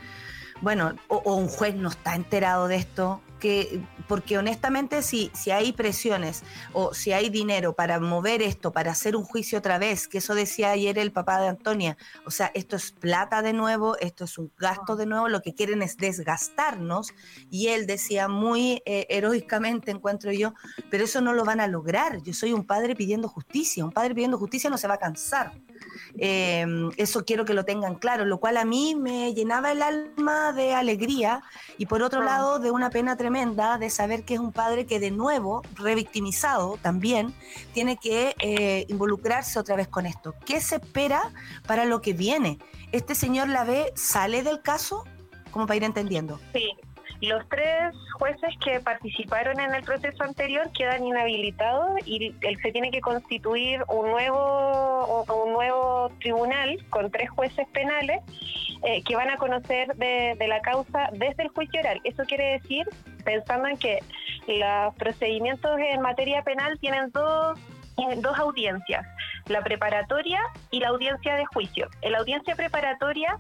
bueno, 0.62 0.96
o, 1.08 1.36
un 1.36 1.48
juez 1.48 1.76
no 1.76 1.90
está 1.90 2.16
enterado 2.16 2.68
de 2.68 2.78
esto, 2.78 3.22
que, 3.40 3.82
porque 4.08 4.38
honestamente 4.38 5.02
si, 5.02 5.32
si 5.34 5.52
hay 5.52 5.74
presiones 5.74 6.44
o 6.74 6.94
si 6.94 7.12
hay 7.12 7.30
dinero 7.30 7.74
para 7.74 8.00
mover 8.00 8.42
esto, 8.42 8.72
para 8.72 8.92
hacer 8.92 9.16
un 9.16 9.24
juicio 9.24 9.60
otra 9.60 9.78
vez, 9.78 10.08
que 10.08 10.20
eso 10.20 10.36
decía 10.36 10.72
ayer 10.72 10.98
el 10.98 11.12
papá 11.12 11.40
de 11.40 11.48
Antonia, 11.48 11.98
o 12.26 12.32
sea, 12.32 12.52
esto 12.54 12.76
es 12.76 12.92
plata 12.92 13.42
de 13.42 13.54
nuevo, 13.54 13.98
esto 14.00 14.26
es 14.26 14.38
un 14.38 14.52
gasto 14.58 14.96
de 14.96 15.06
nuevo, 15.06 15.30
lo 15.30 15.42
que 15.42 15.54
quieren 15.54 15.82
es 15.82 15.98
desgastarnos 15.98 17.14
y 17.50 17.68
él 17.68 17.88
decía 17.88 18.28
muy 18.28 18.82
eh, 18.86 19.06
heroicamente, 19.10 19.92
encuentro 19.92 20.32
yo, 20.32 20.54
pero 20.90 21.04
eso 21.04 21.22
no 21.22 21.34
lo 21.34 21.46
van 21.46 21.60
a 21.60 21.68
lograr, 21.68 22.22
yo 22.24 22.34
soy 22.34 22.54
un 22.54 22.66
padre 22.66 22.96
pidiendo 22.96 23.28
justicia, 23.28 23.84
un 23.84 23.92
padre 23.92 24.16
pidiendo 24.16 24.38
justicia 24.38 24.70
no 24.70 24.78
se 24.78 24.88
va 24.88 24.96
a 24.96 25.00
cansar. 25.00 25.54
Em, 26.18 26.92
eso 26.98 27.26
quiero 27.26 27.46
que 27.46 27.54
lo 27.54 27.66
tengan 27.66 27.96
claro, 27.96 28.26
lo 28.26 28.40
cual 28.40 28.58
a 28.58 28.66
mí 28.66 28.96
me 28.96 29.34
llenaba 29.34 29.72
el 29.72 29.82
alma 29.82 30.54
de 30.54 30.74
alegría 30.74 31.44
y 31.78 31.86
por 31.86 32.02
otro 32.02 32.24
lado 32.24 32.60
de 32.60 32.72
una 32.72 32.90
pena 32.90 33.18
tremenda 33.18 33.78
de 33.78 33.90
saber 33.90 34.24
que 34.24 34.36
es 34.36 34.40
un 34.40 34.52
padre 34.52 34.86
que 34.86 35.00
de 35.00 35.12
nuevo, 35.12 35.62
revictimizado 35.76 36.78
también, 36.82 37.34
tiene 37.74 37.98
que 37.98 38.36
eh, 38.40 38.86
involucrarse 38.90 39.60
otra 39.60 39.76
vez 39.76 39.88
con 39.88 40.06
esto. 40.06 40.34
¿Qué 40.46 40.62
se 40.62 40.76
espera 40.76 41.32
para 41.66 41.86
lo 41.86 42.02
que 42.02 42.14
viene? 42.14 42.60
¿Este 42.92 43.16
señor 43.16 43.50
la 43.50 43.64
ve, 43.64 43.92
sale 43.96 44.44
del 44.44 44.62
caso? 44.62 45.04
Como 45.52 45.66
para 45.66 45.78
ir 45.78 45.84
entendiendo. 45.84 46.40
Sí, 46.54 46.72
los 47.22 47.48
tres 47.50 47.96
jueces 48.14 48.54
que 48.64 48.80
participaron 48.80 49.60
en 49.60 49.74
el 49.74 49.84
proceso 49.84 50.24
anterior 50.24 50.70
quedan 50.72 51.04
inhabilitados 51.04 52.00
y 52.06 52.36
él 52.42 52.58
se 52.62 52.72
tiene 52.72 52.92
que 52.92 53.02
constituir 53.02 53.84
un 53.88 54.12
nuevo, 54.12 55.24
un 55.46 55.54
nuevo 55.54 56.12
tribunal 56.20 56.78
con 56.90 57.10
tres 57.10 57.30
jueces 57.30 57.68
penales 57.70 58.22
eh, 58.84 59.02
que 59.04 59.16
van 59.16 59.30
a 59.30 59.38
conocer 59.38 59.96
de, 59.96 60.36
la 60.48 60.62
causa 60.62 61.10
desde 61.14 61.44
el 61.44 61.50
juicio 61.50 61.80
oral. 61.80 62.00
Eso 62.04 62.24
quiere 62.26 62.60
decir, 62.60 62.88
pensando 63.26 63.68
en 63.68 63.78
que 63.78 64.00
los 64.48 64.94
procedimientos 64.96 65.80
en 65.80 66.02
materia 66.02 66.44
penal 66.44 66.78
tienen 66.80 67.10
dos 67.12 67.60
dos 68.20 68.38
audiencias, 68.38 69.06
la 69.50 69.62
preparatoria 69.62 70.40
y 70.72 70.80
la 70.80 70.90
audiencia 70.90 71.36
de 71.36 71.46
juicio. 71.46 71.88
En 72.02 72.12
la 72.12 72.20
audiencia 72.20 72.56
preparatoria 72.56 73.38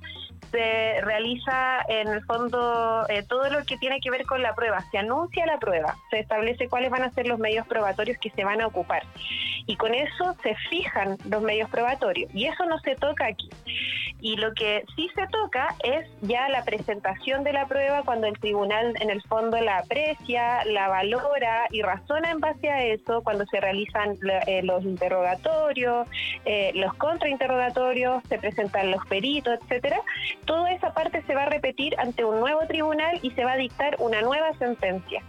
se 0.51 1.01
realiza 1.01 1.79
en 1.87 2.07
el 2.07 2.23
fondo 2.23 3.05
eh, 3.09 3.23
todo 3.27 3.49
lo 3.49 3.63
que 3.65 3.77
tiene 3.77 3.99
que 3.99 4.09
ver 4.09 4.25
con 4.25 4.41
la 4.41 4.53
prueba. 4.53 4.83
Se 4.91 4.97
anuncia 4.97 5.45
la 5.45 5.57
prueba, 5.57 5.95
se 6.09 6.19
establece 6.19 6.69
cuáles 6.69 6.89
van 6.89 7.03
a 7.03 7.11
ser 7.11 7.27
los 7.27 7.39
medios 7.39 7.67
probatorios 7.67 8.17
que 8.19 8.29
se 8.31 8.43
van 8.43 8.61
a 8.61 8.67
ocupar. 8.67 9.03
Y 9.65 9.75
con 9.75 9.93
eso 9.93 10.35
se 10.43 10.55
fijan 10.69 11.17
los 11.29 11.41
medios 11.41 11.69
probatorios. 11.69 12.33
Y 12.33 12.45
eso 12.45 12.65
no 12.65 12.79
se 12.79 12.95
toca 12.95 13.25
aquí. 13.25 13.49
Y 14.21 14.37
lo 14.37 14.53
que 14.53 14.83
sí 14.95 15.09
se 15.13 15.27
toca 15.27 15.75
es 15.83 16.07
ya 16.21 16.47
la 16.49 16.63
presentación 16.63 17.43
de 17.43 17.53
la 17.53 17.67
prueba 17.67 18.03
cuando 18.03 18.27
el 18.27 18.39
tribunal 18.39 18.93
en 18.99 19.09
el 19.09 19.21
fondo 19.23 19.59
la 19.59 19.79
aprecia, 19.79 20.63
la 20.65 20.87
valora 20.87 21.67
y 21.69 21.81
razona 21.81 22.31
en 22.31 22.39
base 22.39 22.69
a 22.69 22.83
eso 22.83 23.21
cuando 23.21 23.45
se 23.45 23.59
realizan 23.59 24.17
eh, 24.47 24.61
los 24.63 24.83
interrogatorios, 24.83 25.96
eh, 26.45 26.71
los 26.75 26.93
contrainterrogatorios, 26.95 28.23
se 28.27 28.37
presentan 28.37 28.91
los 28.91 29.05
peritos, 29.05 29.59
etcétera 29.61 30.01
toda 30.45 30.71
esa 30.71 30.93
parte 30.93 31.21
se 31.23 31.35
va 31.35 31.43
a 31.43 31.49
repetir 31.49 31.95
ante 31.99 32.25
un 32.25 32.39
nuevo 32.39 32.65
tribunal 32.67 33.19
y 33.21 33.31
se 33.31 33.43
va 33.43 33.53
a 33.53 33.57
dictar 33.57 33.95
una 33.99 34.21
nueva 34.21 34.53
sentencia. 34.57 35.21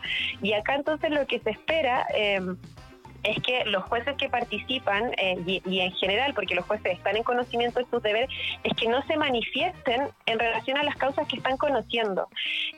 Y 0.42 0.52
acá 0.52 0.74
entonces 0.74 1.10
lo 1.10 1.26
que 1.26 1.40
se 1.40 1.50
espera... 1.50 2.06
Eh, 2.14 2.40
es 3.22 3.40
que 3.42 3.64
los 3.66 3.84
jueces 3.84 4.16
que 4.16 4.28
participan, 4.28 5.12
eh, 5.18 5.60
y, 5.64 5.80
en 5.80 5.92
general, 5.92 6.34
porque 6.34 6.54
los 6.54 6.64
jueces 6.64 6.92
están 6.92 7.16
en 7.16 7.22
conocimiento 7.22 7.80
de 7.80 7.86
sus 7.86 8.02
deberes, 8.02 8.30
es 8.62 8.74
que 8.74 8.88
no 8.88 9.02
se 9.02 9.16
manifiesten 9.16 10.08
en 10.26 10.38
relación 10.38 10.78
a 10.78 10.82
las 10.82 10.96
causas 10.96 11.26
que 11.26 11.36
están 11.36 11.56
conociendo. 11.56 12.28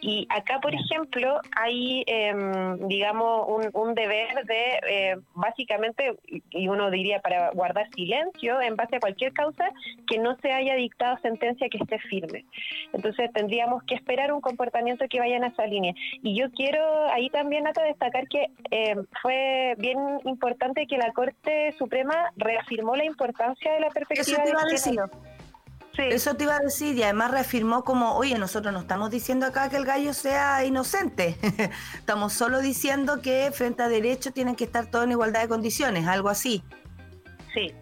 Y 0.00 0.26
acá, 0.30 0.60
por 0.60 0.74
ejemplo, 0.74 1.40
hay, 1.56 2.04
em, 2.06 2.88
digamos, 2.88 3.46
un, 3.72 3.94
deber 3.94 4.44
de, 4.44 4.80
eh, 4.88 5.16
básicamente, 5.34 6.14
y 6.50 6.68
uno 6.68 6.90
diría 6.90 7.20
para 7.20 7.50
guardar 7.50 7.88
silencio 7.90 8.60
en 8.60 8.76
base 8.76 8.96
a 8.96 9.00
cualquier 9.00 9.32
causa, 9.32 9.70
que 10.06 10.18
no 10.18 10.36
se 10.36 10.52
haya 10.52 10.74
dictado 10.74 11.18
sentencia 11.22 11.68
que 11.68 11.78
esté 11.78 11.98
firme. 11.98 12.44
Entonces, 12.92 13.32
tendríamos 13.32 13.82
que 13.82 13.94
esperar 13.94 14.32
un 14.32 14.40
comportamiento 14.40 15.06
que 15.08 15.18
vaya 15.18 15.36
en 15.36 15.44
esa 15.44 15.66
línea. 15.66 15.92
Y 16.22 16.38
yo 16.38 16.50
quiero 16.52 16.80
ahí 17.12 17.30
también, 17.30 17.64
Nata, 17.64 17.82
destacar 17.82 18.28
que 18.28 18.50
em, 18.70 19.04
fue 19.20 19.74
bien 19.78 19.98
importante 20.30 20.86
que 20.86 20.96
la 20.96 21.12
Corte 21.12 21.74
Suprema 21.78 22.32
reafirmó 22.36 22.96
la 22.96 23.04
importancia 23.04 23.72
de 23.72 23.80
la 23.80 23.90
perspectiva 23.90 24.38
Eso 24.38 24.42
te 24.42 24.50
iba 24.50 24.62
a 24.62 24.64
decir. 24.64 25.00
Eso 25.98 26.34
te 26.34 26.44
iba 26.44 26.56
a 26.56 26.60
decir 26.60 26.96
y 26.96 27.02
además 27.02 27.30
reafirmó 27.30 27.84
como, 27.84 28.14
oye, 28.16 28.38
nosotros 28.38 28.72
no 28.72 28.80
estamos 28.80 29.10
diciendo 29.10 29.44
acá 29.44 29.68
que 29.68 29.76
el 29.76 29.84
gallo 29.84 30.14
sea 30.14 30.64
inocente, 30.64 31.36
estamos 31.94 32.32
solo 32.32 32.60
diciendo 32.60 33.20
que 33.20 33.50
frente 33.52 33.82
a 33.82 33.88
derecho 33.88 34.32
tienen 34.32 34.56
que 34.56 34.64
estar 34.64 34.86
todos 34.86 35.04
en 35.04 35.10
igualdad 35.10 35.42
de 35.42 35.48
condiciones, 35.48 36.06
algo 36.06 36.30
así. 36.30 36.62
Sí, 37.52 37.74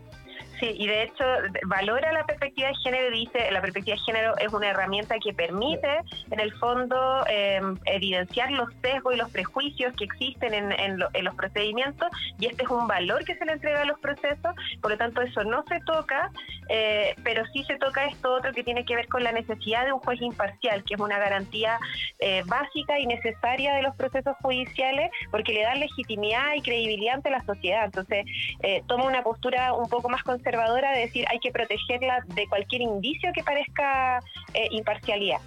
Sí, 0.61 0.75
y 0.77 0.89
de 0.89 1.05
hecho 1.05 1.25
valora 1.67 2.13
la 2.13 2.25
perspectiva 2.27 2.69
de 2.69 2.75
género 2.77 3.15
y 3.15 3.21
dice 3.21 3.51
la 3.53 3.61
perspectiva 3.61 3.97
de 3.97 4.03
género 4.03 4.37
es 4.39 4.53
una 4.53 4.71
herramienta 4.71 5.17
que 5.23 5.33
permite 5.33 6.01
en 6.31 6.41
el 6.41 6.53
fondo 6.55 7.25
em, 7.29 7.77
evidenciar 7.85 8.51
los 8.51 8.69
sesgos 8.83 9.15
y 9.15 9.19
los 9.19 9.31
prejuicios 9.31 9.95
que 9.95 10.05
existen 10.05 10.55
en, 10.55 10.99
los 10.99 11.35
procedimientos 11.37 12.09
y 12.41 12.47
este 12.47 12.65
es 12.65 12.71
un 12.71 12.89
valor 12.89 13.25
que 13.25 13.37
se 13.37 13.45
le 13.45 13.53
entrega 13.53 13.83
a 13.83 13.85
los 13.85 14.01
procesos, 14.01 14.55
por 14.81 14.91
lo 14.91 14.97
tanto 14.97 15.23
eso 15.23 15.45
no 15.45 15.65
se 15.69 15.79
toca, 15.81 16.31
eh, 16.69 17.15
pero 17.23 17.45
sí 17.53 17.63
se 17.65 17.77
toca 17.77 18.07
esto 18.07 18.33
otro 18.33 18.53
que 18.53 18.65
tiene 18.65 18.85
que 18.85 18.97
ver 18.97 19.07
con 19.07 19.23
la 19.23 19.31
necesidad 19.31 19.85
de 19.85 19.93
un 19.93 20.01
juez 20.01 20.21
imparcial, 20.21 20.83
que 20.85 20.95
es 20.95 21.01
una 21.01 21.19
garantía 21.19 21.79
eh, 22.19 22.43
básica 22.47 22.99
y 22.99 23.07
necesaria 23.07 23.75
de 23.75 23.83
los 23.83 23.95
procesos 23.95 24.37
judiciales 24.43 25.11
porque 25.31 25.53
le 25.53 25.63
da 25.63 25.75
legitimidad 25.77 26.55
y 26.57 26.63
credibilidad 26.63 27.15
ante 27.15 27.31
la 27.31 27.45
sociedad. 27.45 27.85
Entonces 27.85 28.25
eh, 28.63 28.83
toma 28.89 29.05
una 29.05 29.23
postura 29.23 29.73
un 29.75 29.89
poco 29.89 30.09
más 30.09 30.23
conservadora 30.25 30.48
conservadora 30.49 30.93
de 30.93 31.01
decir 31.01 31.27
hay 31.31 31.39
que 31.41 31.51
protegerla 31.51 32.25
de 32.27 32.49
cualquier 32.49 32.83
indicio 32.83 33.31
que 33.35 33.43
parezca 33.43 34.21
eh, 34.55 34.69
imparcialidad. 34.71 35.41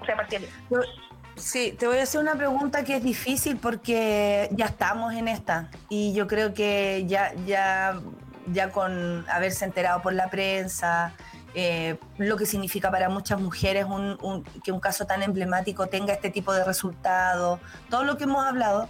O 0.00 0.04
sea, 0.04 0.16
parcialidad. 0.16 0.50
Sí, 1.36 1.74
te 1.78 1.86
voy 1.86 1.98
a 1.98 2.02
hacer 2.02 2.20
una 2.20 2.34
pregunta 2.34 2.84
que 2.84 2.96
es 2.96 3.04
difícil 3.04 3.56
porque 3.56 4.48
ya 4.52 4.66
estamos 4.66 5.14
en 5.14 5.28
esta 5.28 5.70
y 5.88 6.12
yo 6.12 6.26
creo 6.26 6.52
que 6.52 7.04
ya, 7.06 7.32
ya, 7.46 7.98
ya 8.52 8.70
con 8.70 9.24
haberse 9.30 9.64
enterado 9.64 10.02
por 10.02 10.12
la 10.12 10.28
prensa, 10.28 11.14
eh, 11.54 11.96
lo 12.18 12.36
que 12.36 12.46
significa 12.46 12.90
para 12.90 13.08
muchas 13.08 13.40
mujeres 13.40 13.86
que 14.62 14.72
un 14.72 14.80
caso 14.80 15.06
tan 15.06 15.22
emblemático 15.22 15.86
tenga 15.86 16.12
este 16.12 16.30
tipo 16.30 16.52
de 16.52 16.64
resultados, 16.64 17.60
todo 17.88 18.04
lo 18.04 18.18
que 18.18 18.24
hemos 18.24 18.44
hablado, 18.44 18.88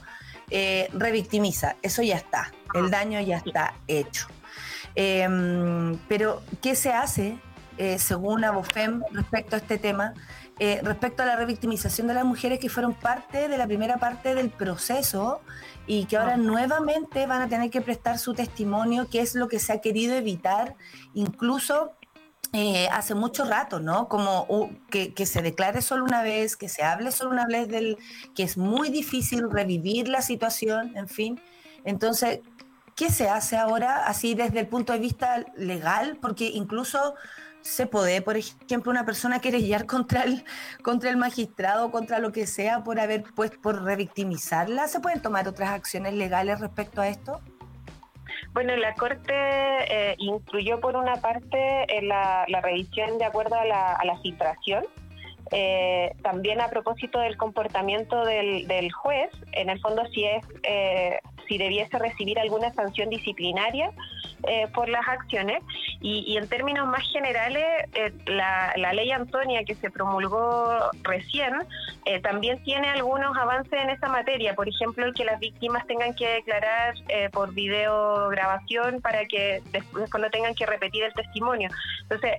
eh, 0.50 0.88
revictimiza, 0.92 1.76
eso 1.82 2.02
ya 2.02 2.16
está, 2.16 2.50
el 2.74 2.86
ah. 2.86 2.88
daño 2.90 3.20
ya 3.20 3.36
está 3.36 3.74
hecho. 3.86 4.26
Em, 4.94 5.98
pero, 6.08 6.42
¿qué 6.62 6.74
se 6.74 6.92
hace, 6.92 7.38
eh, 7.78 7.98
según 7.98 8.44
Abofem, 8.44 9.02
respecto 9.12 9.56
a 9.56 9.58
este 9.58 9.78
tema? 9.78 10.14
Eh, 10.58 10.80
respecto 10.82 11.22
a 11.22 11.26
la 11.26 11.36
revictimización 11.36 12.06
de 12.06 12.12
las 12.12 12.24
mujeres 12.26 12.58
que 12.58 12.68
fueron 12.68 12.92
parte 12.92 13.48
de 13.48 13.56
la 13.56 13.66
primera 13.66 13.96
parte 13.96 14.34
del 14.34 14.50
proceso 14.50 15.40
y 15.86 16.04
que 16.04 16.18
ahora 16.18 16.34
ah. 16.34 16.36
nuevamente 16.36 17.26
van 17.26 17.40
a 17.40 17.48
tener 17.48 17.70
que 17.70 17.80
prestar 17.80 18.18
su 18.18 18.34
testimonio, 18.34 19.08
que 19.08 19.20
es 19.20 19.34
lo 19.34 19.48
que 19.48 19.58
se 19.58 19.72
ha 19.72 19.80
querido 19.80 20.14
evitar, 20.14 20.76
incluso 21.14 21.92
eh, 22.52 22.88
hace 22.92 23.14
mucho 23.14 23.46
rato, 23.46 23.80
¿no? 23.80 24.08
Como 24.08 24.70
que, 24.90 25.14
que, 25.14 25.24
se 25.24 25.40
declare 25.40 25.80
solo 25.80 26.04
una 26.04 26.22
vez, 26.22 26.56
que 26.56 26.68
se 26.68 26.82
hable 26.82 27.10
solo 27.10 27.30
una 27.30 27.46
vez 27.46 27.68
del, 27.68 27.96
que 28.34 28.42
es 28.42 28.58
muy 28.58 28.90
difícil 28.90 29.50
revivir 29.50 30.08
la 30.08 30.20
situación, 30.20 30.94
en 30.94 31.08
fin. 31.08 31.40
Entonces, 31.84 32.40
¿Qué 33.00 33.08
se 33.08 33.30
hace 33.30 33.56
ahora 33.56 34.04
así 34.04 34.34
desde 34.34 34.60
el 34.60 34.66
punto 34.66 34.92
de 34.92 34.98
vista 34.98 35.42
legal? 35.56 36.18
Porque 36.20 36.44
incluso 36.44 37.14
se 37.62 37.86
puede, 37.86 38.20
por 38.20 38.36
ejemplo, 38.36 38.90
una 38.92 39.06
persona 39.06 39.40
querellar 39.40 39.86
contra 39.86 40.24
el, 40.24 40.44
contra 40.82 41.08
el 41.08 41.16
magistrado, 41.16 41.90
contra 41.90 42.18
lo 42.18 42.30
que 42.30 42.46
sea, 42.46 42.84
por 42.84 43.00
haber, 43.00 43.24
pues, 43.34 43.52
por 43.52 43.84
revictimizarla. 43.84 44.86
¿Se 44.86 45.00
pueden 45.00 45.22
tomar 45.22 45.48
otras 45.48 45.70
acciones 45.70 46.12
legales 46.12 46.60
respecto 46.60 47.00
a 47.00 47.08
esto? 47.08 47.40
Bueno, 48.52 48.76
la 48.76 48.92
Corte 48.92 49.32
eh, 49.32 50.14
incluyó 50.18 50.78
por 50.78 50.94
una 50.94 51.14
parte 51.22 51.86
la, 52.02 52.44
revisión 52.62 53.16
de 53.16 53.24
acuerdo 53.24 53.54
a 53.54 53.64
la, 53.64 53.92
a 53.92 54.18
filtración. 54.20 54.84
Eh, 55.52 56.14
también 56.22 56.60
a 56.60 56.68
propósito 56.68 57.18
del 57.18 57.38
comportamiento 57.38 58.26
del, 58.26 58.68
del, 58.68 58.92
juez, 58.92 59.30
en 59.52 59.70
el 59.70 59.80
fondo 59.80 60.04
si 60.12 60.24
es 60.24 60.44
eh, 60.62 61.18
si 61.50 61.58
debiese 61.58 61.98
recibir 61.98 62.38
alguna 62.38 62.72
sanción 62.72 63.10
disciplinaria 63.10 63.90
eh, 64.44 64.68
por 64.72 64.88
las 64.88 65.06
acciones. 65.08 65.62
Y, 66.00 66.36
en 66.38 66.48
términos 66.48 66.86
más 66.86 67.02
generales, 67.12 67.64
eh, 67.92 68.12
la, 68.26 68.72
ley 68.94 69.10
Antonia 69.10 69.64
que 69.64 69.74
se 69.74 69.90
promulgó 69.90 70.90
recién 71.02 71.52
eh, 72.06 72.20
también 72.20 72.62
tiene 72.62 72.88
algunos 72.88 73.36
avances 73.36 73.72
en 73.72 73.90
esa 73.90 74.08
materia. 74.08 74.54
Por 74.54 74.68
ejemplo, 74.68 75.04
el 75.04 75.12
que 75.12 75.24
las 75.24 75.40
víctimas 75.40 75.86
tengan 75.88 76.14
que 76.14 76.26
declarar 76.26 76.94
por 77.32 77.52
videograbación 77.52 79.00
para 79.00 79.26
que 79.26 79.60
después 79.72 80.08
no 80.16 80.30
tengan 80.30 80.54
que 80.54 80.66
repetir 80.66 81.02
el 81.02 81.12
testimonio. 81.12 81.68
Entonces, 82.02 82.36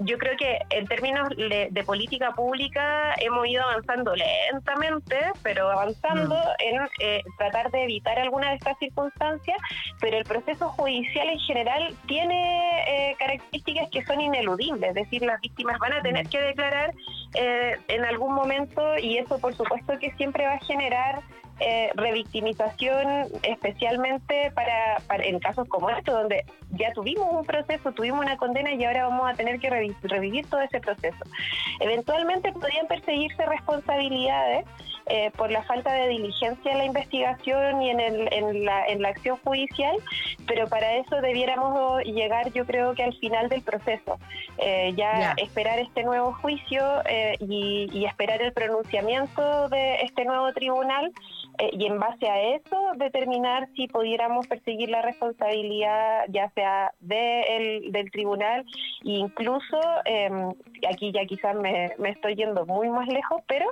yo 0.00 0.18
creo 0.18 0.36
que 0.36 0.58
en 0.70 0.86
términos 0.86 1.28
de, 1.30 1.84
política 1.84 2.32
pública 2.32 3.14
hemos 3.18 3.46
ido 3.46 3.62
avanzando 3.62 4.14
lentamente, 4.14 5.16
pero 5.42 5.70
avanzando 5.70 6.34
mm. 6.34 6.48
en 6.58 6.88
eh, 7.00 7.22
tratar 7.38 7.70
de 7.70 7.84
evitar 7.84 8.18
alguna 8.18 8.50
de 8.50 8.56
estas 8.56 8.78
circunstancias, 8.78 9.56
pero 10.00 10.18
el 10.18 10.24
proceso 10.24 10.68
judicial 10.70 11.28
en 11.28 11.38
general 11.40 11.94
tiene 12.06 12.82
eh, 12.86 13.16
características 13.18 13.90
que 13.90 14.04
son 14.04 14.20
ineludibles, 14.20 14.90
es 14.90 14.94
decir, 14.94 15.22
las 15.22 15.40
víctimas 15.40 15.78
van 15.78 15.94
a 15.94 16.02
tener 16.02 16.26
mm. 16.26 16.30
que 16.30 16.40
declarar 16.40 16.94
eh, 17.34 17.76
en 17.88 18.04
algún 18.04 18.34
momento 18.34 18.98
y 18.98 19.18
eso 19.18 19.38
por 19.38 19.54
supuesto 19.54 19.98
que 19.98 20.12
siempre 20.12 20.46
va 20.46 20.54
a 20.54 20.64
generar 20.64 21.20
eh, 21.60 21.90
revictimización, 21.94 23.28
especialmente 23.42 24.50
para, 24.54 24.96
en 25.22 25.38
casos 25.40 25.68
como 25.68 25.90
estos, 25.90 26.14
donde 26.14 26.46
ya 26.70 26.90
tuvimos 26.92 27.26
un 27.32 27.44
proceso, 27.44 27.92
tuvimos 27.92 28.24
una 28.24 28.38
condena 28.38 28.72
y 28.72 28.82
ahora 28.84 29.08
vamos 29.08 29.30
a 29.30 29.34
tener 29.34 29.58
que 29.60 29.68
revivir 29.68 30.46
todo 30.46 30.62
ese 30.62 30.80
proceso. 30.80 31.22
Eventualmente 31.80 32.52
podrían 32.52 32.86
perseguirse 32.86 33.44
responsabilidades 33.44 34.64
eh, 35.06 35.30
por 35.36 35.50
la 35.50 35.62
falta 35.64 35.92
de 35.92 36.08
diligencia 36.08 36.72
en 36.72 36.78
la 36.78 36.84
investigación 36.84 37.82
y 37.82 37.90
en, 37.90 38.00
el, 38.00 38.32
en, 38.32 38.64
la, 38.64 38.86
en 38.86 39.02
la 39.02 39.08
acción 39.08 39.36
judicial, 39.44 39.96
pero 40.46 40.68
para 40.68 40.94
eso 40.96 41.20
debiéramos 41.20 42.02
llegar 42.04 42.52
yo 42.52 42.64
creo 42.64 42.94
que 42.94 43.02
al 43.02 43.14
final 43.18 43.48
del 43.48 43.62
proceso, 43.62 44.18
eh, 44.58 44.94
ya 44.96 45.34
esperar 45.36 45.78
este 45.78 46.04
nuevo 46.04 46.32
juicio 46.34 47.02
y, 47.40 47.90
y 47.92 48.04
esperar 48.04 48.40
el 48.40 48.52
pronunciamiento 48.52 49.68
de 49.68 49.96
este 50.02 50.24
nuevo 50.24 50.52
tribunal 50.52 51.12
eh, 51.60 51.70
y 51.72 51.86
en 51.86 51.98
base 51.98 52.26
a 52.26 52.40
eso 52.54 52.92
determinar 52.96 53.68
si 53.76 53.86
pudiéramos 53.86 54.46
perseguir 54.46 54.88
la 54.88 55.02
responsabilidad 55.02 56.24
ya 56.28 56.50
sea 56.54 56.92
de 57.00 57.82
del 57.90 58.10
tribunal 58.10 58.64
e 59.04 59.10
incluso 59.10 59.78
em, 60.06 60.54
aquí 60.90 61.12
ya 61.12 61.26
quizás 61.26 61.54
me, 61.56 61.92
estoy 62.08 62.34
yendo 62.34 62.64
muy 62.64 62.88
más 62.88 63.06
lejos 63.08 63.42
pero 63.46 63.66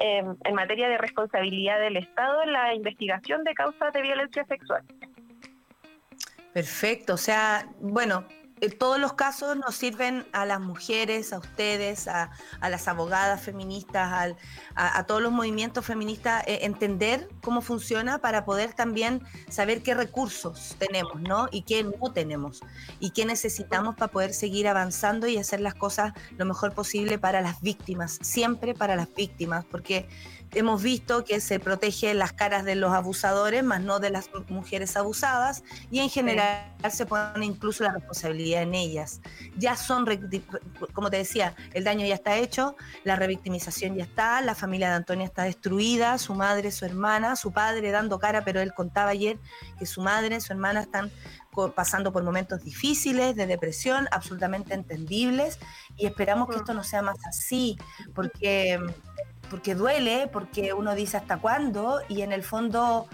em, 0.00 0.34
en 0.44 0.54
materia 0.54 0.88
de 0.88 0.98
responsabilidad 0.98 1.78
del 1.78 1.96
Estado 1.96 2.42
en 2.42 2.52
la 2.52 2.74
investigación 2.74 3.44
de 3.44 3.54
causas 3.54 3.92
de 3.92 4.02
violencia 4.02 4.44
sexual. 4.46 4.82
Perfecto, 6.52 7.14
o 7.14 7.18
sea, 7.18 7.68
bueno, 7.80 8.24
eh, 8.30 8.37
todos 8.78 8.98
los 8.98 9.14
casos 9.14 9.56
nos 9.56 9.74
sirven 9.74 10.26
a 10.32 10.46
las 10.46 10.60
mujeres, 10.60 11.32
a 11.32 11.38
ustedes, 11.38 12.08
a, 12.08 12.30
las 12.60 12.88
abogadas 12.88 13.40
feministas, 13.40 14.34
a, 14.74 15.04
todos 15.04 15.22
los 15.22 15.32
movimientos 15.32 15.84
feministas, 15.84 16.44
eh, 16.46 16.60
entender 16.62 17.28
cómo 17.42 17.60
funciona 17.60 18.18
para 18.18 18.44
poder 18.44 18.72
también 18.72 19.22
saber 19.48 19.82
qué 19.82 19.94
recursos 19.94 20.76
tenemos, 20.78 21.20
¿no? 21.20 21.48
Y 21.50 21.62
qué 21.62 21.84
no 21.84 22.12
tenemos, 22.12 22.60
y 23.00 23.10
qué 23.10 23.24
necesitamos 23.24 23.96
para 23.96 24.10
poder 24.10 24.34
seguir 24.34 24.68
avanzando 24.68 25.26
y 25.26 25.38
hacer 25.38 25.60
las 25.60 25.74
cosas 25.74 26.12
lo 26.36 26.44
mejor 26.44 26.74
posible 26.74 27.18
para 27.18 27.40
las 27.40 27.60
víctimas, 27.60 28.18
siempre 28.22 28.74
para 28.74 28.96
las 28.96 29.12
víctimas, 29.14 29.64
porque 29.64 30.08
hemos 30.52 30.82
visto 30.82 31.24
que 31.24 31.40
se 31.40 31.60
protege 31.60 32.14
las 32.14 32.32
caras 32.32 32.64
de 32.64 32.74
los 32.74 32.92
abusadores, 32.92 33.62
más 33.62 33.80
no 33.80 34.00
de 34.00 34.10
las 34.10 34.30
mujeres 34.48 34.96
abusadas, 34.96 35.62
y 35.90 36.00
en 36.00 36.08
general 36.10 36.72
se 36.90 37.06
pone 37.06 37.44
incluso 37.44 37.84
la 37.84 37.92
responsabilidad 37.92 38.62
en 38.62 38.74
ellas. 38.74 39.20
Ya 39.56 39.76
son, 39.76 40.06
como 40.92 41.10
te 41.10 41.18
decía, 41.18 41.54
el 41.74 41.84
daño 41.84 42.06
ya 42.06 42.14
está 42.14 42.36
hecho, 42.36 42.76
la 43.04 43.16
revictimización 43.16 43.96
ya 43.96 44.04
está, 44.04 44.40
la 44.40 44.54
familia 44.54 44.88
de 44.90 44.96
Antonia 44.96 45.26
está 45.26 45.44
destruida, 45.44 46.18
su 46.18 46.34
madre, 46.34 46.70
su 46.70 46.84
hermana, 46.84 47.36
su 47.36 47.52
padre 47.52 47.90
dando 47.90 48.18
cara, 48.18 48.44
pero 48.44 48.60
él 48.60 48.72
contaba 48.74 49.10
ayer 49.10 49.38
que 49.78 49.86
su 49.86 50.00
madre, 50.00 50.40
su 50.40 50.52
hermana 50.52 50.80
están 50.80 51.10
pasando 51.74 52.12
por 52.12 52.22
momentos 52.22 52.62
difíciles, 52.62 53.34
de 53.34 53.46
depresión, 53.46 54.06
absolutamente 54.12 54.74
entendibles, 54.74 55.58
y 55.96 56.06
esperamos 56.06 56.48
que 56.48 56.56
esto 56.56 56.72
no 56.72 56.84
sea 56.84 57.02
más 57.02 57.16
así, 57.26 57.76
porque 58.14 58.78
porque 59.50 59.74
duele, 59.74 60.28
porque 60.32 60.72
uno 60.72 60.94
dice 60.94 61.16
hasta 61.16 61.38
cuándo, 61.38 62.00
y 62.08 62.22
en 62.22 62.32
el 62.32 62.42
fondo, 62.42 63.06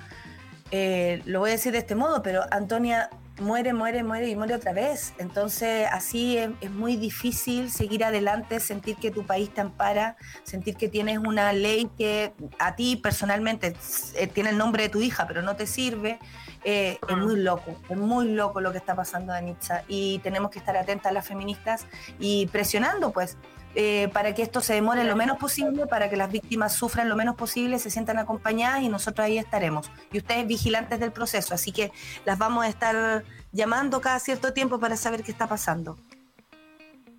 eh, 0.70 1.22
lo 1.24 1.40
voy 1.40 1.50
a 1.50 1.52
decir 1.52 1.72
de 1.72 1.78
este 1.78 1.94
modo, 1.94 2.22
pero 2.22 2.42
Antonia 2.50 3.10
muere, 3.40 3.72
muere, 3.72 4.04
muere 4.04 4.28
y 4.28 4.36
muere 4.36 4.54
otra 4.54 4.72
vez. 4.72 5.12
Entonces, 5.18 5.88
así 5.90 6.38
es, 6.38 6.70
muy 6.70 6.96
difícil 6.96 7.70
seguir 7.70 8.04
adelante, 8.04 8.60
sentir 8.60 8.96
que 8.96 9.10
tu 9.10 9.24
país 9.26 9.52
te 9.52 9.60
ampara, 9.60 10.16
sentir 10.44 10.76
que 10.76 10.88
tienes 10.88 11.18
una 11.18 11.52
ley 11.52 11.90
que 11.98 12.32
a 12.58 12.76
ti 12.76 12.96
personalmente 12.96 13.74
eh, 14.14 14.26
tiene 14.28 14.50
el 14.50 14.58
nombre 14.58 14.84
de 14.84 14.88
tu 14.88 15.00
hija, 15.00 15.26
pero 15.26 15.42
no 15.42 15.56
te 15.56 15.66
sirve. 15.66 16.18
Eh, 16.66 16.98
es 17.06 17.16
muy 17.16 17.36
loco, 17.36 17.76
es 17.90 17.96
muy 17.96 18.28
loco 18.28 18.60
lo 18.60 18.72
que 18.72 18.78
está 18.78 18.94
pasando, 18.94 19.34
Anitza, 19.34 19.82
y 19.86 20.18
tenemos 20.20 20.50
que 20.50 20.58
estar 20.58 20.76
atentas 20.76 21.10
a 21.10 21.12
las 21.12 21.26
feministas 21.26 21.84
y 22.18 22.46
presionando, 22.46 23.12
pues, 23.12 23.36
eh, 23.74 24.08
para 24.12 24.34
que 24.34 24.42
esto 24.42 24.60
se 24.60 24.74
demore 24.74 25.04
lo 25.04 25.16
menos 25.16 25.38
posible, 25.38 25.86
para 25.86 26.08
que 26.08 26.16
las 26.16 26.30
víctimas 26.30 26.74
sufran 26.74 27.08
lo 27.08 27.16
menos 27.16 27.36
posible, 27.36 27.78
se 27.78 27.90
sientan 27.90 28.18
acompañadas 28.18 28.82
y 28.82 28.88
nosotros 28.88 29.26
ahí 29.26 29.38
estaremos. 29.38 29.90
Y 30.12 30.18
ustedes 30.18 30.46
vigilantes 30.46 31.00
del 31.00 31.12
proceso, 31.12 31.54
así 31.54 31.72
que 31.72 31.90
las 32.24 32.38
vamos 32.38 32.64
a 32.64 32.68
estar 32.68 33.24
llamando 33.52 34.00
cada 34.00 34.18
cierto 34.18 34.52
tiempo 34.52 34.78
para 34.78 34.96
saber 34.96 35.22
qué 35.22 35.32
está 35.32 35.46
pasando. 35.46 35.96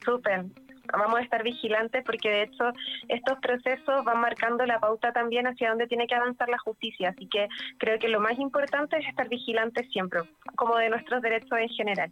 Súper. 0.04 0.46
Vamos 0.94 1.20
a 1.20 1.24
estar 1.24 1.44
vigilantes 1.44 2.04
porque 2.06 2.30
de 2.30 2.44
hecho 2.44 2.72
estos 3.08 3.40
procesos 3.40 4.06
van 4.06 4.20
marcando 4.20 4.66
la 4.66 4.80
pauta 4.80 5.12
también 5.12 5.48
hacia 5.48 5.70
dónde 5.70 5.88
tiene 5.88 6.08
que 6.08 6.16
avanzar 6.16 6.48
la 6.48 6.60
justicia. 6.60 7.10
Así 7.10 7.28
que 7.28 7.48
creo 7.80 7.98
que 8.00 8.08
lo 8.08 8.20
más 8.20 8.38
importante 8.38 8.98
es 8.98 9.08
estar 9.08 9.28
vigilantes 9.28 9.90
siempre, 9.92 10.22
como 10.56 10.78
de 10.78 10.90
nuestros 10.90 11.22
derechos 11.22 11.58
en 11.58 11.70
general. 11.70 12.12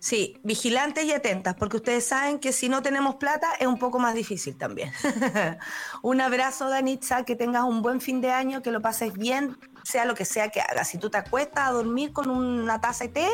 Sí, 0.00 0.40
vigilantes 0.42 1.04
y 1.04 1.12
atentas, 1.12 1.54
porque 1.56 1.76
ustedes 1.76 2.06
saben 2.06 2.38
que 2.38 2.52
si 2.52 2.70
no 2.70 2.80
tenemos 2.80 3.16
plata 3.16 3.52
es 3.60 3.66
un 3.66 3.78
poco 3.78 3.98
más 3.98 4.14
difícil 4.14 4.56
también. 4.56 4.90
un 6.02 6.22
abrazo, 6.22 6.70
Danitza, 6.70 7.26
que 7.26 7.36
tengas 7.36 7.64
un 7.64 7.82
buen 7.82 8.00
fin 8.00 8.22
de 8.22 8.30
año, 8.30 8.62
que 8.62 8.70
lo 8.70 8.80
pases 8.80 9.12
bien, 9.12 9.58
sea 9.84 10.06
lo 10.06 10.14
que 10.14 10.24
sea 10.24 10.48
que 10.48 10.62
hagas. 10.62 10.88
Si 10.88 10.96
tú 10.96 11.10
te 11.10 11.18
acuestas 11.18 11.68
a 11.68 11.72
dormir 11.72 12.14
con 12.14 12.30
una 12.30 12.80
taza 12.80 13.04
de 13.04 13.10
té, 13.10 13.28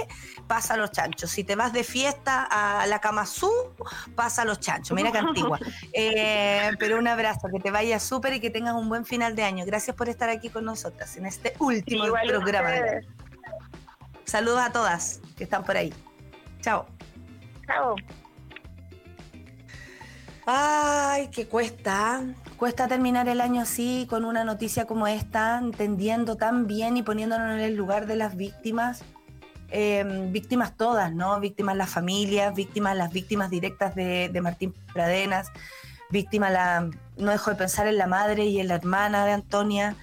pasa 0.48 0.76
los 0.76 0.90
chanchos. 0.90 1.30
Si 1.30 1.44
te 1.44 1.54
vas 1.54 1.72
de 1.72 1.84
fiesta 1.84 2.42
a 2.42 2.84
la 2.88 3.00
cama 3.00 3.22
azul, 3.22 3.52
pasa 4.16 4.44
los 4.44 4.58
chanchos. 4.58 4.96
Mira 4.96 5.12
qué 5.12 5.18
antigua. 5.18 5.60
Eh, 5.92 6.72
pero 6.78 6.98
un 6.98 7.06
abrazo, 7.06 7.48
que 7.52 7.60
te 7.60 7.70
vaya 7.70 8.00
súper 8.00 8.34
y 8.34 8.40
que 8.40 8.50
tengas 8.50 8.74
un 8.74 8.88
buen 8.88 9.04
final 9.04 9.34
de 9.34 9.44
año. 9.44 9.64
Gracias 9.64 9.96
por 9.96 10.08
estar 10.08 10.28
aquí 10.28 10.50
con 10.50 10.64
nosotras 10.64 11.16
en 11.16 11.26
este 11.26 11.54
último 11.58 12.04
programa. 12.26 12.70
Saludos 14.24 14.60
a 14.60 14.72
todas 14.72 15.20
que 15.36 15.44
están 15.44 15.64
por 15.64 15.76
ahí. 15.76 15.94
Chao. 16.66 16.84
Chao. 17.64 17.94
Ay, 20.46 21.28
qué 21.28 21.46
cuesta. 21.46 22.24
Cuesta 22.56 22.88
terminar 22.88 23.28
el 23.28 23.40
año 23.40 23.62
así, 23.62 24.04
con 24.10 24.24
una 24.24 24.42
noticia 24.42 24.84
como 24.84 25.06
esta, 25.06 25.58
entendiendo 25.58 26.34
tan 26.34 26.66
bien 26.66 26.96
y 26.96 27.04
poniéndonos 27.04 27.52
en 27.52 27.60
el 27.60 27.76
lugar 27.76 28.08
de 28.08 28.16
las 28.16 28.36
víctimas. 28.36 29.04
Em, 29.68 30.32
víctimas 30.32 30.76
todas, 30.76 31.14
¿no? 31.14 31.38
Víctimas 31.38 31.76
las 31.76 31.88
familias, 31.88 32.52
víctimas 32.52 32.96
las 32.96 33.12
víctimas 33.12 33.48
directas 33.48 33.94
de, 33.94 34.36
Martín 34.42 34.74
Pradenas, 34.92 35.52
víctimas 36.10 36.50
la... 36.50 36.90
No 37.16 37.30
dejo 37.30 37.50
de 37.50 37.56
pensar 37.56 37.86
en 37.86 37.96
la 37.96 38.08
madre 38.08 38.44
y 38.46 38.58
en 38.58 38.66
la 38.66 38.74
hermana 38.74 39.24
de 39.24 39.30
Antonia. 39.30 39.94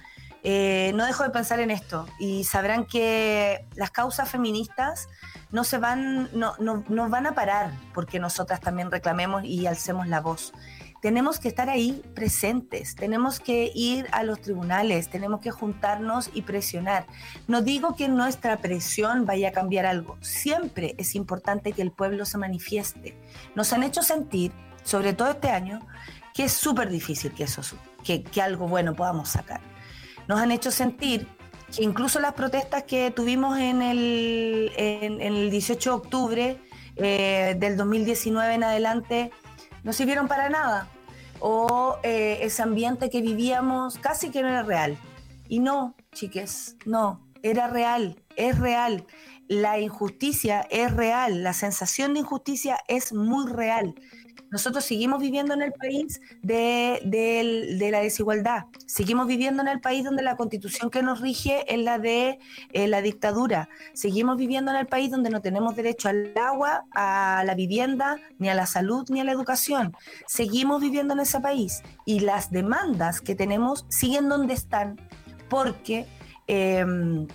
Eh, 0.42 0.92
no 0.94 1.04
dejo 1.04 1.24
de 1.24 1.30
pensar 1.30 1.60
en 1.60 1.70
esto 1.70 2.06
y 2.18 2.44
sabrán 2.44 2.86
que 2.86 3.66
las 3.74 3.90
causas 3.90 4.30
feministas 4.30 5.08
no 5.54 5.62
se 5.62 5.78
van, 5.78 6.28
no, 6.32 6.56
no, 6.58 7.08
van 7.08 7.28
a 7.28 7.34
parar 7.36 7.70
porque 7.94 8.18
nosotras 8.18 8.60
también 8.60 8.90
reclamemos 8.90 9.44
y 9.44 9.68
alcemos 9.68 10.08
la 10.08 10.20
voz. 10.20 10.52
Tenemos 11.00 11.38
que 11.38 11.46
estar 11.46 11.70
ahí 11.70 12.02
presentes, 12.12 12.96
tenemos 12.96 13.38
que 13.38 13.70
ir 13.72 14.08
a 14.10 14.24
los 14.24 14.40
tribunales, 14.40 15.10
tenemos 15.10 15.40
que 15.40 15.52
juntarnos 15.52 16.28
y 16.34 16.42
presionar. 16.42 17.06
No 17.46 17.62
digo 17.62 17.94
que 17.94 18.08
nuestra 18.08 18.56
presión 18.56 19.26
vaya 19.26 19.50
a 19.50 19.52
cambiar 19.52 19.86
algo, 19.86 20.16
siempre 20.20 20.96
es 20.98 21.14
importante 21.14 21.70
que 21.70 21.82
el 21.82 21.92
pueblo 21.92 22.24
se 22.24 22.36
manifieste. 22.36 23.16
Nos 23.54 23.72
han 23.72 23.84
hecho 23.84 24.02
sentir, 24.02 24.50
sobre 24.82 25.12
todo 25.12 25.30
este 25.30 25.50
año, 25.50 25.86
que 26.34 26.46
es 26.46 26.52
súper 26.52 26.88
difícil 26.88 27.32
que, 27.32 27.44
eso, 27.44 27.62
que, 28.02 28.24
que 28.24 28.42
algo 28.42 28.66
bueno 28.66 28.94
podamos 28.94 29.28
sacar. 29.28 29.60
Nos 30.26 30.40
han 30.40 30.50
hecho 30.50 30.72
sentir 30.72 31.28
incluso 31.78 32.20
las 32.20 32.34
protestas 32.34 32.84
que 32.84 33.10
tuvimos 33.10 33.58
en 33.58 33.82
el, 33.82 34.72
en, 34.76 35.20
el 35.20 35.50
18 35.50 35.90
de 35.90 35.96
octubre 35.96 36.60
eh, 36.96 37.56
del 37.58 37.76
2019 37.76 38.54
en 38.54 38.64
adelante 38.64 39.30
no 39.82 39.92
sirvieron 39.92 40.28
para 40.28 40.48
nada. 40.48 40.88
O 41.40 41.96
eh, 42.02 42.38
ese 42.42 42.62
ambiente 42.62 43.10
que 43.10 43.20
vivíamos 43.20 43.98
casi 43.98 44.30
que 44.30 44.42
no 44.42 44.48
era 44.48 44.62
real. 44.62 44.96
Y 45.48 45.60
no, 45.60 45.94
chiques, 46.12 46.76
no, 46.86 47.26
era 47.42 47.68
real, 47.68 48.22
es 48.36 48.58
real. 48.58 49.06
la 49.46 49.78
injusticia 49.78 50.66
es 50.70 50.90
real, 50.90 51.42
la 51.42 51.52
sensación 51.52 52.14
de 52.14 52.20
injusticia 52.20 52.78
es 52.88 53.12
muy 53.12 53.50
real. 53.52 53.94
Nosotros 54.54 54.84
seguimos 54.84 55.20
viviendo 55.20 55.52
en 55.52 55.62
el 55.62 55.72
país 55.72 56.20
de, 56.40 57.00
la 57.90 57.98
desigualdad, 57.98 58.66
seguimos 58.86 59.26
viviendo 59.26 59.62
en 59.62 59.66
el 59.66 59.80
país 59.80 60.04
donde 60.04 60.22
la 60.22 60.36
constitución 60.36 60.90
que 60.90 61.02
nos 61.02 61.20
rige 61.20 61.64
es 61.66 61.80
la 61.80 61.98
de 61.98 62.38
eh, 62.72 62.86
la 62.86 63.02
dictadura, 63.02 63.68
seguimos 63.94 64.36
viviendo 64.36 64.70
en 64.70 64.76
el 64.76 64.86
país 64.86 65.10
donde 65.10 65.28
no 65.28 65.40
tenemos 65.40 65.74
derecho 65.74 66.08
al 66.08 66.32
agua, 66.38 66.84
a 66.92 67.42
la 67.44 67.56
vivienda, 67.56 68.20
ni 68.38 68.48
a 68.48 68.54
la 68.54 68.66
salud, 68.66 69.04
ni 69.10 69.18
a 69.18 69.24
la 69.24 69.32
educación. 69.32 69.92
Seguimos 70.28 70.80
viviendo 70.80 71.14
en 71.14 71.20
ese 71.20 71.40
país 71.40 71.82
y 72.06 72.20
las 72.20 72.52
demandas 72.52 73.20
que 73.20 73.34
tenemos 73.34 73.86
siguen 73.88 74.28
donde 74.28 74.54
están 74.54 75.00
porque... 75.48 76.06
Em, 76.46 77.26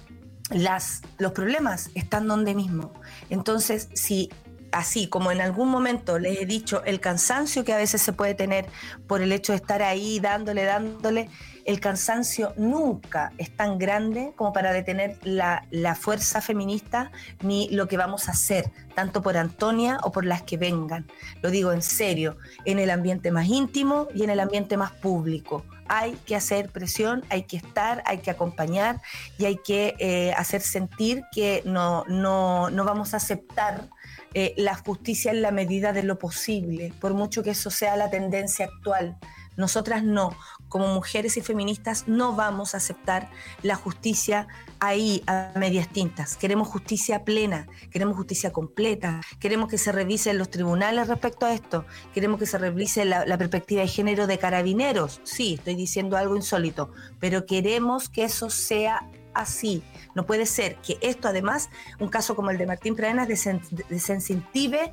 las, 0.51 1.03
los 1.19 1.33
problemas 1.33 1.91
están 1.93 2.27
donde 2.27 2.55
mismo. 2.55 2.91
Entonces, 3.29 3.87
si 3.93 4.31
así 4.71 5.07
como 5.07 5.31
en 5.31 5.41
algún 5.41 5.69
momento 5.69 6.19
les 6.19 6.39
he 6.41 6.45
dicho, 6.45 6.83
el 6.85 6.99
cansancio 6.99 7.63
que 7.63 7.73
a 7.73 7.77
veces 7.77 8.01
se 8.01 8.13
puede 8.13 8.33
tener 8.33 8.65
por 9.07 9.21
el 9.21 9.31
hecho 9.31 9.53
de 9.53 9.57
estar 9.57 9.81
ahí 9.81 10.19
dándole, 10.19 10.63
dándole, 10.63 11.29
el 11.69 11.79
cansancio 11.79 12.53
nunca 12.57 13.31
es 13.37 13.55
tan 13.55 13.77
grande 13.77 14.33
como 14.35 14.53
para 14.53 14.73
detener 14.73 15.17
la, 15.21 15.61
fuerza 15.93 16.41
feminista 16.41 17.11
ni 17.41 17.69
lo 17.69 17.87
que 17.87 17.95
vamos 17.95 18.27
a 18.27 18.31
hacer, 18.31 18.71
tanto 18.95 19.21
por 19.21 19.37
Antonia 19.37 19.99
o 20.03 20.11
por 20.11 20.25
las 20.25 20.41
que 20.41 20.57
vengan. 20.57 21.05
Lo 21.43 21.51
digo 21.51 21.71
en 21.71 21.83
serio, 21.83 22.37
en 22.65 22.79
el 22.79 22.89
ambiente 22.89 23.31
más 23.31 23.47
íntimo 23.47 24.07
y 24.15 24.23
en 24.23 24.31
el 24.31 24.39
ambiente 24.39 24.77
más 24.77 24.91
público. 24.93 25.63
Hay 25.87 26.13
que 26.25 26.35
hacer 26.35 26.69
presión, 26.69 27.23
hay 27.29 27.43
que 27.43 27.57
estar, 27.57 28.01
hay 28.07 28.17
que 28.17 28.31
acompañar 28.31 28.99
y 29.37 29.45
hay 29.45 29.57
que 29.57 29.95
eh, 29.99 30.33
hacer 30.37 30.61
sentir 30.61 31.23
que 31.31 31.61
no, 31.65 32.03
no, 32.07 32.71
no 32.71 32.83
vamos 32.83 33.13
a 33.13 33.17
aceptar 33.17 33.89
eh, 34.33 34.53
la 34.57 34.75
justicia 34.75 35.31
en 35.31 35.41
la 35.41 35.51
medida 35.51 35.93
de 35.93 36.03
lo 36.03 36.19
posible, 36.19 36.93
por 36.99 37.13
mucho 37.13 37.43
que 37.43 37.51
eso 37.51 37.69
sea 37.69 37.97
la 37.97 38.09
tendencia 38.09 38.65
actual. 38.65 39.17
Nosotras 39.57 40.03
no, 40.03 40.37
como 40.69 40.87
mujeres 40.93 41.35
y 41.35 41.41
feministas, 41.41 42.07
no 42.07 42.33
vamos 42.33 42.73
a 42.73 42.77
aceptar 42.77 43.29
la 43.61 43.75
justicia 43.75 44.47
ahí 44.79 45.21
a 45.27 45.51
medias 45.55 45.89
tintas. 45.89 46.37
Queremos 46.37 46.69
justicia 46.69 47.25
plena, 47.25 47.67
queremos 47.91 48.15
justicia 48.15 48.53
completa, 48.53 49.19
queremos 49.39 49.67
que 49.67 49.77
se 49.77 49.91
revisen 49.91 50.37
los 50.37 50.49
tribunales 50.49 51.09
respecto 51.09 51.45
a 51.45 51.53
esto, 51.53 51.85
queremos 52.13 52.39
que 52.39 52.45
se 52.45 52.57
revise 52.57 53.03
la, 53.03 53.25
la 53.25 53.37
perspectiva 53.37 53.81
de 53.81 53.89
género 53.89 54.27
de 54.27 54.37
carabineros. 54.37 55.19
Sí, 55.23 55.55
estoy 55.55 55.75
diciendo 55.75 56.15
algo 56.15 56.37
insólito, 56.37 56.93
pero 57.19 57.45
queremos 57.45 58.07
que 58.07 58.23
eso 58.23 58.49
sea 58.49 59.09
así. 59.33 59.83
No 60.15 60.25
puede 60.25 60.45
ser 60.45 60.75
que 60.77 60.97
esto, 61.01 61.27
además, 61.27 61.69
un 61.99 62.09
caso 62.09 62.35
como 62.35 62.51
el 62.51 62.57
de 62.57 62.67
Martín 62.67 62.95
Pradenas, 62.95 63.27
desensitive 63.27 64.91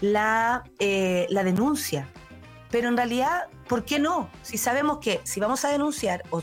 la, 0.00 0.64
eh, 0.78 1.26
la 1.30 1.44
denuncia. 1.44 2.08
Pero 2.70 2.88
en 2.88 2.96
realidad, 2.96 3.48
¿por 3.68 3.84
qué 3.84 3.98
no? 3.98 4.28
Si 4.42 4.58
sabemos 4.58 4.98
que 4.98 5.20
si 5.24 5.40
vamos 5.40 5.64
a 5.64 5.70
denunciar 5.70 6.22
o 6.30 6.42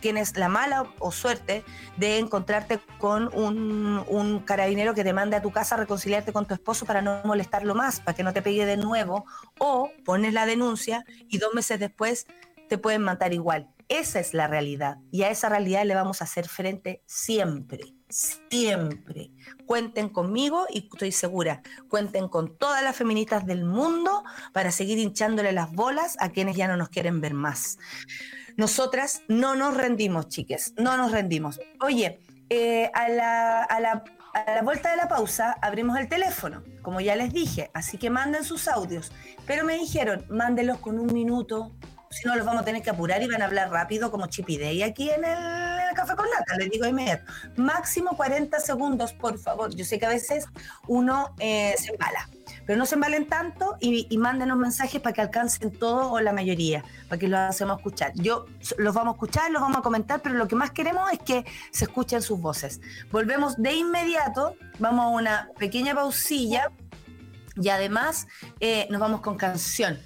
tienes 0.00 0.36
la 0.36 0.48
mala 0.48 0.86
o 0.98 1.12
suerte 1.12 1.64
de 1.96 2.18
encontrarte 2.18 2.80
con 2.98 3.30
un, 3.34 4.04
un, 4.08 4.40
carabinero 4.40 4.94
que 4.94 5.04
te 5.04 5.12
mande 5.12 5.36
a 5.36 5.42
tu 5.42 5.50
casa 5.50 5.74
a 5.74 5.78
reconciliarte 5.78 6.32
con 6.32 6.46
tu 6.46 6.54
esposo 6.54 6.84
para 6.84 7.00
no 7.00 7.20
molestarlo 7.24 7.74
más, 7.74 8.00
para 8.00 8.14
que 8.16 8.22
no 8.22 8.32
te 8.32 8.42
pegue 8.42 8.66
de 8.66 8.76
nuevo, 8.76 9.24
o 9.58 9.90
pones 10.04 10.34
la 10.34 10.46
denuncia 10.46 11.04
y 11.28 11.38
dos 11.38 11.54
meses 11.54 11.78
después 11.80 12.26
te 12.68 12.78
pueden 12.78 13.02
matar 13.02 13.32
igual. 13.32 13.68
Esa 13.88 14.20
es 14.20 14.34
la 14.34 14.46
realidad 14.46 14.98
y 15.10 15.22
a 15.22 15.30
esa 15.30 15.48
realidad 15.48 15.84
le 15.84 15.94
vamos 15.94 16.20
a 16.20 16.24
hacer 16.24 16.46
frente 16.46 17.02
siempre, 17.06 17.94
siempre. 18.10 19.30
Cuenten 19.64 20.10
conmigo 20.10 20.66
y 20.68 20.88
estoy 20.92 21.10
segura, 21.10 21.62
cuenten 21.88 22.28
con 22.28 22.58
todas 22.58 22.82
las 22.82 22.96
feministas 22.96 23.46
del 23.46 23.64
mundo 23.64 24.24
para 24.52 24.72
seguir 24.72 24.98
hinchándole 24.98 25.52
las 25.52 25.72
bolas 25.72 26.16
a 26.20 26.28
quienes 26.30 26.54
ya 26.54 26.68
no 26.68 26.76
nos 26.76 26.90
quieren 26.90 27.22
ver 27.22 27.32
más. 27.32 27.78
Nosotras 28.58 29.22
no 29.28 29.54
nos 29.54 29.74
rendimos, 29.74 30.28
chiques, 30.28 30.74
no 30.76 30.98
nos 30.98 31.10
rendimos. 31.10 31.58
Oye, 31.80 32.20
eh, 32.50 32.90
a, 32.92 33.08
la, 33.08 33.62
a, 33.62 33.80
la, 33.80 34.04
a 34.34 34.54
la 34.54 34.62
vuelta 34.62 34.90
de 34.90 34.96
la 34.96 35.08
pausa 35.08 35.56
abrimos 35.62 35.98
el 35.98 36.08
teléfono, 36.08 36.62
como 36.82 37.00
ya 37.00 37.16
les 37.16 37.32
dije, 37.32 37.70
así 37.72 37.96
que 37.96 38.10
manden 38.10 38.44
sus 38.44 38.68
audios, 38.68 39.12
pero 39.46 39.64
me 39.64 39.78
dijeron, 39.78 40.26
mándenlos 40.28 40.78
con 40.78 40.98
un 40.98 41.12
minuto, 41.12 41.72
si 42.10 42.26
no 42.26 42.36
los 42.36 42.46
vamos 42.46 42.62
a 42.62 42.64
tener 42.64 42.82
que 42.82 42.90
apurar 42.90 43.22
y 43.22 43.28
van 43.28 43.42
a 43.42 43.46
hablar 43.46 43.70
rápido 43.70 44.10
como 44.10 44.26
Chip 44.26 44.48
y 44.48 44.82
aquí 44.82 45.10
en 45.10 45.24
el, 45.24 45.94
Café 45.94 46.14
con 46.14 46.26
Nata, 46.30 46.56
les 46.56 46.70
digo 46.70 46.86
inmediato. 46.86 47.24
Máximo 47.56 48.16
40 48.16 48.60
segundos, 48.60 49.12
por 49.12 49.38
favor. 49.38 49.74
Yo 49.74 49.84
sé 49.84 49.98
que 49.98 50.06
a 50.06 50.10
veces 50.10 50.46
uno 50.86 51.34
eh, 51.38 51.74
se 51.76 51.92
embala, 51.92 52.28
pero 52.66 52.78
no 52.78 52.86
se 52.86 52.94
embalen 52.94 53.26
tanto 53.26 53.76
y, 53.80 54.06
y 54.08 54.18
mándenos 54.18 54.56
mensajes 54.56 55.00
para 55.00 55.12
que 55.12 55.20
alcancen 55.22 55.72
todo 55.72 56.12
o 56.12 56.20
la 56.20 56.32
mayoría, 56.32 56.84
para 57.08 57.18
que 57.18 57.28
los 57.28 57.40
hacemos 57.40 57.78
escuchar. 57.78 58.12
Yo 58.14 58.46
los 58.78 58.94
vamos 58.94 59.14
a 59.14 59.16
escuchar, 59.16 59.50
los 59.50 59.60
vamos 59.60 59.78
a 59.78 59.82
comentar, 59.82 60.20
pero 60.22 60.36
lo 60.36 60.46
que 60.46 60.56
más 60.56 60.70
queremos 60.70 61.10
es 61.12 61.18
que 61.18 61.44
se 61.72 61.84
escuchen 61.84 62.22
sus 62.22 62.40
voces. 62.40 62.80
Volvemos 63.10 63.56
de 63.56 63.72
inmediato, 63.72 64.54
vamos 64.78 65.04
a 65.04 65.08
una 65.08 65.50
pequeña 65.58 65.94
pausilla 65.94 66.70
y 67.56 67.68
además 67.70 68.28
eh, 68.60 68.86
nos 68.90 69.00
vamos 69.00 69.20
con 69.20 69.36
canción 69.36 69.98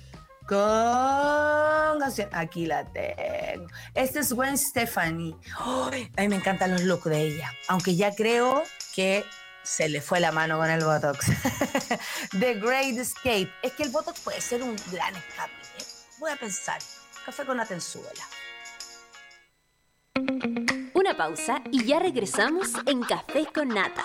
con 0.52 2.02
Aquí 2.32 2.66
la 2.66 2.84
tengo. 2.84 3.68
Este 3.94 4.18
es 4.18 4.32
Gwen 4.32 4.58
Stefani. 4.58 5.34
a 5.58 6.20
mí 6.20 6.28
me 6.28 6.36
encantan 6.36 6.72
los 6.72 6.82
looks 6.82 7.04
de 7.04 7.22
ella. 7.22 7.50
Aunque 7.68 7.96
ya 7.96 8.14
creo 8.14 8.62
que 8.94 9.24
se 9.62 9.88
le 9.88 10.02
fue 10.02 10.20
la 10.20 10.30
mano 10.30 10.58
con 10.58 10.68
el 10.68 10.84
Botox. 10.84 11.26
The 12.38 12.54
Great 12.54 12.98
Escape. 12.98 13.50
Es 13.62 13.72
que 13.72 13.84
el 13.84 13.90
Botox 13.90 14.20
puede 14.20 14.40
ser 14.40 14.62
un 14.62 14.76
gran 14.90 15.16
escape. 15.16 15.52
¿eh? 15.78 15.84
Voy 16.18 16.30
a 16.30 16.36
pensar. 16.36 16.78
Café 17.24 17.46
con 17.46 17.58
Atenzuela. 17.60 18.24
Una 20.92 21.16
pausa 21.16 21.62
y 21.70 21.84
ya 21.84 21.98
regresamos 21.98 22.72
en 22.86 23.02
Café 23.04 23.46
con 23.54 23.68
Nata. 23.68 24.04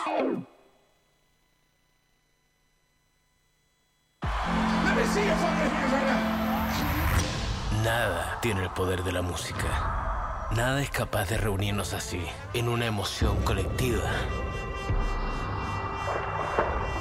Nada 7.84 8.40
tiene 8.42 8.64
el 8.64 8.70
poder 8.70 9.04
de 9.04 9.12
la 9.12 9.22
música. 9.22 10.48
Nada 10.52 10.82
es 10.82 10.90
capaz 10.90 11.30
de 11.30 11.38
reunirnos 11.38 11.94
así, 11.94 12.26
en 12.54 12.70
una 12.70 12.86
emoción 12.86 13.38
colectiva. 13.44 14.10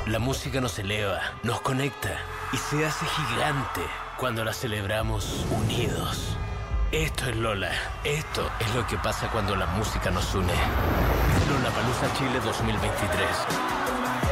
La 0.06 0.18
música 0.18 0.60
nos 0.60 0.78
eleva, 0.78 1.20
nos 1.42 1.60
conecta 1.60 2.18
y 2.52 2.56
se 2.58 2.84
hace 2.84 3.06
gigante 3.06 3.82
cuando 4.18 4.44
la 4.44 4.52
celebramos 4.52 5.46
unidos. 5.50 6.36
Esto 6.92 7.26
es 7.26 7.36
Lola. 7.36 7.72
Esto 8.04 8.48
es 8.60 8.74
lo 8.74 8.86
que 8.86 8.96
pasa 8.98 9.28
cuando 9.30 9.56
la 9.56 9.66
música 9.66 10.10
nos 10.10 10.34
une. 10.34 10.54
Lola 11.48 11.70
Palusa 11.70 12.12
Chile 12.16 12.40
2023. 12.44 13.28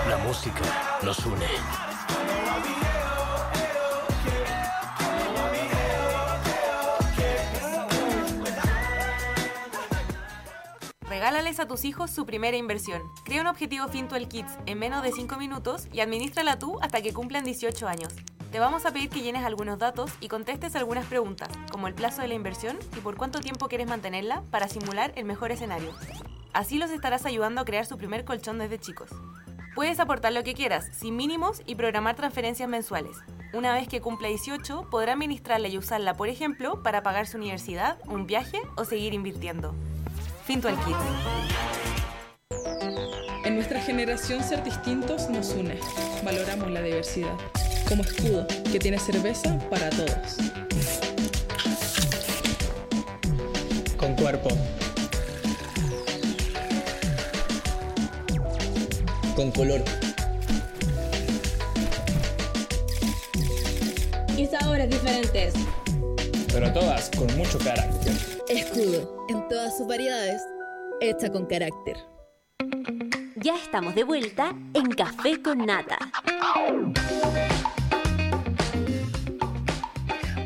La 0.09 0.19
música 0.19 0.63
nos 1.03 1.19
une. 1.27 1.94
Regálales 11.35 11.59
a 11.59 11.67
tus 11.67 11.85
hijos 11.85 12.13
su 12.13 12.27
primera 12.27 12.57
inversión. 12.57 13.03
Crea 13.25 13.41
un 13.41 13.49
objetivo 13.49 13.89
Fintual 13.89 14.29
Kids 14.29 14.57
en 14.67 14.79
menos 14.79 15.03
de 15.03 15.11
5 15.11 15.37
minutos 15.37 15.89
y 15.93 15.99
administrala 15.99 16.61
tú 16.61 16.79
hasta 16.81 17.03
que 17.03 17.13
cumplan 17.13 17.43
18 17.43 17.89
años. 17.89 18.15
Te 18.53 18.61
vamos 18.61 18.87
a 18.87 18.93
pedir 18.93 19.11
que 19.11 19.21
llenes 19.21 19.45
algunos 19.45 19.81
datos 19.81 20.13
y 20.21 20.29
contestes 20.29 20.77
algunas 20.77 21.07
preguntas, 21.07 21.49
como 21.73 21.89
el 21.89 21.95
plazo 21.95 22.23
de 22.23 22.29
la 22.29 22.35
inversión 22.35 22.79
y 22.97 23.01
por 23.01 23.17
cuánto 23.17 23.41
tiempo 23.41 23.67
quieres 23.67 23.89
mantenerla 23.89 24.45
para 24.53 24.69
simular 24.69 25.13
el 25.17 25.25
mejor 25.25 25.51
escenario. 25.51 25.91
Así 26.53 26.79
los 26.79 26.93
estarás 26.93 27.27
ayudando 27.27 27.63
a 27.63 27.65
crear 27.65 27.85
su 27.85 27.99
primer 27.99 28.25
colchón 28.25 28.61
desde 28.61 28.79
chicos. 28.79 29.11
Puedes 29.75 29.99
aportar 29.99 30.33
lo 30.33 30.45
que 30.45 30.55
quieras, 30.55 30.87
sin 30.93 31.17
mínimos 31.17 31.63
y 31.67 31.75
programar 31.75 32.15
transferencias 32.15 32.69
mensuales. 32.69 33.17
Una 33.53 33.75
vez 33.75 33.89
que 33.89 34.01
cumpla 34.01 34.29
18, 34.29 34.89
podrá 34.89 35.15
administrarla 35.15 35.67
y 35.67 35.79
usarla, 35.79 36.15
por 36.15 36.29
ejemplo, 36.29 36.81
para 36.85 37.03
pagar 37.03 37.27
su 37.27 37.39
universidad, 37.39 37.99
un 38.07 38.29
viaje 38.29 38.61
o 38.77 38.85
seguir 38.85 39.15
invirtiendo. 39.15 39.75
Finto 40.47 40.69
al 40.69 40.77
kit. 40.85 40.97
En 43.47 43.55
nuestra 43.55 43.81
generación 43.81 44.45
ser 44.45 44.63
distintos 44.63 45.31
nos 45.31 45.53
une. 45.53 45.79
Valoramos 46.23 46.71
la 46.71 46.83
diversidad. 46.83 47.35
Como 47.89 48.03
escudo, 48.03 48.47
que 48.71 48.79
tiene 48.79 48.99
cerveza 48.99 49.59
para 49.71 49.89
todos. 49.89 50.37
Con 53.97 54.15
cuerpo. 54.17 54.51
Con 59.35 59.51
color. 59.51 59.83
Y 64.37 64.47
sabores 64.47 64.91
diferentes. 64.91 65.55
Pero 66.55 66.73
todas 66.73 67.11
con 67.11 67.27
mucho 67.37 67.59
carácter. 67.59 68.13
Escudo, 68.49 69.27
en 69.29 69.49
todas 69.49 69.77
sus 69.77 69.89
variedades, 69.89 70.41
hecha 71.01 71.29
con 71.29 71.47
carácter. 71.47 71.97
Ya 73.35 73.57
estamos 73.57 73.97
de 73.97 74.05
vuelta 74.05 74.55
en 74.73 74.89
Café 74.93 75.43
con 75.43 75.67
Nata. 75.67 75.99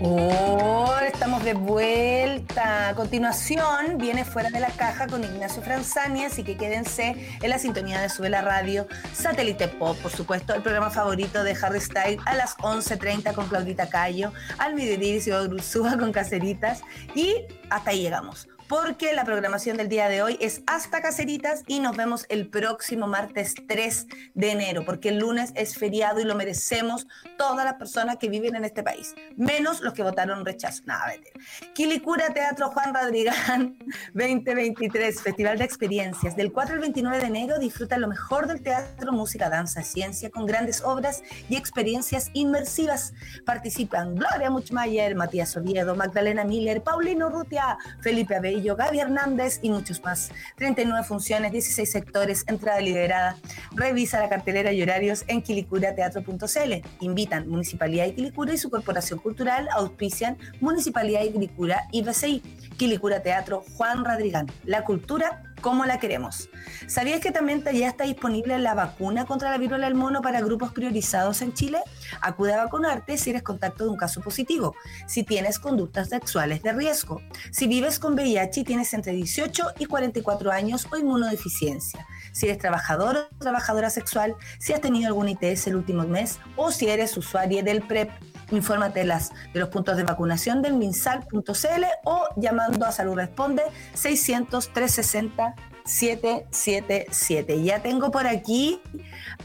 Oh, 0.01 0.95
estamos 1.05 1.43
de 1.43 1.55
vuelta. 1.55 2.91
A 2.91 2.95
continuación 2.95 3.99
viene 3.99 4.25
Fuera 4.25 4.49
de 4.49 4.61
la 4.61 4.71
Caja 4.71 5.09
con 5.09 5.25
Ignacio 5.25 5.61
Franzani, 5.61 6.25
así 6.25 6.45
que 6.45 6.57
quédense 6.57 7.17
en 7.43 7.51
la 7.51 7.59
sintonía 7.59 8.01
de 8.01 8.09
Sube 8.09 8.31
la 8.31 8.43
Radio, 8.43 8.87
Satélite 9.13 9.67
Pop, 9.67 9.97
por 10.01 10.13
supuesto, 10.13 10.55
el 10.55 10.63
programa 10.63 10.91
favorito 10.91 11.43
de 11.43 11.57
Harry 11.61 11.81
Styles 11.81 12.21
a 12.27 12.37
las 12.37 12.57
11.30 12.59 13.35
con 13.35 13.49
Claudita 13.49 13.89
Cayo, 13.89 14.33
al 14.59 14.75
mediodía 14.75 15.17
y 15.17 15.21
Suba 15.21 15.99
con 15.99 16.13
Caseritas 16.13 16.83
y 17.17 17.35
hasta 17.69 17.91
ahí 17.91 18.03
llegamos 18.03 18.49
porque 18.69 19.15
la 19.15 19.25
programación 19.25 19.79
del 19.79 19.89
día 19.89 20.09
de 20.09 20.23
hoy 20.23 20.37
es 20.41 20.63
hasta 20.67 21.01
caseritas 21.01 21.63
y 21.67 21.81
nos 21.81 21.97
vemos 21.97 22.27
el 22.29 22.49
próximo 22.49 23.07
martes 23.07 23.55
3 23.67 24.07
de 24.35 24.51
enero, 24.51 24.85
porque 24.85 25.09
el 25.09 25.19
lunes 25.19 25.53
es 25.55 25.77
feriado 25.77 26.21
y 26.21 26.25
lo 26.25 26.35
merecemos 26.35 27.07
todas 27.39 27.65
las 27.65 27.75
personas 27.75 28.17
que 28.19 28.29
viven 28.29 28.57
en 28.57 28.65
este 28.65 28.83
país, 28.83 29.15
menos 29.37 29.81
los 29.81 29.95
que 29.95 30.03
votaron 30.03 30.45
rechazo. 30.45 30.83
Nada, 30.85 31.07
vete. 31.07 31.33
Quilicura 31.75 32.33
Teatro 32.35 32.71
Juan 32.71 32.93
Radrigán 32.93 33.79
2023, 34.13 35.23
Festival 35.23 35.59
de 35.59 35.65
Experiencias. 35.65 36.37
Del 36.37 36.53
4 36.53 36.75
al 36.75 36.81
29 36.81 37.19
de 37.21 37.27
enero 37.27 37.59
disfruta 37.59 37.97
lo 37.97 38.09
mejor 38.09 38.47
del 38.47 38.63
teatro, 38.63 39.13
música, 39.13 39.49
danza, 39.49 39.83
ciencia, 39.83 40.31
con 40.31 40.45
grandes 40.45 40.83
obras 40.83 41.23
y 41.49 41.57
experiencias 41.57 42.31
inmersivas. 42.35 43.15
Participan 43.47 44.15
Gloria 44.15 44.51
Muchmayer, 44.51 45.15
Matías 45.15 45.57
Oviedo, 45.57 45.95
Magdalena 45.95 46.45
Miller, 46.45 46.83
Paulino 46.83 47.31
Rutia, 47.31 47.79
Felipe 48.01 48.37
Abello, 48.37 48.58
Gaby 48.63 49.01
Hernández 49.01 49.61
y 49.63 49.71
muchos 49.71 50.03
más. 50.03 50.31
39 50.57 51.05
funciones, 51.05 51.53
16 51.53 51.91
sectores, 51.91 52.45
entrada 52.47 52.81
liberada. 52.81 53.37
Revisa 53.73 54.21
la 54.21 54.29
cartelera 54.29 54.73
y 54.73 54.83
horarios 54.83 55.25
en 55.29 55.43
quilicurateatro.cl. 55.43 56.75
Invitan 57.01 57.49
Municipalidad 57.49 58.07
de 58.07 58.15
Quilicura 58.15 58.53
y 58.53 58.59
su 58.59 58.71
Corporación 58.71 59.19
Cultural, 59.19 59.69
auspician 59.73 60.37
Municipalidad 60.61 61.21
de 61.21 61.33
Quilicura 61.33 61.89
y 61.93 62.03
BCI. 62.03 62.41
Quilicura 62.77 63.23
Teatro 63.23 63.65
Juan 63.77 64.05
Radrigán. 64.05 64.47
La 64.65 64.85
cultura 64.85 65.43
como 65.61 65.85
la 65.85 65.99
queremos. 65.99 66.49
¿Sabías 66.87 67.21
que 67.21 67.31
también 67.31 67.63
ya 67.65 67.89
está 67.89 68.05
disponible 68.05 68.59
la 68.59 68.75
vacuna 68.75 69.27
contra 69.27 69.51
la 69.51 69.59
viruela 69.59 69.87
del 69.87 69.95
mono 69.95 70.23
para 70.23 70.41
grupos 70.41 70.73
priorizados 70.73 71.43
en 71.43 71.53
Chile? 71.53 71.79
Acude 72.21 72.55
a 72.55 72.65
vacunarte 72.65 73.19
si 73.19 73.31
eres 73.31 73.43
contacto 73.43 73.85
de 73.85 73.91
un 73.91 73.97
caso 73.97 74.21
positivo, 74.21 74.75
si 75.07 75.23
tienes 75.23 75.59
conductas 75.59 76.09
sexuales 76.09 76.63
de 76.63 76.73
riesgo, 76.73 77.21
si 77.51 77.67
vives 77.67 77.99
con 77.99 78.15
VIH 78.15 78.61
y 78.61 78.65
tienes 78.65 78.95
entre 78.95 79.13
18 79.13 79.73
y 79.79 79.87
44 79.87 80.51
años 80.51 80.87
o 80.91 80.97
inmunodeficiencia, 80.97 82.07
si 82.33 82.47
eres 82.47 82.59
trabajador 82.59 83.29
o 83.35 83.39
trabajadora 83.39 83.91
sexual, 83.91 84.35
si 84.59 84.73
has 84.73 84.81
tenido 84.81 85.09
algún 85.09 85.29
ITS 85.29 85.67
el 85.67 85.77
último 85.77 86.05
mes 86.05 86.39
o 86.57 86.71
si 86.71 86.89
eres 86.89 87.17
usuario 87.17 87.63
del 87.63 87.83
PrEP 87.83 88.11
Infórmate 88.51 89.05
las, 89.05 89.31
de 89.53 89.61
los 89.61 89.69
puntos 89.69 89.97
de 89.97 90.05
vacunación 90.05 90.63
del 90.63 90.75
minsal.cl 90.75 91.85
o 92.05 92.25
llamando 92.37 92.87
a 92.87 92.93
Salud 92.93 93.15
Responde 93.15 93.63
600 93.95 94.73
360 94.73 95.55
777. 95.85 97.63
Ya 97.63 97.81
tengo 97.81 98.11
por 98.11 98.27
aquí, 98.27 98.81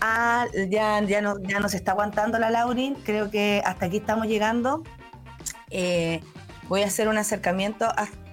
a, 0.02 0.46
ya, 0.70 1.02
ya, 1.02 1.22
no, 1.22 1.40
ya 1.42 1.60
nos 1.60 1.74
está 1.74 1.94
aguantando 1.94 2.38
la 2.38 2.50
Laurin, 2.50 2.96
creo 2.96 3.32
que 3.32 3.62
hasta 3.66 3.86
aquí 3.86 3.98
estamos 3.98 4.28
llegando. 4.28 4.84
Eh, 5.70 6.22
voy 6.68 6.84
a 6.84 6.88
hacer 6.88 7.08
un 7.08 7.18
acercamiento. 7.18 7.88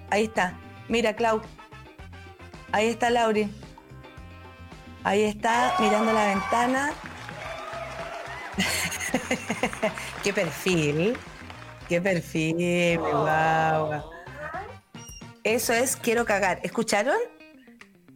ahí 0.09 0.25
está, 0.25 0.57
mira 0.89 1.15
Clau, 1.15 1.41
ahí 2.71 2.87
está 2.87 3.09
Laurin. 3.09 3.53
Ahí 5.03 5.23
está, 5.23 5.73
mirando 5.79 6.13
la 6.13 6.27
ventana. 6.27 6.91
qué 10.23 10.33
perfil, 10.33 11.17
qué 11.87 12.01
perfil, 12.01 12.97
wow. 12.99 14.03
Eso 15.43 15.73
es 15.73 15.95
quiero 15.95 16.25
cagar. 16.25 16.59
¿Escucharon? 16.63 17.17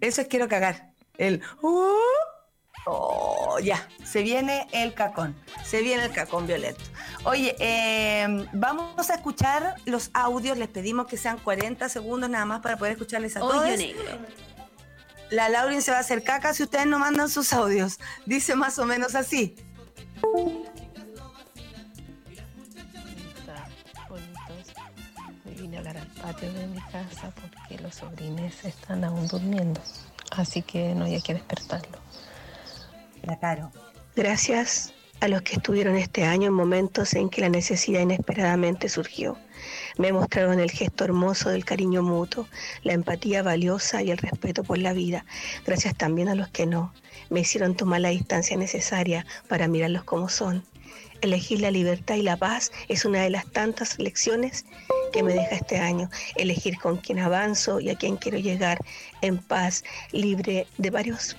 Eso 0.02 0.22
es 0.22 0.28
quiero 0.28 0.48
cagar. 0.48 0.92
El 1.18 1.42
uh, 1.62 1.94
oh, 2.86 3.60
ya, 3.60 3.88
se 4.04 4.22
viene 4.22 4.68
el 4.72 4.94
cacón. 4.94 5.36
Se 5.64 5.82
viene 5.82 6.06
el 6.06 6.12
cacón 6.12 6.46
violeto. 6.46 6.84
Oye, 7.24 7.56
em, 7.60 8.46
vamos 8.54 9.10
a 9.10 9.16
escuchar 9.16 9.76
los 9.86 10.12
audios. 10.14 10.58
Les 10.58 10.68
pedimos 10.68 11.08
que 11.08 11.18
sean 11.18 11.38
40 11.40 11.90
segundos 11.90 12.30
nada 12.30 12.46
más 12.46 12.62
para 12.62 12.78
poder 12.78 12.94
escucharles 12.94 13.36
a 13.38 13.40
todos. 13.40 13.80
La 15.32 15.50
Laurin 15.50 15.82
se 15.82 15.90
va 15.90 15.98
a 15.98 16.02
hacer 16.02 16.24
caca 16.24 16.54
si 16.54 16.64
ustedes 16.64 16.86
no 16.86 17.00
mandan 17.00 17.30
sus 17.30 17.52
audios. 17.54 18.00
Dice 18.28 18.56
más 18.56 18.78
o 18.78 18.86
menos 18.86 19.16
así. 19.16 19.56
Patio 26.26 26.52
de 26.54 26.66
mi 26.66 26.80
casa 26.92 27.32
porque 27.40 27.82
los 27.84 27.96
sobrines 27.96 28.66
están 28.66 29.04
aún 29.04 29.28
durmiendo, 29.28 29.80
así 30.32 30.64
que 30.64 30.96
no 30.96 31.06
hay 31.06 31.22
que 31.22 31.36
despertarlo. 31.36 32.00
La 33.22 33.38
caro. 33.38 33.72
Gracias 34.16 34.92
a 35.20 35.28
los 35.28 35.44
que 35.44 35.58
estuvieron 35.58 35.96
este 35.96 36.24
año 36.24 36.48
en 36.48 36.54
momentos 36.54 37.14
en 37.14 37.30
que 37.30 37.42
la 37.42 37.50
necesidad 37.50 38.02
inesperadamente 38.02 38.90
surgió. 38.90 39.38
Me 40.00 40.12
mostraron 40.12 40.60
el 40.60 40.72
gesto 40.72 41.04
hermoso 41.04 41.50
del 41.50 41.64
cariño 41.64 42.02
mutuo, 42.02 42.48
la 42.82 42.94
empatía 42.94 43.44
valiosa 43.44 44.02
y 44.02 44.10
el 44.10 44.18
respeto 44.18 44.64
por 44.64 44.80
la 44.80 44.94
vida. 44.94 45.26
Gracias 45.64 45.96
también 45.96 46.28
a 46.28 46.36
los 46.36 46.50
que 46.50 46.66
no. 46.66 46.92
Me 47.30 47.42
hicieron 47.42 47.76
tomar 47.76 48.02
la 48.02 48.10
distancia 48.10 48.58
necesaria 48.58 49.26
para 49.48 49.68
mirarlos 49.68 50.04
como 50.04 50.30
son 50.30 50.64
Elegir 51.22 51.62
la 51.62 51.72
libertad 51.72 52.16
y 52.16 52.22
la 52.22 52.38
paz 52.38 52.72
es 52.88 53.06
una 53.06 53.22
de 53.22 53.30
las 53.30 53.46
tantas 53.52 53.98
lecciones 54.00 54.66
que 55.14 55.24
me 55.24 55.34
deja 55.34 55.56
este 55.56 55.78
año. 55.78 56.10
Elegir 56.36 56.78
con 56.78 56.98
quién 56.98 57.20
avanzo 57.20 57.80
y 57.80 57.90
a 57.90 57.96
quién 57.96 58.18
quiero 58.18 58.38
llegar 58.38 58.78
en 59.22 59.38
paz, 59.38 59.84
libre 60.12 60.68
de 60.78 60.90
varios 60.90 61.38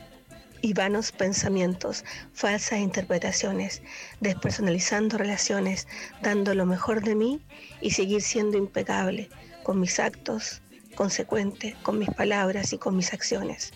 y 0.62 0.72
vanos 0.72 1.12
pensamientos, 1.12 2.04
falsas 2.32 2.80
interpretaciones, 2.80 3.82
despersonalizando 4.20 5.18
relaciones, 5.18 5.86
dando 6.22 6.54
lo 6.54 6.66
mejor 6.66 7.02
de 7.04 7.14
mí 7.14 7.40
y 7.80 7.90
seguir 7.90 8.22
siendo 8.22 8.56
impecable 8.56 9.28
con 9.62 9.78
mis 9.78 10.00
actos, 10.00 10.62
consecuente 10.94 11.76
con 11.82 11.98
mis 11.98 12.10
palabras 12.10 12.72
y 12.72 12.78
con 12.78 12.96
mis 12.96 13.12
acciones. 13.12 13.72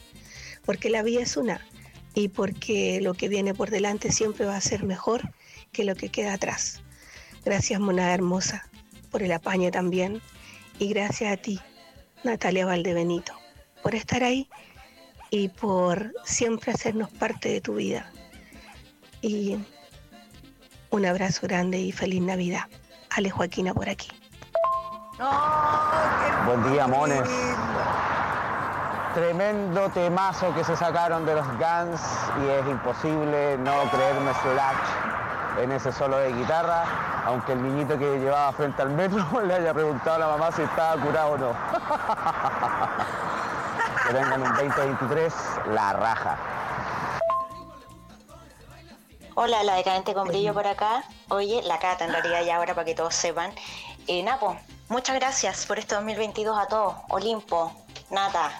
Porque 0.64 0.90
la 0.90 1.02
vida 1.02 1.20
es 1.20 1.36
una 1.36 1.60
y 2.20 2.28
porque 2.28 3.00
lo 3.00 3.14
que 3.14 3.28
viene 3.28 3.54
por 3.54 3.70
delante 3.70 4.12
siempre 4.12 4.44
va 4.44 4.56
a 4.56 4.60
ser 4.60 4.84
mejor 4.84 5.32
que 5.72 5.84
lo 5.84 5.94
que 5.94 6.10
queda 6.10 6.34
atrás. 6.34 6.82
Gracias, 7.44 7.80
monada 7.80 8.12
hermosa, 8.12 8.68
por 9.10 9.22
el 9.22 9.32
apaño 9.32 9.70
también. 9.70 10.20
Y 10.78 10.88
gracias 10.88 11.32
a 11.32 11.36
ti, 11.38 11.58
Natalia 12.22 12.66
Valdebenito, 12.66 13.32
por 13.82 13.94
estar 13.94 14.22
ahí 14.22 14.48
y 15.30 15.48
por 15.48 16.12
siempre 16.24 16.72
hacernos 16.72 17.10
parte 17.10 17.48
de 17.48 17.62
tu 17.62 17.76
vida. 17.76 18.12
Y 19.22 19.56
un 20.90 21.06
abrazo 21.06 21.46
grande 21.46 21.78
y 21.78 21.92
feliz 21.92 22.20
Navidad. 22.20 22.64
Ale 23.08 23.30
Joaquina 23.30 23.72
por 23.72 23.88
aquí. 23.88 24.08
Buen 26.46 26.72
día, 26.72 26.86
mones. 26.86 27.28
Tremendo 29.14 29.88
temazo 29.90 30.54
que 30.54 30.62
se 30.62 30.76
sacaron 30.76 31.26
de 31.26 31.34
los 31.34 31.46
Guns 31.58 32.00
y 32.44 32.48
es 32.48 32.66
imposible 32.66 33.58
no 33.58 33.90
creerme 33.90 34.32
Slash 34.34 34.76
en 35.58 35.72
ese 35.72 35.90
solo 35.90 36.18
de 36.18 36.32
guitarra, 36.32 36.84
aunque 37.26 37.52
el 37.52 37.62
niñito 37.62 37.98
que 37.98 38.18
llevaba 38.18 38.52
frente 38.52 38.82
al 38.82 38.90
metro 38.90 39.26
le 39.44 39.54
haya 39.54 39.74
preguntado 39.74 40.14
a 40.14 40.18
la 40.18 40.28
mamá 40.28 40.52
si 40.52 40.62
estaba 40.62 41.02
curado 41.02 41.32
o 41.32 41.38
no. 41.38 41.52
que 44.06 44.12
vengan 44.12 44.42
un 44.42 44.48
2023, 44.48 45.34
la 45.72 45.92
raja. 45.94 46.38
Hola, 49.34 49.64
la 49.64 49.74
decadente 49.74 50.14
con 50.14 50.28
brillo 50.28 50.54
por 50.54 50.68
acá. 50.68 51.02
Oye, 51.30 51.62
la 51.62 51.80
cata 51.80 52.04
en 52.04 52.12
realidad 52.12 52.44
ya 52.44 52.56
ahora 52.56 52.74
para 52.74 52.84
que 52.84 52.94
todos 52.94 53.14
sepan. 53.14 53.50
Eh, 54.06 54.22
Napo, 54.22 54.56
muchas 54.88 55.16
gracias 55.16 55.66
por 55.66 55.80
este 55.80 55.96
2022 55.96 56.56
a 56.56 56.66
todos. 56.66 56.94
Olimpo, 57.08 57.72
Nata, 58.10 58.52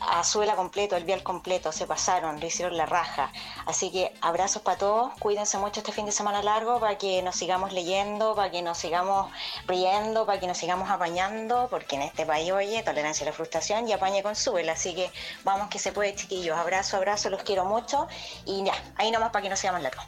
a 0.00 0.24
Suela 0.24 0.56
completo, 0.56 0.96
el 0.96 1.04
vial 1.04 1.22
completo, 1.22 1.72
se 1.72 1.86
pasaron, 1.86 2.40
lo 2.40 2.46
hicieron 2.46 2.76
la 2.76 2.86
raja. 2.86 3.32
Así 3.66 3.90
que 3.90 4.14
abrazos 4.20 4.62
para 4.62 4.78
todos, 4.78 5.12
cuídense 5.18 5.58
mucho 5.58 5.80
este 5.80 5.92
fin 5.92 6.06
de 6.06 6.12
semana 6.12 6.42
largo 6.42 6.80
para 6.80 6.98
que 6.98 7.22
nos 7.22 7.36
sigamos 7.36 7.72
leyendo, 7.72 8.34
para 8.34 8.50
que 8.50 8.62
nos 8.62 8.78
sigamos 8.78 9.30
riendo, 9.66 10.26
para 10.26 10.40
que 10.40 10.46
nos 10.46 10.58
sigamos 10.58 10.90
apañando, 10.90 11.68
porque 11.70 11.96
en 11.96 12.02
este 12.02 12.26
país, 12.26 12.50
oye, 12.52 12.82
tolerancia 12.82 13.24
a 13.24 13.30
la 13.30 13.32
frustración 13.32 13.88
y 13.88 13.92
apañe 13.92 14.22
con 14.22 14.36
Suela. 14.36 14.72
Así 14.72 14.94
que 14.94 15.10
vamos 15.44 15.68
que 15.68 15.78
se 15.78 15.92
puede, 15.92 16.14
chiquillos. 16.14 16.56
Abrazo, 16.56 16.96
abrazo, 16.96 17.30
los 17.30 17.42
quiero 17.42 17.64
mucho 17.64 18.06
y 18.44 18.64
ya, 18.64 18.74
ahí 18.96 19.10
nomás 19.10 19.30
para 19.30 19.42
que 19.42 19.48
no 19.48 19.56
sigamos 19.56 19.82
largo. 19.82 20.02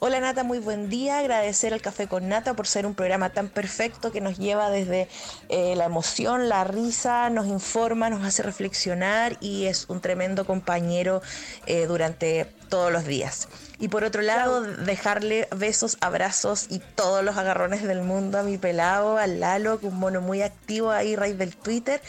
Hola 0.00 0.20
Nata, 0.20 0.44
muy 0.44 0.60
buen 0.60 0.88
día. 0.88 1.18
Agradecer 1.18 1.74
al 1.74 1.82
Café 1.82 2.06
con 2.06 2.28
Nata 2.28 2.54
por 2.54 2.68
ser 2.68 2.86
un 2.86 2.94
programa 2.94 3.30
tan 3.30 3.48
perfecto 3.48 4.12
que 4.12 4.20
nos 4.20 4.38
lleva 4.38 4.70
desde 4.70 5.08
eh, 5.48 5.74
la 5.74 5.86
emoción, 5.86 6.48
la 6.48 6.62
risa, 6.62 7.30
nos 7.30 7.48
informa, 7.48 8.08
nos 8.08 8.24
hace 8.24 8.44
reflexionar 8.44 9.36
y 9.40 9.66
es 9.66 9.86
un 9.88 10.00
tremendo 10.00 10.46
compañero 10.46 11.20
eh, 11.66 11.86
durante 11.86 12.44
todos 12.68 12.92
los 12.92 13.06
días. 13.06 13.48
Y 13.80 13.88
por 13.88 14.04
otro 14.04 14.22
lado, 14.22 14.62
dejarle 14.62 15.48
besos, 15.56 15.96
abrazos 16.00 16.66
y 16.70 16.78
todos 16.78 17.24
los 17.24 17.36
agarrones 17.36 17.82
del 17.82 18.02
mundo 18.02 18.38
a 18.38 18.44
mi 18.44 18.56
pelado, 18.56 19.18
al 19.18 19.40
Lalo, 19.40 19.80
que 19.80 19.88
es 19.88 19.92
un 19.92 19.98
mono 19.98 20.20
muy 20.20 20.42
activo 20.42 20.92
ahí 20.92 21.16
raíz 21.16 21.36
del 21.36 21.56
Twitter, 21.56 22.00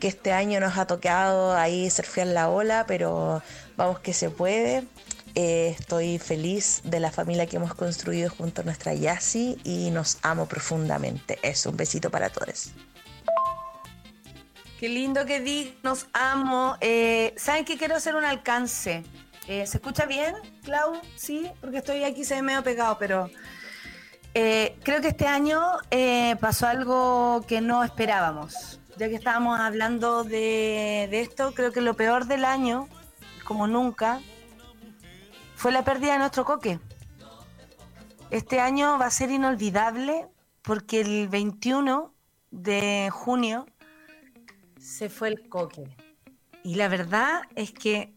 que 0.00 0.08
este 0.08 0.32
año 0.32 0.60
nos 0.60 0.78
ha 0.78 0.86
tocado 0.86 1.54
ahí 1.54 1.90
surfear 1.90 2.28
la 2.28 2.48
ola, 2.48 2.86
pero 2.88 3.42
vamos 3.76 3.98
que 3.98 4.14
se 4.14 4.30
puede. 4.30 4.84
Eh, 5.36 5.74
estoy 5.76 6.18
feliz 6.18 6.80
de 6.84 7.00
la 7.00 7.10
familia 7.10 7.46
que 7.46 7.56
hemos 7.56 7.74
construido 7.74 8.30
junto 8.30 8.60
a 8.60 8.64
nuestra 8.64 8.94
Yasi 8.94 9.58
y 9.64 9.90
nos 9.90 10.18
amo 10.22 10.46
profundamente. 10.46 11.40
Eso, 11.42 11.70
un 11.70 11.76
besito 11.76 12.08
para 12.08 12.30
todos. 12.30 12.70
Qué 14.78 14.88
lindo 14.88 15.26
que 15.26 15.40
di, 15.40 15.76
nos 15.82 16.06
amo. 16.12 16.76
Eh, 16.80 17.34
¿Saben 17.36 17.64
que 17.64 17.76
quiero 17.76 17.96
hacer 17.96 18.14
un 18.14 18.24
alcance? 18.24 19.02
Eh, 19.48 19.66
¿Se 19.66 19.78
escucha 19.78 20.06
bien, 20.06 20.36
Clau? 20.62 21.00
Sí, 21.16 21.50
porque 21.60 21.78
estoy 21.78 22.04
aquí, 22.04 22.24
se 22.24 22.36
ve 22.36 22.42
medio 22.42 22.62
pegado, 22.62 22.96
pero 22.98 23.28
creo 24.32 25.00
que 25.00 25.08
este 25.08 25.26
año 25.26 25.60
pasó 26.40 26.68
algo 26.68 27.44
que 27.46 27.60
no 27.60 27.82
esperábamos. 27.82 28.78
Ya 28.96 29.08
que 29.08 29.16
estábamos 29.16 29.58
hablando 29.58 30.22
de 30.22 31.08
esto, 31.10 31.54
creo 31.54 31.72
que 31.72 31.80
lo 31.80 31.94
peor 31.94 32.26
del 32.26 32.44
año, 32.44 32.88
como 33.44 33.66
nunca, 33.66 34.20
fue 35.54 35.72
la 35.72 35.84
pérdida 35.84 36.12
de 36.12 36.18
nuestro 36.18 36.44
coque. 36.44 36.78
Este 38.30 38.60
año 38.60 38.98
va 38.98 39.06
a 39.06 39.10
ser 39.10 39.30
inolvidable 39.30 40.28
porque 40.62 41.00
el 41.00 41.28
21 41.28 42.12
de 42.50 43.10
junio 43.12 43.66
se 44.78 45.08
fue 45.08 45.28
el 45.28 45.48
coque. 45.48 45.96
Y 46.62 46.76
la 46.76 46.88
verdad 46.88 47.42
es 47.54 47.72
que 47.72 48.14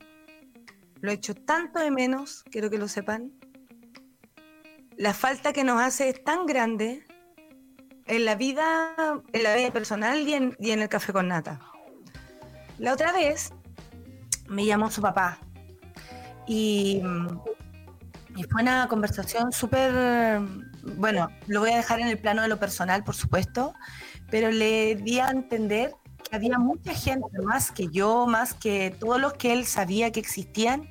lo 1.02 1.12
he 1.12 1.16
hecho 1.16 1.36
tanto 1.36 1.80
de 1.80 1.92
menos, 1.92 2.44
quiero 2.50 2.70
que 2.70 2.78
lo 2.78 2.88
sepan. 2.88 3.32
La 4.96 5.14
falta 5.14 5.54
que 5.54 5.64
nos 5.64 5.82
hace 5.82 6.10
es 6.10 6.24
tan 6.24 6.46
grande 6.46 7.06
en 8.06 8.26
la 8.26 8.36
vida, 8.36 8.96
en 9.32 9.44
la 9.44 9.56
vida 9.56 9.72
personal 9.72 10.28
y 10.28 10.56
y 10.60 10.72
en 10.72 10.82
el 10.82 10.90
café 10.90 11.14
con 11.14 11.28
nata. 11.28 11.60
La 12.80 12.94
otra 12.94 13.12
vez 13.12 13.52
me 14.48 14.66
llamó 14.66 14.90
su 14.90 15.02
papá 15.02 15.40
y, 16.48 17.02
fue 18.52 18.62
una 18.62 18.88
conversación 18.88 19.52
súper, 19.52 20.40
bueno, 20.96 21.30
lo 21.48 21.62
voy 21.62 21.72
a 21.72 21.78
dejar 21.78 22.00
en 22.00 22.08
el 22.08 22.20
plano 22.20 22.44
de 22.44 22.48
lo 22.48 22.60
personal, 22.60 23.04
por 23.04 23.16
supuesto, 23.16 23.74
pero 24.30 24.52
le 24.52 24.96
di 24.96 25.20
a 25.20 25.30
entender 25.30 25.92
que 26.30 26.36
había 26.36 26.60
mucha 26.60 26.94
gente, 26.94 27.28
más 27.44 27.72
que 27.72 27.88
yo, 27.88 28.28
más 28.28 28.54
que 28.54 28.96
todos 29.00 29.20
los 29.20 29.34
que 29.34 29.54
él 29.54 29.66
sabía 29.66 30.12
que 30.12 30.20
existían, 30.20 30.88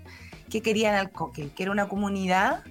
que 0.50 0.60
querían 0.60 0.96
al 0.96 1.10
coque, 1.10 1.50
que 1.54 1.62
era 1.62 1.72
una 1.72 1.88
comunidad 1.88 2.64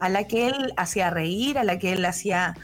a 0.00 0.08
la 0.08 0.24
que 0.24 0.48
él 0.48 0.72
hacía 0.76 1.10
reír, 1.10 1.58
a 1.58 1.64
la 1.64 1.78
que 1.78 1.92
él 1.92 2.04
hacía 2.04 2.54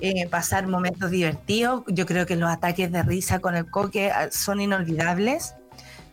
eh, 0.00 0.26
pasar 0.28 0.66
momentos 0.66 1.10
divertidos. 1.10 1.84
Yo 1.86 2.06
creo 2.06 2.26
que 2.26 2.36
los 2.36 2.50
ataques 2.50 2.90
de 2.90 3.02
risa 3.02 3.38
con 3.38 3.54
el 3.54 3.70
coque 3.70 4.10
ah, 4.10 4.28
son 4.30 4.60
inolvidables. 4.60 5.54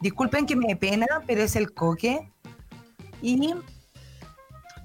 Disculpen 0.01 0.45
que 0.45 0.55
me 0.55 0.75
pena, 0.75 1.07
pero 1.25 1.41
es 1.41 1.55
el 1.55 1.73
coque. 1.73 2.29
Y 3.21 3.53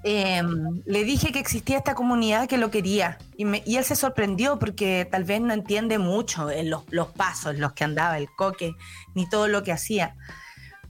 em, 0.03 0.81
le 0.85 1.03
dije 1.03 1.31
que 1.31 1.39
existía 1.39 1.77
esta 1.77 1.95
comunidad 1.95 2.47
que 2.47 2.57
lo 2.57 2.69
quería. 2.69 3.17
Y, 3.37 3.75
él 3.75 3.83
se 3.83 3.95
sorprendió 3.95 4.59
porque 4.59 5.07
tal 5.09 5.23
vez 5.23 5.41
no 5.41 5.53
entiende 5.53 5.97
mucho 5.97 6.49
los, 6.63 6.83
los, 6.89 7.07
pasos, 7.09 7.57
los 7.57 7.73
que 7.73 7.83
andaba, 7.83 8.17
el 8.17 8.29
coque, 8.35 8.73
ni 9.13 9.27
todo 9.27 9.47
lo 9.47 9.63
que 9.63 9.71
hacía. 9.71 10.15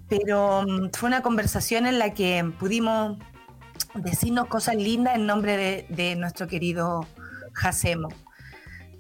Pero 0.10 0.62
em, 0.62 0.92
fue 0.92 1.08
una 1.08 1.22
conversación 1.22 1.88
en 1.88 2.00
la 2.00 2.14
que 2.14 2.44
pudimos 2.60 3.18
decirnos 3.96 4.48
cosas 4.48 4.76
lindas 4.76 5.16
en 5.16 5.26
nombre 5.26 5.86
de, 5.90 6.16
nuestro 6.16 6.48
querido 6.48 7.08
Jacemo. 7.54 8.10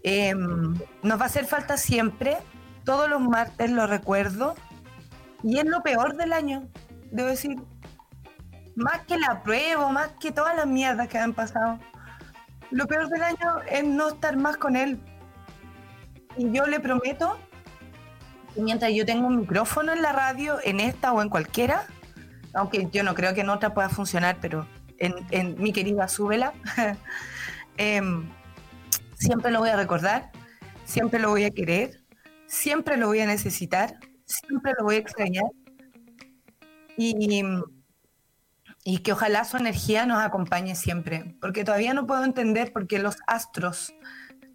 Em, 0.03 0.73
nos 1.03 1.19
va 1.19 1.23
a 1.23 1.25
hacer 1.25 1.45
falta 1.45 1.77
siempre, 1.77 2.37
todos 2.83 3.09
los 3.09 3.21
martes 3.21 3.71
lo 3.71 3.87
recuerdo, 3.87 4.55
y 5.43 5.57
es 5.57 5.65
lo 5.65 5.81
peor 5.83 6.15
del 6.15 6.33
año, 6.33 6.67
debo 7.11 7.29
decir, 7.29 7.57
más 8.75 9.01
que 9.07 9.17
la 9.17 9.41
prueba, 9.41 9.89
más 9.89 10.09
que 10.19 10.31
todas 10.31 10.55
las 10.55 10.67
mierdas 10.67 11.07
que 11.07 11.17
han 11.17 11.33
pasado. 11.33 11.79
Lo 12.71 12.87
peor 12.87 13.07
del 13.09 13.23
año 13.23 13.61
es 13.69 13.83
no 13.83 14.09
estar 14.09 14.37
más 14.37 14.57
con 14.57 14.75
él. 14.75 14.99
Y 16.37 16.51
yo 16.51 16.65
le 16.65 16.79
prometo 16.79 17.37
que 18.53 18.61
mientras 18.61 18.91
yo 18.93 19.05
tengo 19.05 19.27
un 19.27 19.41
micrófono 19.41 19.93
en 19.93 20.01
la 20.01 20.11
radio, 20.11 20.57
en 20.63 20.79
esta 20.79 21.13
o 21.13 21.21
en 21.21 21.29
cualquiera, 21.29 21.85
aunque 22.53 22.87
yo 22.91 23.03
no 23.03 23.15
creo 23.15 23.33
que 23.33 23.41
en 23.41 23.49
otra 23.49 23.73
pueda 23.73 23.89
funcionar, 23.89 24.37
pero 24.41 24.67
en, 24.97 25.61
mi 25.61 25.73
querida 25.73 26.07
Súbela, 26.07 26.53
em, 27.77 28.29
siempre 29.15 29.51
lo 29.51 29.59
voy 29.59 29.69
a 29.69 29.75
recordar, 29.75 30.31
siempre 30.85 31.19
lo 31.19 31.29
voy 31.29 31.43
a 31.43 31.51
querer, 31.51 32.01
siempre 32.47 32.97
lo 32.97 33.07
voy 33.07 33.19
a 33.19 33.25
necesitar, 33.25 33.99
siempre 34.25 34.73
lo 34.77 34.85
voy 34.85 34.95
a 34.95 34.99
extrañar. 34.99 35.45
Y, 36.97 37.43
y 38.87 38.99
que 38.99 39.13
ojalá 39.13 39.43
su 39.43 39.57
energía 39.57 40.05
nos 40.05 40.23
acompañe 40.23 40.75
siempre, 40.75 41.35
porque 41.41 41.63
todavía 41.63 41.95
no 41.95 42.05
puedo 42.05 42.23
entender 42.23 42.71
por 42.71 42.87
qué 42.87 42.99
los 42.99 43.17
astros 43.25 43.95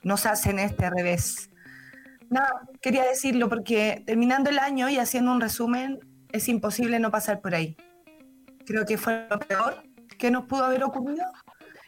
nos 0.04 0.24
hacen 0.24 0.60
este 0.60 0.88
revés. 0.88 1.50
No, 2.30 2.40
quería 2.80 3.04
decirlo 3.04 3.48
porque 3.48 4.04
terminando 4.06 4.48
el 4.48 4.60
año 4.60 4.88
y 4.88 4.98
haciendo 4.98 5.32
un 5.32 5.40
resumen, 5.40 5.98
es 6.30 6.48
imposible 6.48 7.00
no 7.00 7.10
pasar 7.10 7.40
por 7.40 7.56
ahí. 7.56 7.76
Creo 8.64 8.86
que 8.86 8.96
fue 8.96 9.26
lo 9.28 9.40
peor 9.40 9.82
que 10.16 10.30
nos 10.30 10.44
pudo 10.44 10.64
haber 10.64 10.84
ocurrido 10.84 11.26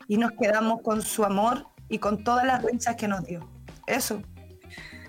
y 0.08 0.16
nos 0.16 0.32
quedamos 0.32 0.82
con 0.82 1.00
su 1.00 1.24
amor 1.24 1.68
y 1.88 1.98
con 1.98 2.24
todas 2.24 2.44
las 2.44 2.64
risas 2.64 2.96
que 2.96 3.06
nos 3.06 3.24
dio. 3.24 3.48
Eso. 3.86 4.20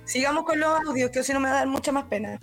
Sigamos 0.06 0.44
con 0.44 0.60
los 0.60 0.70
audios, 0.88 1.10
que 1.10 1.24
si 1.24 1.34
no 1.34 1.40
me 1.40 1.50
va 1.50 1.56
a 1.56 1.60
dar 1.60 1.68
mucha 1.68 1.92
más 1.92 2.04
pena. 2.04 2.40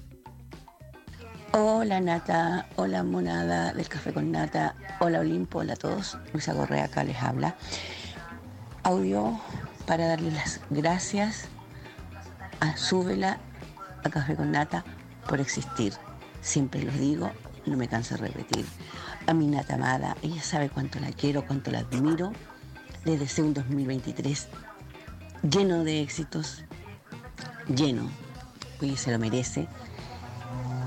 Hola 1.52 2.00
Nata, 2.00 2.68
hola 2.76 3.02
Monada 3.02 3.72
del 3.72 3.88
Café 3.88 4.12
con 4.12 4.30
Nata, 4.30 4.76
hola 5.00 5.18
Olimpo, 5.18 5.58
hola 5.58 5.72
a 5.72 5.76
todos. 5.76 6.16
Luisa 6.32 6.54
Correa 6.54 6.84
acá 6.84 7.02
les 7.02 7.20
habla. 7.20 7.56
Audio 8.84 9.36
para 9.84 10.06
darle 10.06 10.30
las 10.30 10.60
gracias 10.70 11.48
a 12.60 12.76
Súbela, 12.76 13.40
a 14.04 14.10
Café 14.10 14.36
con 14.36 14.52
Nata, 14.52 14.84
por 15.28 15.40
existir. 15.40 15.92
Siempre 16.40 16.84
los 16.84 16.96
digo, 16.96 17.32
no 17.66 17.76
me 17.76 17.88
canso 17.88 18.14
de 18.14 18.28
repetir. 18.28 18.64
A 19.26 19.34
mi 19.34 19.48
Nata 19.48 19.74
amada, 19.74 20.16
ella 20.22 20.42
sabe 20.44 20.70
cuánto 20.70 21.00
la 21.00 21.10
quiero, 21.10 21.44
cuánto 21.44 21.72
la 21.72 21.80
admiro. 21.80 22.30
Le 23.04 23.18
deseo 23.18 23.44
un 23.44 23.54
2023 23.54 24.46
lleno 25.42 25.82
de 25.82 26.00
éxitos, 26.00 26.62
lleno, 27.66 28.08
pues 28.78 29.00
se 29.00 29.10
lo 29.10 29.18
merece 29.18 29.66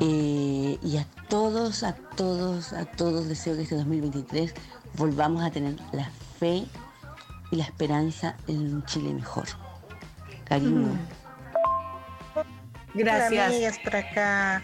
eh, 0.05 0.77
y 0.83 0.97
a 0.97 1.05
todos, 1.29 1.83
a 1.83 1.95
todos, 1.95 2.73
a 2.73 2.83
todos 2.83 3.29
deseo 3.29 3.55
que 3.55 3.61
este 3.63 3.75
2023 3.75 4.53
volvamos 4.95 5.41
a 5.43 5.49
tener 5.49 5.77
la 5.93 6.09
fe 6.39 6.65
y 7.51 7.55
la 7.55 7.63
esperanza 7.63 8.35
en 8.47 8.75
un 8.75 8.85
Chile 8.85 9.13
mejor. 9.13 9.45
Cariño. 10.43 10.87
Mm. 10.87 10.99
Gracias. 12.95 13.31
Hola 13.31 13.45
amigas, 13.45 13.79
por 13.79 13.95
acá 13.95 14.61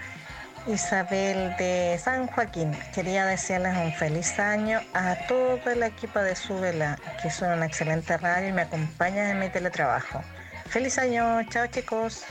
Isabel 0.67 1.55
de 1.57 1.97
San 2.03 2.27
Joaquín. 2.27 2.77
Quería 2.93 3.25
desearles 3.25 3.77
un 3.77 3.93
feliz 3.93 4.37
año 4.39 4.81
a 4.93 5.15
todo 5.29 5.71
el 5.71 5.83
equipo 5.83 6.19
de 6.19 6.35
Súbela, 6.35 6.99
que 7.23 7.31
son 7.31 7.51
una 7.53 7.65
excelente 7.65 8.17
radio 8.17 8.49
y 8.49 8.51
me 8.51 8.63
acompañan 8.63 9.27
en 9.27 9.39
mi 9.39 9.49
teletrabajo. 9.49 10.21
Feliz 10.65 10.97
año, 10.97 11.41
chao 11.49 11.65
chicos. 11.67 12.25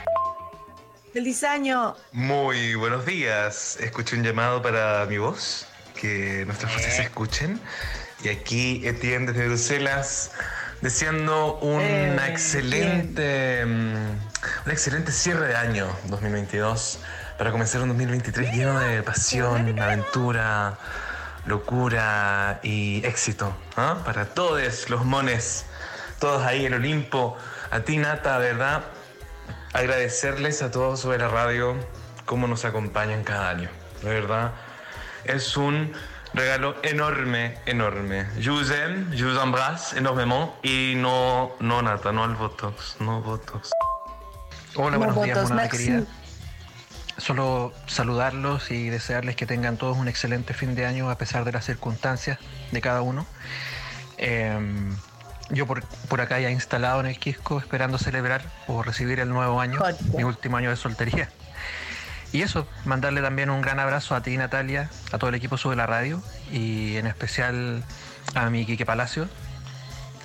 ¡Feliz 1.19 1.43
año! 1.43 1.97
Muy 2.13 2.77
buenos 2.77 3.05
días. 3.05 3.77
Escuché 3.81 4.15
un 4.15 4.23
llamado 4.23 4.63
para 4.63 5.05
mi 5.07 5.19
voz, 5.19 5.67
que 6.01 6.45
nuestras 6.47 6.73
voces 6.73 6.95
se 6.95 7.03
escuchen. 7.03 7.61
Y 8.23 8.29
aquí 8.29 8.87
Etienne 8.87 9.27
desde 9.27 9.49
Bruselas, 9.49 10.31
deseando 10.81 11.59
una 11.59 12.29
eh, 12.29 12.31
excelente, 12.31 13.65
mm, 13.67 13.97
un 14.67 14.71
excelente 14.71 15.11
cierre 15.11 15.49
de 15.49 15.57
año 15.57 15.89
2022 16.05 17.01
para 17.37 17.51
comenzar 17.51 17.81
un 17.81 17.89
2023 17.89 18.53
lleno 18.53 18.79
de 18.79 19.03
pasión, 19.03 19.77
aventura, 19.81 20.79
locura 21.47 22.61
y 22.63 23.05
éxito. 23.05 23.57
Para 23.75 24.27
todos 24.27 24.89
los 24.89 25.05
mones, 25.05 25.67
todos 26.21 26.47
ahí 26.47 26.65
en 26.65 26.75
Olimpo. 26.75 27.37
A 27.73 27.81
ti, 27.81 27.97
Nata, 27.97 28.39
¿verdad? 28.39 28.85
Agradecerles 29.73 30.63
a 30.63 30.71
todos 30.71 31.01
sobre 31.01 31.19
la 31.19 31.29
radio 31.29 31.77
cómo 32.25 32.47
nos 32.47 32.65
acompañan 32.65 33.25
cada 33.25 33.51
año. 33.51 33.69
De 34.03 34.11
verdad, 34.11 34.53
es 35.25 35.57
un 35.57 35.93
Regalo 36.35 36.77
enorme, 36.83 37.55
enorme. 37.65 38.27
Je 38.39 38.51
vous 38.51 38.71
aime, 38.71 39.11
je 39.17 39.25
vous 39.25 39.39
embrasse 39.39 39.95
énormément 39.95 40.55
y 40.63 40.95
no, 40.95 41.53
no 41.59 41.81
nata, 41.81 42.13
no 42.13 42.23
al 42.23 42.35
Botox, 42.35 42.97
no 43.01 43.23
Botox. 43.23 43.71
Hola, 44.77 44.99
buenos 44.99 45.23
días, 45.23 45.49
monada 45.49 45.69
querida. 45.71 46.03
Solo 47.17 47.73
saludarlos 47.87 48.71
y 48.71 48.91
desearles 48.91 49.37
que 49.37 49.47
tengan 49.47 49.79
todos 49.79 49.97
un 49.97 50.07
excelente 50.07 50.53
fin 50.53 50.75
de 50.75 50.85
año 50.85 51.11
a 51.11 51.17
pesar 51.17 51.45
de 51.45 51.53
las 51.53 51.65
circunstancias 51.65 52.39
de 52.73 52.81
cada 52.81 53.01
uno. 53.01 53.27
Em, 54.19 54.95
yo 55.51 55.67
por, 55.67 55.83
por, 56.09 56.21
acá 56.21 56.41
ya 56.41 56.51
instalado 56.51 57.01
en 57.01 57.07
el 57.07 57.19
Quisco 57.19 57.59
esperando 57.59 57.99
celebrar 57.99 58.43
o 58.67 58.83
recibir 58.83 59.21
el 59.21 59.29
nuevo 59.29 59.61
año, 59.61 59.81
mi 60.17 60.25
último 60.25 60.57
año 60.57 60.71
de 60.71 60.77
soltería. 60.77 61.29
Y 62.33 62.43
eso, 62.43 62.67
mandarle 62.85 63.23
también 63.23 63.49
un 63.49 63.63
gran 63.63 63.81
abrazo 63.81 64.15
a 64.15 64.23
ti, 64.23 64.37
Natalia, 64.37 64.91
a 65.13 65.19
todo 65.19 65.31
el 65.31 65.37
equipo 65.37 65.57
Sube 65.57 65.77
la 65.77 65.87
Radio 65.87 66.23
y 66.53 66.97
en 66.97 67.07
especial 67.07 67.83
a 68.35 68.51
mi 68.51 68.67
Quique 68.67 68.85
Palacio, 68.85 69.29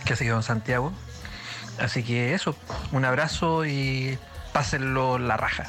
que 0.06 0.14
ha 0.14 0.16
seguido 0.16 0.36
en 0.36 0.44
Santiago. 0.44 0.92
Así 1.80 2.04
que 2.04 2.34
eso, 2.34 2.56
un 2.92 3.06
abrazo 3.06 3.66
y 3.66 4.18
pásenlo 4.52 5.18
la 5.18 5.38
raja. 5.38 5.68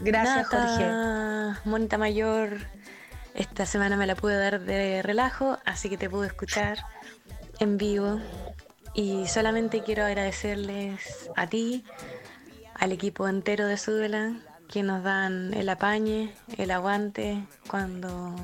Gracias, 0.00 0.46
Jorge. 0.46 0.90
Monita 1.64 1.98
Mayor, 1.98 2.58
esta 3.34 3.66
semana 3.66 3.96
me 3.96 4.06
la 4.06 4.14
pude 4.14 4.38
dar 4.38 4.60
de 4.60 5.02
relajo, 5.02 5.58
así 5.64 5.88
que 5.88 5.96
te 5.96 6.08
pude 6.08 6.28
escuchar 6.28 6.78
en 7.60 7.78
vivo. 7.78 8.20
Y 8.94 9.26
solamente 9.26 9.82
quiero 9.82 10.04
agradecerles 10.04 11.30
a 11.36 11.48
ti, 11.48 11.84
al 12.74 12.92
equipo 12.92 13.28
entero 13.28 13.66
de 13.66 13.76
Sudela 13.76 14.36
que 14.68 14.82
nos 14.82 15.02
dan 15.02 15.52
el 15.54 15.68
apañe, 15.68 16.34
el 16.58 16.70
aguante 16.70 17.46
cuando 17.68 18.34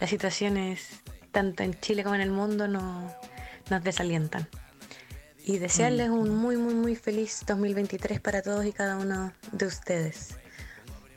las 0.00 0.10
situaciones, 0.10 1.00
tanto 1.32 1.62
en 1.62 1.78
Chile 1.80 2.02
como 2.02 2.14
en 2.14 2.22
el 2.22 2.30
mundo, 2.30 2.66
no, 2.68 3.14
nos 3.68 3.84
desalientan. 3.84 4.48
Y 5.44 5.58
desearles 5.58 6.10
un 6.10 6.34
muy, 6.34 6.56
muy, 6.56 6.74
muy 6.74 6.96
feliz 6.96 7.44
2023 7.46 8.20
para 8.20 8.42
todos 8.42 8.64
y 8.64 8.72
cada 8.72 8.96
uno 8.96 9.32
de 9.52 9.66
ustedes. 9.66 10.36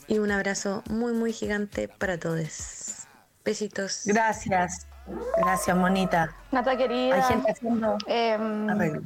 Y 0.07 0.19
un 0.19 0.31
abrazo 0.31 0.83
muy, 0.89 1.13
muy 1.13 1.33
gigante 1.33 1.87
para 1.87 2.17
todos. 2.17 3.07
Besitos. 3.43 4.03
Gracias. 4.05 4.87
Gracias, 5.37 5.75
Monita. 5.75 6.31
Nata 6.51 6.77
querida. 6.77 7.15
Hay 7.15 7.21
gente 7.23 7.51
haciendo 7.51 7.97
em, 8.07 9.01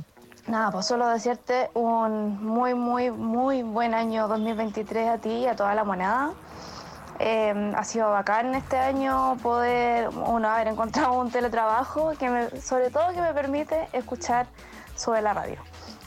Nada, 0.47 0.71
pues 0.71 0.85
solo 0.85 1.07
decirte 1.07 1.69
un 1.73 2.41
muy, 2.41 2.73
muy, 2.73 3.11
muy 3.11 3.63
buen 3.63 3.93
año 3.93 4.29
2023 4.29 5.09
a 5.09 5.17
ti 5.17 5.29
y 5.29 5.47
a 5.47 5.57
toda 5.57 5.75
la 5.75 5.83
moneda. 5.83 6.31
Em, 7.19 7.75
ha 7.75 7.83
sido 7.83 8.11
bacán 8.11 8.55
este 8.55 8.77
año 8.77 9.35
poder, 9.43 10.07
uno, 10.09 10.47
haber 10.47 10.67
encontrado 10.67 11.19
un 11.19 11.31
teletrabajo 11.31 12.13
que 12.17 12.29
me, 12.29 12.61
sobre 12.61 12.91
todo 12.91 13.11
que 13.11 13.21
me 13.21 13.33
permite 13.33 13.89
escuchar 13.91 14.47
Sube 14.95 15.21
la 15.21 15.33
Radio. 15.33 15.57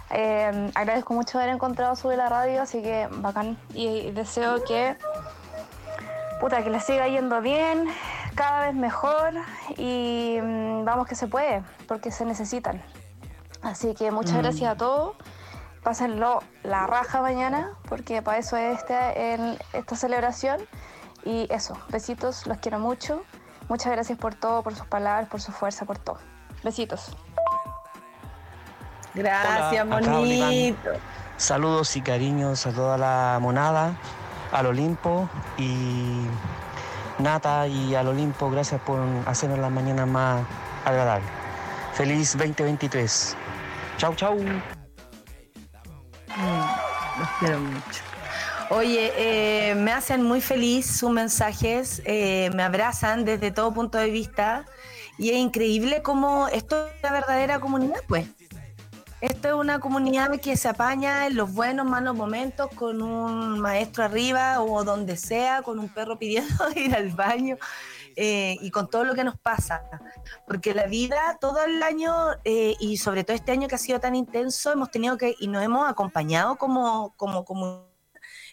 Em, 0.09 0.71
agradezco 0.75 1.13
mucho 1.13 1.39
haber 1.39 1.51
encontrado 1.51 1.95
Sube 1.95 2.17
la 2.17 2.29
Radio, 2.29 2.63
así 2.63 2.81
que 2.83 3.09
bacán 3.11 3.59
y, 3.75 4.11
deseo 4.13 4.65
que, 4.65 4.97
puta, 6.41 6.63
que 6.65 6.71
le 6.71 6.81
siga 6.81 7.09
yendo 7.09 7.43
bien, 7.43 7.89
cada 8.35 8.67
vez 8.67 8.75
mejor 8.75 9.35
y 9.77 10.39
mm, 10.43 10.85
vamos 10.85 11.07
que 11.07 11.15
se 11.15 11.27
puede, 11.27 11.63
porque 11.87 12.11
se 12.11 12.25
necesitan. 12.25 12.83
Así 13.63 13.95
que 13.95 14.11
muchas 14.11 14.35
mm. 14.35 14.39
gracias 14.39 14.71
a 14.71 14.77
todos. 14.77 15.17
Pásenlo 15.83 16.41
la 16.63 16.87
raja 16.87 17.23
mañana, 17.23 17.71
porque 17.89 18.21
para 18.21 18.39
eso 18.39 18.57
es 18.57 18.79
este, 18.79 19.35
en 19.35 19.59
esta 19.73 19.97
celebración. 19.97 20.61
Y 21.25 21.47
eso, 21.51 21.77
besitos, 21.89 22.47
los 22.47 22.59
quiero 22.59 22.79
mucho. 22.79 23.23
Muchas 23.69 23.93
gracias 23.93 24.19
por 24.19 24.35
todo, 24.35 24.63
por 24.63 24.75
sus 24.75 24.87
palabras, 24.87 25.29
por 25.29 25.41
su 25.41 25.53
fuerza, 25.53 25.85
por 25.85 25.99
todo. 25.99 26.19
Besitos. 26.63 27.17
Gracias, 29.15 29.87
monito. 29.87 30.91
Saludos 31.37 31.97
y 31.97 32.03
cariños 32.03 32.67
a 32.67 32.73
toda 32.73 32.99
la 32.99 33.39
monada, 33.41 33.95
al 34.53 34.67
Olimpo 34.67 35.29
y 35.57 36.27
Nata 37.23 37.67
y 37.67 37.95
al 37.95 38.09
Olimpo, 38.09 38.51
gracias 38.51 38.81
por 38.83 39.01
hacernos 39.27 39.59
las 39.59 39.71
mañanas 39.71 40.09
más 40.09 40.43
agradables. 40.85 41.29
Feliz 41.95 42.37
2023. 42.37 43.37
Chau, 43.99 44.15
chau. 44.15 44.37
Mm, 44.37 44.61
los 47.19 47.29
quiero 47.39 47.61
mucho. 47.61 48.03
Oye, 48.71 49.13
eh, 49.17 49.75
me 49.75 49.93
hacen 49.93 50.23
muy 50.23 50.41
feliz 50.41 50.87
sus 50.87 51.11
mensajes, 51.11 52.03
eh, 52.05 52.51
me 52.55 52.63
abrazan 52.63 53.25
desde 53.25 53.51
todo 53.51 53.75
punto 53.75 53.99
de 53.99 54.11
vista 54.11 54.65
y 55.19 55.31
es 55.31 55.37
increíble 55.37 56.03
cómo 56.03 56.47
esto 56.49 56.87
es 56.87 56.93
una 57.03 57.13
verdadera 57.13 57.59
comunidad, 57.61 58.01
pues. 58.07 58.27
Esto 59.21 59.49
es 59.49 59.55
una 59.55 59.81
comunidad 59.81 60.41
que 60.41 60.57
se 60.57 60.69
apaña 60.69 61.27
en 61.27 61.37
los 61.37 61.53
buenos, 61.53 61.87
malos 61.87 62.17
momentos 62.17 62.71
con 62.75 63.03
un 63.03 63.61
maestro 63.61 64.05
arriba 64.05 64.63
o 64.63 64.83
donde 64.83 65.19
sea, 65.19 65.61
con 65.61 65.79
un 65.79 65.91
perro 65.91 66.19
pidiendo 66.19 66.55
ir 66.77 66.95
al 66.95 67.11
baño. 67.11 67.57
Eh, 68.17 68.57
y 68.61 68.71
con 68.71 68.89
todo 68.91 69.05
lo 69.05 69.15
que 69.15 69.23
nos 69.23 69.39
pasa. 69.39 69.83
Porque 70.47 70.75
la 70.75 70.87
vida, 70.87 71.39
todo 71.41 71.63
el 71.65 71.83
año, 71.83 72.13
eh, 72.45 72.75
y 72.81 72.97
sobre 72.97 73.25
todo 73.25 73.37
este 73.37 73.53
año 73.53 73.69
que 73.69 73.77
ha 73.77 73.79
sido 73.79 74.01
tan 74.01 74.15
intenso, 74.17 74.73
hemos 74.73 74.91
tenido 74.91 75.17
que, 75.17 75.37
y 75.39 75.49
nos 75.49 75.63
hemos 75.63 75.89
acompañado 75.89 76.57
como, 76.57 77.15
como, 77.17 77.45
como 77.45 77.90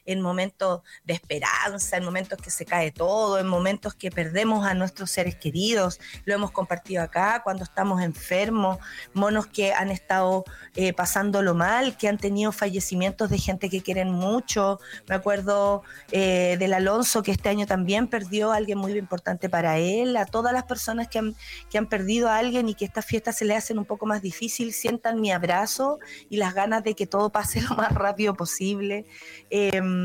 en 0.08 0.22
momentos 0.22 0.82
de 1.04 1.14
esperanza, 1.14 1.98
en 1.98 2.06
momentos 2.06 2.40
que 2.40 2.50
se 2.50 2.66
cae 2.66 2.92
todo, 2.92 3.38
en 3.38 3.46
momentos 3.46 3.94
que 3.94 4.10
perdemos 4.10 4.66
a 4.66 4.74
nuestros 4.74 5.12
seres 5.12 5.36
queridos. 5.36 6.00
Lo 6.26 6.34
hemos 6.34 6.52
compartido 6.52 7.04
acá 7.04 7.42
cuando 7.44 7.64
estamos 7.64 8.02
enfermos, 8.02 8.80
monos 9.14 9.46
que 9.46 9.74
han 9.74 9.92
estado 9.92 10.46
eh, 10.76 10.94
pasándolo 10.94 11.54
mal, 11.54 11.98
que 11.98 12.08
han 12.08 12.18
tenido 12.18 12.52
fallecimientos 12.52 13.30
de 13.30 13.38
gente 13.38 13.70
que 13.70 13.82
quieren 13.82 14.10
mucho. 14.10 14.80
Me 15.08 15.16
acuerdo 15.16 15.84
eh, 16.12 16.56
del 16.58 16.74
Alonso 16.74 17.22
que 17.22 17.32
este 17.32 17.50
año 17.50 17.68
también 17.68 18.08
perdió 18.08 18.52
a 18.52 18.56
alguien 18.56 18.78
muy 18.78 18.98
importante 18.98 19.50
para 19.50 19.78
él, 19.78 20.16
a 20.16 20.26
todas 20.26 20.54
las 20.54 20.64
personas 20.64 21.10
que 21.10 21.20
han, 21.20 21.36
que 21.70 21.78
han 21.78 21.88
perdido 21.88 22.30
a 22.30 22.38
alguien 22.38 22.70
y 22.70 22.76
que 22.76 22.86
estas 22.86 23.06
fiestas 23.06 23.38
se 23.38 23.44
le 23.44 23.56
hacen 23.56 23.78
un 23.78 23.86
poco 23.86 24.06
más 24.06 24.22
difícil, 24.22 24.72
sientan 24.72 25.20
mi 25.20 25.32
abrazo 25.32 26.00
y 26.30 26.38
las 26.38 26.54
ganas 26.54 26.84
de 26.84 26.96
que 26.96 27.08
todo 27.08 27.30
pase 27.30 27.62
lo 27.70 27.76
más 27.76 27.92
rápido 27.92 28.36
posible. 28.36 29.06
Em, 29.50 29.97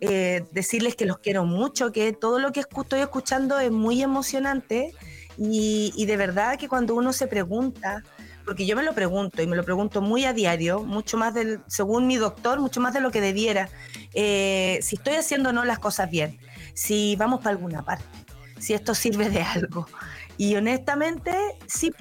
eh, 0.00 0.44
decirles 0.52 0.96
que 0.96 1.06
los 1.06 1.18
quiero 1.18 1.44
mucho, 1.44 1.92
que 1.92 2.12
todo 2.12 2.38
lo 2.38 2.52
que 2.52 2.60
estoy 2.60 3.00
escuchando 3.00 3.58
es 3.58 3.70
muy 3.70 4.02
emocionante 4.02 4.92
y, 5.36 6.04
de 6.06 6.16
verdad 6.16 6.58
que 6.58 6.68
cuando 6.68 6.94
uno 6.94 7.12
se 7.12 7.26
pregunta, 7.26 8.02
porque 8.44 8.66
yo 8.66 8.76
me 8.76 8.82
lo 8.82 8.94
pregunto 8.94 9.42
y 9.42 9.46
me 9.46 9.56
lo 9.56 9.64
pregunto 9.64 10.00
muy 10.00 10.24
a 10.24 10.32
diario, 10.32 10.82
mucho 10.84 11.16
más 11.16 11.34
del, 11.34 11.60
según 11.66 12.06
mi 12.06 12.16
doctor, 12.16 12.60
mucho 12.60 12.80
más 12.80 12.94
de 12.94 13.00
lo 13.00 13.10
que 13.10 13.20
debiera, 13.20 13.68
eh, 14.14 14.78
si 14.82 14.96
estoy 14.96 15.14
haciendo 15.14 15.50
o 15.50 15.52
no 15.52 15.64
las 15.64 15.78
cosas 15.78 16.10
bien, 16.10 16.38
si 16.74 17.16
vamos 17.16 17.40
para 17.40 17.50
alguna 17.50 17.84
parte, 17.84 18.04
si 18.58 18.74
esto 18.74 18.94
sirve 18.94 19.30
de 19.30 19.42
algo. 19.42 19.86
Y 20.36 20.56
honestamente, 20.56 21.32
sí, 21.66 21.92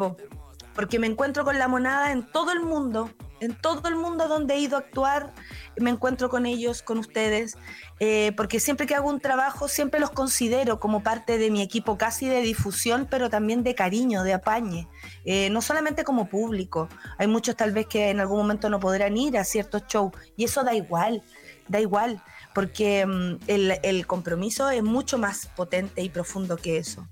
porque 0.76 1.00
me 1.00 1.08
encuentro 1.08 1.44
con 1.44 1.60
la 1.60 1.68
monada 1.68 2.12
en 2.12 2.24
todo 2.24 2.52
el 2.52 2.62
mundo, 2.62 3.12
en 3.40 3.56
todo 3.56 3.88
el 3.90 3.96
mundo 3.96 4.28
donde 4.28 4.56
he 4.56 4.60
ido 4.60 4.78
a 4.78 4.80
actuar, 4.80 5.34
me 5.78 5.90
encuentro 5.90 6.30
con 6.30 6.46
ellos, 6.46 6.82
con 6.82 6.98
ustedes, 6.98 7.58
eh, 8.00 8.32
porque 8.38 8.60
siempre 8.60 8.88
que 8.88 8.96
hago 8.96 9.10
un 9.10 9.20
trabajo, 9.20 9.68
siempre 9.68 10.00
los 10.00 10.12
considero 10.12 10.80
como 10.80 11.04
parte 11.04 11.38
de 11.38 11.52
mi 11.52 11.62
equipo 11.62 11.98
casi 11.98 12.28
de 12.28 12.42
difusión, 12.42 13.08
pero 13.10 13.30
también 13.30 13.64
de 13.64 13.76
cariño, 13.76 14.24
de 14.24 14.34
apañe, 14.34 14.88
eh, 15.26 15.50
no 15.50 15.62
solamente 15.62 16.04
como 16.04 16.30
público. 16.30 16.90
Hay 17.18 17.28
muchos 17.28 17.56
tal 17.56 17.72
vez 17.72 17.88
que 17.88 18.10
en 18.10 18.20
algún 18.20 18.38
momento 18.38 18.70
no 18.70 18.80
podrán 18.80 19.18
ir 19.18 19.38
a 19.38 19.44
ciertos 19.44 19.84
shows, 19.88 20.14
y 20.38 20.46
eso 20.46 20.64
da 20.64 20.74
igual, 20.74 21.22
da 21.68 21.80
igual, 21.80 22.22
porque 22.56 23.06
mm, 23.06 23.40
el, 23.48 23.80
el 23.84 24.08
compromiso 24.08 24.70
es 24.70 24.84
mucho 24.84 25.18
más 25.18 25.48
potente 25.48 26.02
y 26.02 26.10
profundo 26.10 26.56
que 26.58 26.78
eso. 26.78 27.08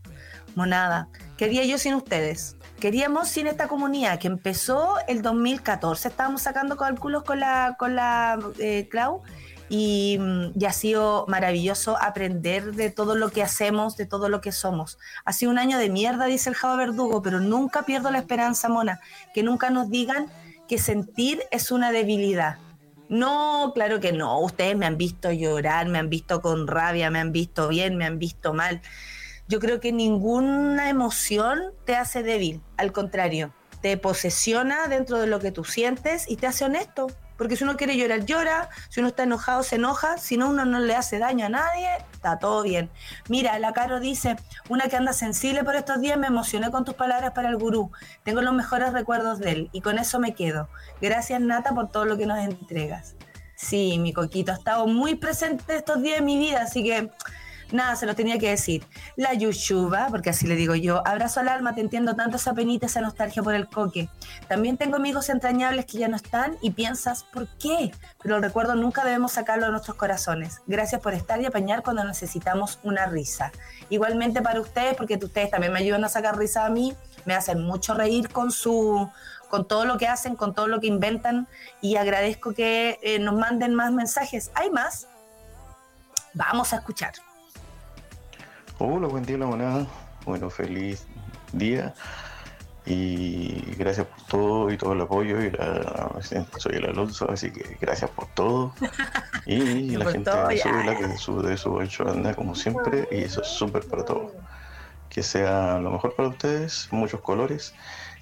Monada, 0.55 1.07
¿qué 1.37 1.45
haría 1.45 1.65
yo 1.65 1.77
sin 1.77 1.93
ustedes? 1.93 2.57
Queríamos 2.81 3.27
sin 3.27 3.45
esta 3.45 3.67
comunidad 3.67 4.17
que 4.17 4.25
empezó 4.25 4.95
el 5.07 5.21
2014. 5.21 6.07
Estábamos 6.07 6.41
sacando 6.41 6.77
cálculos 6.77 7.23
con 7.23 7.39
la, 7.39 7.75
con 7.77 7.95
la 7.95 8.39
eh, 8.57 8.87
Clau 8.89 9.21
y, 9.69 10.17
y, 10.55 10.65
ha 10.65 10.73
sido 10.73 11.25
maravilloso 11.27 11.95
aprender 12.01 12.73
de 12.73 12.89
todo 12.89 13.13
lo 13.15 13.29
que 13.29 13.43
hacemos, 13.43 13.97
de 13.97 14.07
todo 14.07 14.29
lo 14.29 14.41
que 14.41 14.51
somos. 14.51 14.97
Ha 15.25 15.31
sido 15.31 15.51
un 15.51 15.59
año 15.59 15.77
de 15.77 15.91
mierda, 15.91 16.25
dice 16.25 16.49
el 16.49 16.55
Java 16.55 16.75
Verdugo, 16.75 17.21
pero 17.21 17.39
nunca 17.39 17.83
pierdo 17.83 18.09
la 18.09 18.17
esperanza, 18.17 18.67
Mona, 18.67 18.99
que 19.31 19.43
nunca 19.43 19.69
nos 19.69 19.91
digan 19.91 20.25
que 20.67 20.79
sentir 20.79 21.43
es 21.51 21.71
una 21.71 21.91
debilidad. 21.91 22.57
No, 23.09 23.73
claro 23.75 23.99
que 23.99 24.11
no. 24.11 24.39
Ustedes 24.39 24.75
me 24.75 24.87
han 24.87 24.97
visto 24.97 25.31
llorar, 25.31 25.87
me 25.87 25.99
han 25.99 26.09
visto 26.09 26.41
con 26.41 26.65
rabia, 26.65 27.11
me 27.11 27.19
han 27.19 27.31
visto 27.31 27.67
bien, 27.67 27.95
me 27.95 28.05
han 28.05 28.17
visto 28.17 28.55
mal 28.55 28.81
yo 29.51 29.59
creo 29.59 29.81
que 29.81 29.91
ninguna 29.91 30.89
emoción 30.89 31.73
te 31.85 31.97
hace 31.97 32.23
débil, 32.23 32.61
al 32.77 32.93
contrario, 32.93 33.53
te 33.81 33.97
posesiona 33.97 34.87
dentro 34.87 35.19
de 35.19 35.27
lo 35.27 35.41
que 35.41 35.51
tú 35.51 35.65
sientes 35.65 36.23
y 36.29 36.37
te 36.37 36.47
hace 36.47 36.63
honesto, 36.63 37.07
porque 37.37 37.57
si 37.57 37.65
uno 37.65 37.75
quiere 37.75 37.97
llorar, 37.97 38.23
llora, 38.23 38.69
si 38.87 39.01
uno 39.01 39.09
está 39.09 39.23
enojado, 39.23 39.61
se 39.63 39.75
enoja, 39.75 40.17
si 40.17 40.37
no, 40.37 40.51
uno 40.51 40.63
no 40.63 40.79
le 40.79 40.95
hace 40.95 41.19
daño 41.19 41.47
a 41.47 41.49
nadie, 41.49 41.89
está 42.13 42.39
todo 42.39 42.63
bien. 42.63 42.89
Mira, 43.27 43.59
la 43.59 43.73
Caro 43.73 43.99
dice, 43.99 44.37
una 44.69 44.87
que 44.87 44.95
anda 44.95 45.11
sensible 45.11 45.65
por 45.65 45.75
estos 45.75 45.99
días, 45.99 46.17
me 46.17 46.27
emocioné 46.27 46.71
con 46.71 46.85
tus 46.85 46.93
palabras 46.93 47.31
para 47.31 47.49
el 47.49 47.57
gurú, 47.57 47.91
tengo 48.23 48.41
los 48.41 48.53
mejores 48.53 48.93
recuerdos 48.93 49.39
de 49.39 49.51
él 49.51 49.69
y 49.73 49.81
con 49.81 49.99
eso 49.99 50.17
me 50.17 50.33
quedo. 50.33 50.69
Gracias 51.01 51.41
Nata 51.41 51.75
por 51.75 51.91
todo 51.91 52.05
lo 52.05 52.17
que 52.17 52.25
nos 52.25 52.39
entregas. 52.39 53.15
Sí, 53.57 53.99
mi 53.99 54.13
coquito 54.13 54.53
ha 54.53 54.55
estado 54.55 54.87
muy 54.87 55.15
presente 55.15 55.75
estos 55.75 56.01
días 56.01 56.19
de 56.19 56.25
mi 56.25 56.37
vida, 56.37 56.61
así 56.61 56.83
que 56.83 57.11
Nada, 57.71 57.95
se 57.95 58.05
lo 58.05 58.15
tenía 58.15 58.37
que 58.37 58.49
decir. 58.49 58.85
La 59.15 59.33
Yushuba, 59.33 60.07
porque 60.09 60.29
así 60.29 60.45
le 60.45 60.55
digo 60.55 60.75
yo, 60.75 61.05
abrazo 61.07 61.39
al 61.39 61.47
alma, 61.47 61.73
te 61.73 61.81
entiendo 61.81 62.15
tanto 62.15 62.37
esa 62.37 62.53
penita, 62.53 62.85
esa 62.85 63.01
nostalgia 63.01 63.41
por 63.41 63.55
el 63.55 63.67
coque. 63.67 64.09
También 64.47 64.77
tengo 64.77 64.97
amigos 64.97 65.29
entrañables 65.29 65.85
que 65.85 65.97
ya 65.99 66.07
no 66.09 66.17
están 66.17 66.57
y 66.61 66.71
piensas, 66.71 67.23
¿por 67.23 67.47
qué? 67.57 67.91
Pero 68.21 68.35
el 68.35 68.41
recuerdo 68.43 68.75
nunca 68.75 69.05
debemos 69.05 69.31
sacarlo 69.33 69.65
de 69.65 69.71
nuestros 69.71 69.95
corazones. 69.95 70.61
Gracias 70.67 71.01
por 71.01 71.13
estar 71.13 71.41
y 71.41 71.45
apañar 71.45 71.81
cuando 71.81 72.03
necesitamos 72.03 72.79
una 72.83 73.05
risa. 73.05 73.51
Igualmente 73.89 74.41
para 74.41 74.59
ustedes, 74.59 74.95
porque 74.95 75.15
ustedes 75.21 75.49
también 75.49 75.71
me 75.71 75.79
ayudan 75.79 76.03
a 76.03 76.09
sacar 76.09 76.37
risa 76.37 76.65
a 76.65 76.69
mí, 76.69 76.93
me 77.25 77.33
hacen 77.33 77.61
mucho 77.61 77.93
reír 77.93 78.29
con 78.29 78.51
su 78.51 79.09
con 79.49 79.67
todo 79.67 79.83
lo 79.83 79.97
que 79.97 80.07
hacen, 80.07 80.37
con 80.37 80.55
todo 80.55 80.67
lo 80.67 80.79
que 80.79 80.87
inventan 80.87 81.45
y 81.81 81.97
agradezco 81.97 82.53
que 82.53 82.99
eh, 83.01 83.19
nos 83.19 83.37
manden 83.37 83.75
más 83.75 83.91
mensajes. 83.91 84.49
¿Hay 84.55 84.71
más? 84.71 85.07
Vamos 86.33 86.71
a 86.71 86.77
escuchar. 86.77 87.11
Hola, 88.83 89.05
buen 89.05 89.23
día, 89.23 89.37
la 89.37 89.45
moneda. 89.45 89.85
Bueno, 90.25 90.49
feliz 90.49 91.05
día 91.53 91.93
y 92.83 93.61
gracias 93.77 94.07
por 94.07 94.25
todo 94.25 94.71
y 94.71 94.77
todo 94.77 94.93
el 94.93 95.01
apoyo. 95.01 95.39
Y 95.39 95.51
soy 96.57 96.77
el 96.77 96.85
Alonso, 96.85 97.29
así 97.29 97.51
que 97.51 97.77
gracias 97.79 98.09
por 98.09 98.25
todo. 98.33 98.73
Y 99.45 99.91
la 99.97 100.09
gente 100.09 100.31
de 100.31 100.83
la 100.83 100.97
que 100.97 101.15
sube 101.19 101.55
su 101.57 101.79
hecho 101.79 102.09
anda 102.09 102.33
como 102.33 102.55
siempre, 102.55 103.07
y 103.11 103.17
eso 103.17 103.43
es 103.43 103.49
súper 103.49 103.83
para 103.83 104.03
todo. 104.03 104.31
Que 105.09 105.21
sea 105.21 105.77
lo 105.77 105.91
mejor 105.91 106.15
para 106.15 106.29
ustedes, 106.29 106.87
muchos 106.89 107.21
colores 107.21 107.75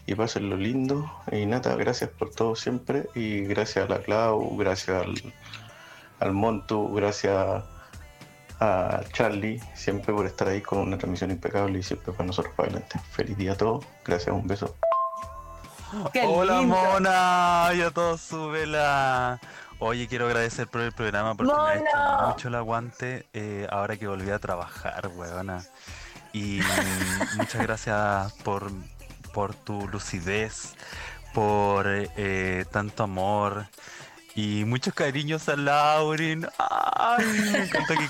y 0.08 0.16
pasen 0.16 0.50
lo 0.50 0.58
lindo. 0.58 1.10
Y 1.32 1.46
Nata, 1.46 1.74
gracias 1.78 2.10
por 2.10 2.32
todo 2.32 2.58
siempre. 2.58 3.08
Y 3.16 3.46
gracias 3.46 3.90
a 3.90 3.94
la 3.94 4.02
Clau, 4.02 4.58
gracias 4.58 5.06
al, 5.06 5.34
al 6.20 6.34
Montu, 6.34 6.94
gracias 6.94 7.34
a 7.34 7.79
Charlie, 9.14 9.62
siempre 9.74 10.14
por 10.14 10.26
estar 10.26 10.48
ahí 10.48 10.62
con 10.62 10.80
una 10.80 10.98
transmisión 10.98 11.32
impecable 11.32 11.80
y 11.80 11.84
siempre 11.84 12.12
para 12.12 12.26
nosotros 12.26 12.54
para 12.56 12.70
adelante. 12.70 13.00
Feliz 13.12 13.38
día 13.38 13.54
a 13.54 13.56
todos, 13.56 13.86
gracias, 14.04 14.36
un 14.36 14.48
beso. 14.48 14.76
Hola 16.24 16.62
mona, 16.62 17.72
y 17.74 17.82
a 17.82 17.92
todos 17.92 18.22
súbela. 18.22 19.40
Oye, 19.80 20.08
quiero 20.08 20.28
agradecer 20.28 20.68
por 20.68 20.82
el 20.82 20.92
programa 20.92 21.36
porque 21.36 21.54
me 21.54 21.60
ha 21.60 21.76
hecho 21.76 22.28
mucho 22.28 22.48
el 22.50 22.56
aguante 22.56 23.26
eh, 23.34 23.66
ahora 23.72 23.96
que 23.96 24.08
volví 24.08 24.30
a 24.30 24.40
trabajar, 24.40 25.10
weona. 25.16 25.64
Y 26.34 26.60
muchas 27.38 27.62
gracias 27.64 28.34
por, 28.44 28.70
por 29.34 29.56
tu 29.56 29.88
lucidez, 29.88 30.76
por 31.34 31.86
eh, 31.88 32.66
tanto 32.72 33.04
amor 33.04 33.68
y 34.36 34.66
muchos 34.66 34.94
cariños 34.94 35.50
a 35.50 35.56
Lauren. 35.56 36.48
Ay, 36.58 37.26
me 37.52 37.64
encanta 37.64 37.96
que 37.96 38.08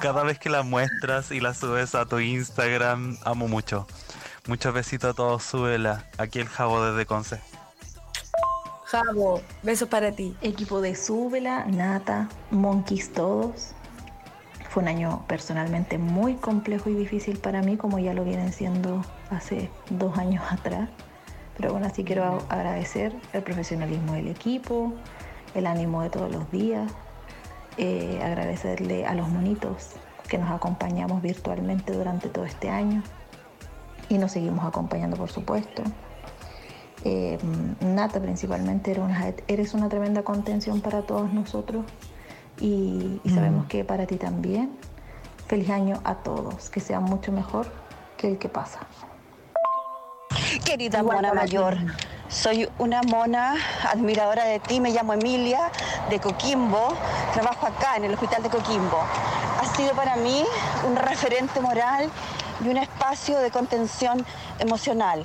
cada, 0.00 0.22
vez 0.22 0.38
que 0.38 0.50
la 0.50 0.62
muestras 0.62 1.30
y 1.30 1.40
la 1.40 1.54
subes 1.54 1.94
a 1.94 2.06
tu 2.06 2.18
Instagram, 2.18 3.18
amo 3.24 3.48
mucho. 3.48 3.86
Muchos 4.46 4.72
besitos 4.72 5.10
a 5.10 5.14
todos, 5.14 5.42
súbela. 5.42 6.04
Aquí 6.16 6.38
el 6.38 6.48
Jabo 6.48 6.82
desde 6.82 7.06
Conce. 7.06 7.40
Jabo, 8.84 9.42
besos 9.62 9.88
para 9.88 10.12
ti. 10.12 10.34
Equipo 10.40 10.80
de 10.80 10.94
Súbela, 10.94 11.66
Nata, 11.66 12.28
Monkeys 12.50 13.12
todos. 13.12 13.72
Fue 14.70 14.82
un 14.82 14.88
año 14.88 15.24
personalmente 15.28 15.98
muy 15.98 16.36
complejo 16.36 16.88
y 16.88 16.94
difícil 16.94 17.38
para 17.38 17.62
mí, 17.62 17.76
como 17.76 17.98
ya 17.98 18.14
lo 18.14 18.24
vienen 18.24 18.52
siendo 18.52 19.04
hace 19.30 19.70
dos 19.90 20.16
años 20.16 20.42
atrás. 20.50 20.88
Pero 21.58 21.72
bueno, 21.72 21.86
así 21.86 22.04
quiero 22.04 22.38
agradecer 22.48 23.12
el 23.32 23.42
profesionalismo 23.42 24.12
del 24.14 24.28
equipo, 24.28 24.94
el 25.54 25.66
ánimo 25.66 26.02
de 26.02 26.10
todos 26.10 26.30
los 26.30 26.50
días, 26.50 26.90
eh, 27.76 28.20
agradecerle 28.22 29.06
a 29.06 29.14
los 29.14 29.28
monitos 29.28 29.92
que 30.28 30.38
nos 30.38 30.50
acompañamos 30.50 31.22
virtualmente 31.22 31.92
durante 31.92 32.28
todo 32.28 32.44
este 32.44 32.68
año 32.70 33.02
y 34.08 34.18
nos 34.18 34.32
seguimos 34.32 34.64
acompañando 34.64 35.16
por 35.16 35.30
supuesto. 35.30 35.82
Eh, 37.04 37.38
Nata 37.80 38.20
principalmente 38.20 38.96
eres 39.46 39.74
una, 39.74 39.88
tremenda 39.88 40.22
contención 40.22 40.80
para 40.80 41.02
todos 41.02 41.32
nosotros 41.32 41.84
y, 42.60 43.20
sabemos 43.24 43.66
mm. 43.66 43.68
que 43.68 43.84
para 43.84 44.06
ti 44.06 44.16
también. 44.16 44.70
Feliz 45.46 45.70
año 45.70 46.00
a 46.04 46.16
todos, 46.16 46.68
que 46.68 46.80
sea 46.80 47.00
mucho 47.00 47.32
mejor 47.32 47.72
que 48.18 48.28
el 48.28 48.38
que 48.38 48.48
pasa. 48.50 48.80
Querida 50.64 51.02
Mona 51.02 51.32
Mayor, 51.32 51.78
soy 52.28 52.68
una 52.78 53.02
mona 53.02 53.54
admiradora 53.90 54.44
de 54.44 54.60
ti, 54.60 54.80
me 54.80 54.90
llamo 54.90 55.14
Emilia 55.14 55.70
de 56.10 56.20
Coquimbo, 56.20 56.94
trabajo 57.32 57.66
acá 57.66 57.96
en 57.96 58.04
el 58.04 58.14
hospital 58.14 58.42
de 58.42 58.50
Coquimbo. 58.50 59.00
Ha 59.60 59.76
sido 59.76 59.92
para 59.94 60.16
mí 60.16 60.44
un 60.86 60.96
referente 60.96 61.60
moral 61.60 62.10
y 62.64 62.68
un 62.68 62.76
espacio 62.76 63.38
de 63.38 63.50
contención 63.50 64.24
emocional. 64.58 65.22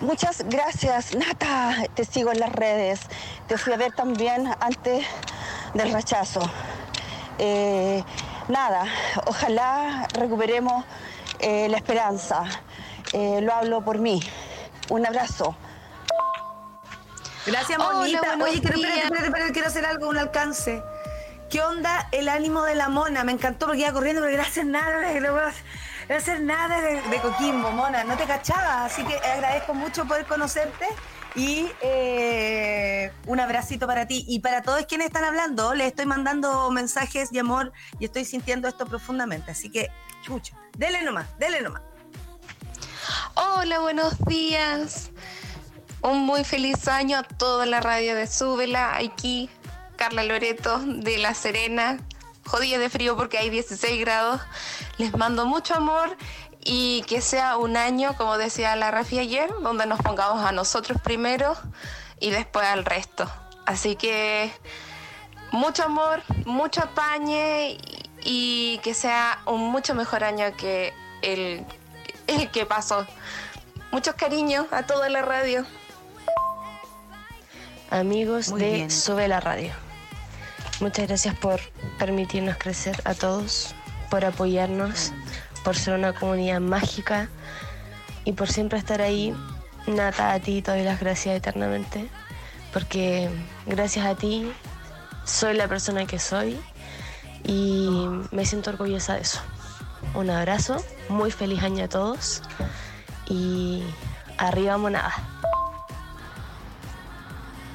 Muchas 0.00 0.42
gracias, 0.48 1.14
Nata, 1.14 1.74
te 1.94 2.06
sigo 2.06 2.32
en 2.32 2.40
las 2.40 2.52
redes, 2.52 3.00
te 3.46 3.58
fui 3.58 3.74
a 3.74 3.76
ver 3.76 3.92
también 3.92 4.50
antes 4.60 5.04
del 5.74 5.92
rechazo. 5.92 6.40
Eh, 7.38 8.02
nada, 8.48 8.86
ojalá 9.26 10.08
recuperemos 10.14 10.84
eh, 11.38 11.68
la 11.68 11.76
esperanza. 11.76 12.44
Eh, 13.12 13.40
lo 13.42 13.52
hablo 13.52 13.82
por 13.82 13.98
mí. 13.98 14.22
Un 14.88 15.06
abrazo. 15.06 15.54
Gracias, 17.50 17.78
Monita. 17.78 18.36
Oye, 18.40 18.54
espérate, 18.54 19.26
espérate, 19.26 19.52
quiero 19.52 19.68
hacer 19.68 19.84
algo, 19.84 20.08
un 20.08 20.18
alcance. 20.18 20.82
¿Qué 21.48 21.60
onda 21.60 22.08
el 22.12 22.28
ánimo 22.28 22.62
de 22.62 22.76
la 22.76 22.88
mona? 22.88 23.24
Me 23.24 23.32
encantó 23.32 23.66
porque 23.66 23.82
iba 23.82 23.92
corriendo, 23.92 24.22
pero 24.22 24.32
gracias 24.32 24.64
nada, 24.64 25.00
no 25.20 26.14
hacer 26.16 26.40
nada 26.40 26.80
de, 26.80 27.20
Coquimbo, 27.20 27.70
mona. 27.72 28.04
No 28.04 28.16
te 28.16 28.24
cachaba, 28.24 28.84
así 28.84 29.02
que 29.04 29.16
agradezco 29.16 29.74
mucho 29.74 30.06
poder 30.06 30.26
conocerte 30.26 30.86
y 31.34 31.68
eh, 31.80 33.12
un 33.26 33.40
abracito 33.40 33.86
para 33.86 34.06
ti. 34.06 34.24
Y 34.28 34.40
para 34.40 34.62
todos 34.62 34.86
quienes 34.86 35.08
están 35.08 35.24
hablando, 35.24 35.74
les 35.74 35.88
estoy 35.88 36.06
mandando 36.06 36.70
mensajes 36.70 37.30
de 37.30 37.40
amor 37.40 37.72
y 37.98 38.04
estoy 38.04 38.24
sintiendo 38.24 38.68
esto 38.68 38.86
profundamente. 38.86 39.50
Así 39.50 39.70
que, 39.70 39.90
chucha, 40.22 40.56
dele 40.76 41.02
nomás, 41.02 41.26
dele 41.38 41.60
nomás. 41.62 41.82
Hola, 43.34 43.80
buenos 43.80 44.18
días. 44.26 45.10
Un 46.02 46.24
muy 46.24 46.44
feliz 46.44 46.88
año 46.88 47.18
a 47.18 47.22
toda 47.22 47.66
la 47.66 47.80
radio 47.80 48.14
de 48.14 48.26
Súbela, 48.26 48.96
aquí 48.96 49.50
Carla 49.96 50.24
Loreto 50.24 50.78
de 50.78 51.18
La 51.18 51.34
Serena, 51.34 51.98
jodida 52.46 52.78
de 52.78 52.88
frío 52.88 53.16
porque 53.16 53.36
hay 53.36 53.50
16 53.50 54.00
grados. 54.00 54.40
Les 54.96 55.14
mando 55.14 55.44
mucho 55.44 55.74
amor 55.74 56.16
y 56.64 57.02
que 57.02 57.20
sea 57.20 57.58
un 57.58 57.76
año, 57.76 58.16
como 58.16 58.38
decía 58.38 58.76
la 58.76 58.90
Rafi 58.90 59.18
ayer, 59.18 59.50
donde 59.60 59.84
nos 59.84 60.00
pongamos 60.00 60.42
a 60.42 60.52
nosotros 60.52 60.98
primero 61.02 61.54
y 62.18 62.30
después 62.30 62.66
al 62.66 62.86
resto. 62.86 63.30
Así 63.66 63.94
que 63.94 64.50
mucho 65.52 65.84
amor, 65.84 66.22
mucho 66.46 66.80
apañe 66.80 67.76
y, 68.24 68.80
que 68.82 68.94
sea 68.94 69.40
un 69.44 69.70
mucho 69.70 69.94
mejor 69.94 70.24
año 70.24 70.56
que 70.56 70.94
el, 71.20 71.66
el 72.26 72.50
que 72.50 72.64
pasó. 72.64 73.06
Muchos 73.92 74.14
cariños 74.14 74.66
a 74.70 74.86
toda 74.86 75.10
la 75.10 75.20
radio 75.20 75.66
amigos 77.90 78.54
de 78.54 78.88
Sube 78.88 79.28
la 79.28 79.40
Radio. 79.40 79.72
Muchas 80.80 81.08
gracias 81.08 81.34
por 81.34 81.60
permitirnos 81.98 82.56
crecer 82.56 83.00
a 83.04 83.14
todos, 83.14 83.74
por 84.10 84.24
apoyarnos, 84.24 85.12
por 85.64 85.76
ser 85.76 85.94
una 85.94 86.14
comunidad 86.14 86.60
mágica 86.60 87.28
y 88.24 88.32
por 88.32 88.50
siempre 88.50 88.78
estar 88.78 89.02
ahí. 89.02 89.34
Nata, 89.86 90.32
a 90.32 90.40
ti 90.40 90.62
te 90.62 90.70
doy 90.70 90.82
las 90.82 91.00
gracias 91.00 91.36
eternamente, 91.36 92.08
porque 92.72 93.28
gracias 93.66 94.06
a 94.06 94.14
ti 94.14 94.50
soy 95.24 95.54
la 95.54 95.68
persona 95.68 96.06
que 96.06 96.18
soy 96.18 96.58
y 97.44 98.06
me 98.30 98.46
siento 98.46 98.70
orgullosa 98.70 99.14
de 99.14 99.22
eso. 99.22 99.40
Un 100.14 100.30
abrazo, 100.30 100.76
muy 101.08 101.30
feliz 101.30 101.62
año 101.62 101.84
a 101.84 101.88
todos 101.88 102.42
y 103.26 103.82
arriba 104.38 104.76
monada. 104.78 105.12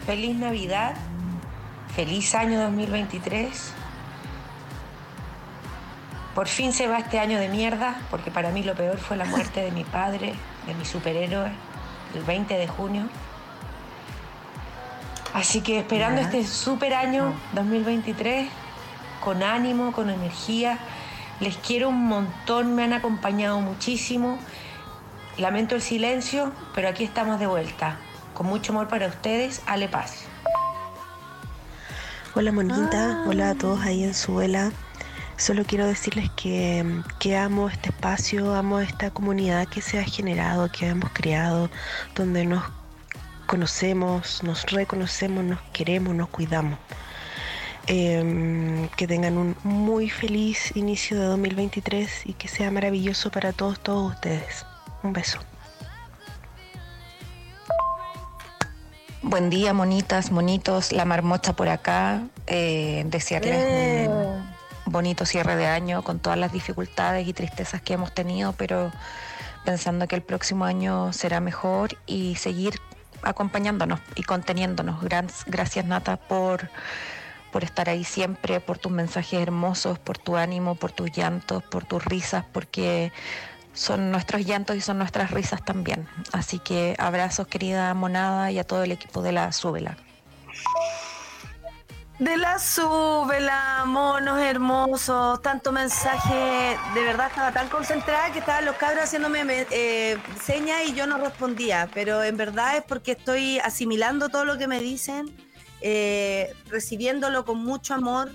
Feliz 0.06 0.36
Navidad, 0.36 0.93
feliz 1.96 2.36
año 2.36 2.62
2023. 2.62 3.74
Por 6.36 6.47
fin 6.47 6.74
se 6.74 6.88
va 6.88 7.00
este 7.00 7.17
año 7.17 7.39
de 7.39 7.50
mierda, 7.50 7.96
porque 8.12 8.29
para 8.29 8.51
mí 8.51 8.62
lo 8.62 8.75
peor 8.75 9.00
fue 9.00 9.17
la 9.17 9.25
muerte 9.25 9.62
de 9.62 9.71
mi 9.71 9.84
padre, 9.84 10.36
de 10.67 10.75
mi 10.75 10.86
superhéroe, 10.86 11.50
el 12.13 12.21
20 12.21 12.54
de 12.54 12.67
junio. 12.67 13.09
Así 15.34 15.62
que 15.62 15.79
esperando 15.79 16.21
este 16.21 16.46
super 16.46 16.93
año 16.93 17.34
2023, 17.54 18.47
con 19.24 19.42
ánimo, 19.42 19.92
con 19.92 20.12
energía. 20.12 20.78
Les 21.39 21.58
quiero 21.58 21.89
un 21.89 22.05
montón, 22.05 22.75
me 22.75 22.84
han 22.84 22.93
acompañado 22.93 23.59
muchísimo. 23.59 24.38
Lamento 25.39 25.74
el 25.74 25.82
silencio, 25.82 26.51
pero 26.75 26.89
aquí 26.89 27.04
estamos 27.04 27.39
de 27.39 27.47
vuelta. 27.47 27.97
Con 28.36 28.47
mucho 28.47 28.74
amor 28.74 28.89
para 28.89 29.07
ustedes, 29.07 29.62
Ale 29.66 29.87
Paz. 29.87 30.25
Hola 32.36 32.51
monita, 32.51 33.24
hola 33.25 33.51
a 33.51 33.55
todos 33.55 33.79
ahí 33.79 34.03
en 34.03 34.13
Suela. 34.13 34.74
Solo 35.37 35.63
quiero 35.63 35.87
decirles 35.87 36.29
que, 36.36 36.86
que, 37.17 37.37
amo 37.37 37.70
este 37.70 37.89
espacio, 37.89 38.53
amo 38.53 38.82
esta 38.82 39.09
comunidad 39.09 39.70
que 39.70 39.82
se 39.82 39.99
ha 39.99 40.03
generado, 40.03 40.70
que 40.70 40.87
hemos 40.87 41.12
creado, 41.12 41.70
donde 42.13 42.45
nos 42.45 42.62
conocemos, 43.47 44.43
nos 44.43 44.66
reconocemos, 44.66 45.41
nos 45.45 45.62
queremos, 45.71 46.13
nos 46.13 46.28
cuidamos. 46.28 46.78
Em, 47.87 48.89
que 48.97 49.07
tengan 49.07 49.37
un 49.37 49.55
muy 49.63 50.09
feliz 50.09 50.75
inicio 50.75 51.17
de 51.17 51.25
2023 51.28 52.25
y 52.25 52.33
que 52.33 52.49
sea 52.49 52.70
maravilloso 52.70 53.32
para 53.32 53.53
todos, 53.53 53.79
todos 53.79 54.13
ustedes. 54.13 54.66
Un 55.03 55.13
beso. 55.13 55.39
Buen 59.28 59.50
día, 59.50 59.74
monitas, 59.74 60.32
monitos, 60.32 60.92
la 60.92 61.04
marmocha 61.04 61.54
por 61.54 61.68
acá. 61.68 62.22
Eh, 62.46 63.06
desearles 63.08 64.08
un 64.08 64.46
bonito 64.86 65.26
cierre 65.26 65.56
de 65.56 65.66
año 65.66 66.04
con 66.04 66.20
todas 66.20 66.38
las 66.38 66.54
dificultades 66.54 67.28
y 67.28 67.34
tristezas 67.34 67.82
que 67.82 67.93
hemos 67.93 68.14
tenido, 68.14 68.54
pero 68.54 68.92
pensando 69.66 70.08
que 70.08 70.16
el 70.16 70.22
próximo 70.22 70.64
año 70.64 71.12
será 71.12 71.39
mejor 71.39 71.97
y 72.06 72.36
seguir 72.36 72.76
acompañándonos 73.24 74.00
y 74.14 74.22
conteniéndonos. 74.22 75.04
Gracias, 75.47 75.86
Nata, 75.86 76.18
por, 76.18 76.70
por 77.52 77.64
estar 77.64 77.89
ahí 77.89 78.04
siempre, 78.04 78.60
por 78.60 78.78
tus 78.78 78.92
mensajes 78.92 79.42
hermosos, 79.42 79.97
por 79.97 80.20
tu 80.20 80.38
ánimo, 80.38 80.76
por 80.76 80.92
tus 80.92 81.12
llantos, 81.18 81.64
por 81.64 81.84
tus 81.84 82.06
risas, 82.06 82.46
porque 82.54 83.12
son 83.76 84.10
nuestros 84.10 84.46
llantos 84.46 84.76
y 84.76 84.82
son 84.82 84.97
nuestras 84.97 85.30
risas 85.30 85.64
también. 85.64 86.08
Así 86.32 86.58
que 86.58 86.96
abrazos 86.97 87.47
querida 87.47 87.93
Monada 87.93 88.52
y 88.52 88.58
a 88.58 88.64
todo 88.64 88.84
el 88.84 88.92
equipo 88.92 89.22
de 89.22 89.34
la 89.34 89.52
Súbela. 89.52 89.96
De 92.18 92.38
la 92.38 92.60
súbela, 92.60 93.84
monos 93.86 94.39
hermosos, 94.39 95.42
tanto 95.42 95.74
mensaje, 95.74 96.78
de 96.93 97.04
verdad 97.04 97.28
estaba 97.28 97.52
tan 97.52 97.68
concentrada 97.68 98.32
que 98.32 98.39
estaban 98.39 98.64
los 98.64 98.78
cabros 98.78 99.04
haciéndome 99.04 99.43
eh, 99.70 100.18
señas 100.42 100.84
y 100.88 100.93
yo 100.93 101.08
no 101.08 101.18
respondía, 101.18 101.89
pero 101.93 102.24
en 102.24 102.38
verdad 102.38 102.78
es 102.78 102.84
porque 102.84 103.12
estoy 103.12 103.60
asimilando 103.60 104.30
todo 104.30 104.46
lo 104.46 104.58
que 104.58 104.66
me 104.66 104.80
dicen, 104.80 105.26
eh, 105.82 106.56
recibiéndolo 106.70 107.43
con 107.43 107.62
mucho 107.62 107.93
amor, 107.93 108.32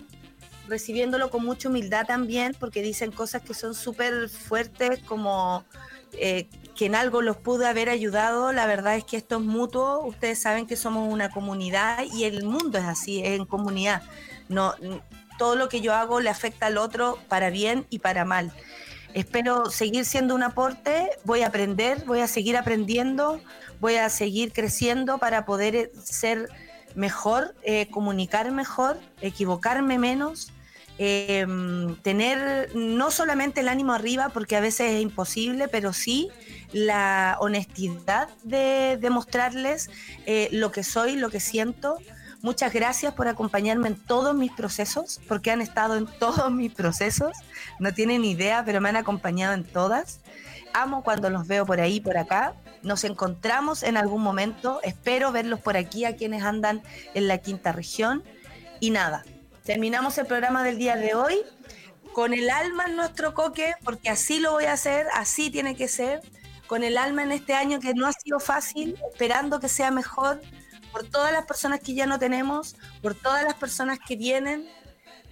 recibiéndolo 0.71 1.31
con 1.31 1.45
mucha 1.45 1.69
humildad 1.69 2.07
también, 2.07 2.57
porque 2.59 2.81
dicen 2.81 3.11
cosas 3.11 3.43
que 3.43 3.53
son 3.53 3.75
súper 3.75 4.29
fuertes, 4.31 5.01
como 5.01 5.65
eh, 6.13 6.49
que 6.77 6.87
en 6.87 6.95
algo 6.95 7.21
los 7.21 7.37
pude 7.37 7.67
haber 7.67 7.91
ayudado. 7.91 8.53
La 8.53 8.67
verdad 8.67 8.95
es 8.97 9.05
que 9.05 9.17
esto 9.17 9.37
es 9.37 9.43
mutuo. 9.43 10.01
Ustedes 10.07 10.41
saben 10.41 10.67
que 10.67 10.77
somos 10.77 11.13
una 11.13 11.31
comunidad 11.31 12.05
y 12.15 12.25
el 12.25 12.45
mundo 12.45 12.79
es 12.79 12.85
así, 12.85 13.21
es 13.21 13.39
en 13.39 13.45
comunidad. 13.45 14.03
No, 14.49 14.75
todo 15.37 15.57
lo 15.57 15.69
que 15.69 15.81
yo 15.81 15.95
hago 15.95 16.21
le 16.21 16.31
afecta 16.31 16.67
al 16.67 16.79
otro 16.79 17.19
para 17.29 17.51
bien 17.51 17.87
y 17.91 17.99
para 17.99 18.25
mal. 18.25 18.53
Espero 19.13 19.71
seguir 19.71 20.05
siendo 20.05 20.37
un 20.37 20.45
aporte, 20.45 21.11
voy 21.25 21.43
a 21.43 21.49
aprender, 21.49 22.05
voy 22.07 22.21
a 22.21 22.29
seguir 22.29 22.57
aprendiendo, 22.57 23.41
voy 23.81 23.97
a 23.97 24.09
seguir 24.09 24.53
creciendo 24.53 25.19
para 25.19 25.45
poder 25.45 25.91
ser 26.01 26.49
mejor, 26.95 27.57
eh, 27.63 27.89
comunicar 27.91 28.51
mejor, 28.53 29.01
equivocarme 29.21 29.99
menos 29.99 30.53
Em, 31.03 31.97
tener 32.03 32.77
no 32.77 33.11
solamente 33.11 33.63
el 33.63 33.69
ánimo 33.69 33.95
arriba, 33.95 34.29
porque 34.29 34.57
a 34.57 34.61
veces 34.61 34.93
es 34.93 35.01
imposible, 35.01 35.67
pero 35.67 35.95
sí 35.95 36.29
la 36.73 37.39
honestidad 37.41 38.29
de 38.43 38.99
demostrarles 39.01 39.89
eh, 40.27 40.51
lo 40.53 40.73
que 40.73 40.85
soy, 40.85 41.17
lo 41.17 41.31
que 41.31 41.41
siento. 41.41 41.97
Muchas 42.43 42.75
gracias 42.75 43.15
por 43.15 43.29
acompañarme 43.29 43.89
en 43.89 43.95
todos 43.97 44.35
mis 44.35 44.53
procesos, 44.53 45.23
porque 45.27 45.51
han 45.51 45.63
estado 45.63 45.97
en 45.97 46.05
todos 46.05 46.51
mis 46.53 46.71
procesos. 46.71 47.33
No 47.79 47.95
tienen 47.95 48.23
idea, 48.23 48.63
pero 48.67 48.83
me 48.83 48.91
han 48.91 48.97
acompañado 48.97 49.55
en 49.55 49.65
todas. 49.65 50.21
Amo 50.75 51.03
cuando 51.03 51.31
los 51.31 51.47
veo 51.47 51.65
por 51.65 51.81
ahí, 51.81 52.01
por 52.01 52.19
acá. 52.19 52.53
Nos 52.83 53.05
encontramos 53.05 53.85
en 53.85 53.97
algún 53.97 54.23
momento. 54.23 54.81
Espero 54.83 55.33
verlos 55.33 55.61
por 55.61 55.79
aquí 55.79 56.05
a 56.05 56.17
quienes 56.17 56.43
andan 56.43 56.83
en 57.15 57.27
la 57.27 57.39
quinta 57.39 57.73
región. 57.73 58.23
Y 58.81 58.91
nada, 58.91 59.25
terminamos 59.71 60.19
el 60.19 60.27
programa 60.27 60.65
del 60.65 60.79
día 60.79 60.97
de 60.97 61.15
hoy 61.15 61.43
con 62.13 62.35
el 62.35 62.51
alma 62.51 62.87
en 62.87 62.97
nuestro 62.97 63.35
coque, 63.35 63.75
porque 63.85 64.11
así 64.11 64.41
lo 64.41 64.51
voy 64.51 64.65
a 64.65 64.73
hacer, 64.73 65.07
así 65.15 65.49
tiene 65.49 65.77
que 65.77 65.87
ser, 65.87 66.23
con 66.67 66.83
el 66.83 66.99
alma 66.99 67.23
en 67.23 67.31
este 67.31 67.55
año 67.55 67.79
que 67.79 67.95
no 67.95 68.09
ha 68.09 68.13
sido 68.13 68.41
fácil, 68.41 68.97
esperando 69.13 69.61
que 69.61 69.69
sea 69.69 69.93
mejor 69.93 70.41
por 70.91 71.07
todas 71.07 71.33
las 71.33 71.47
personas 71.47 71.79
que 71.79 71.95
ya 71.95 72.07
no 72.07 72.19
tenemos, 72.19 72.75
por 73.01 73.15
todas 73.15 73.45
las 73.45 73.55
personas 73.55 74.01
que 74.05 74.17
vienen 74.17 74.69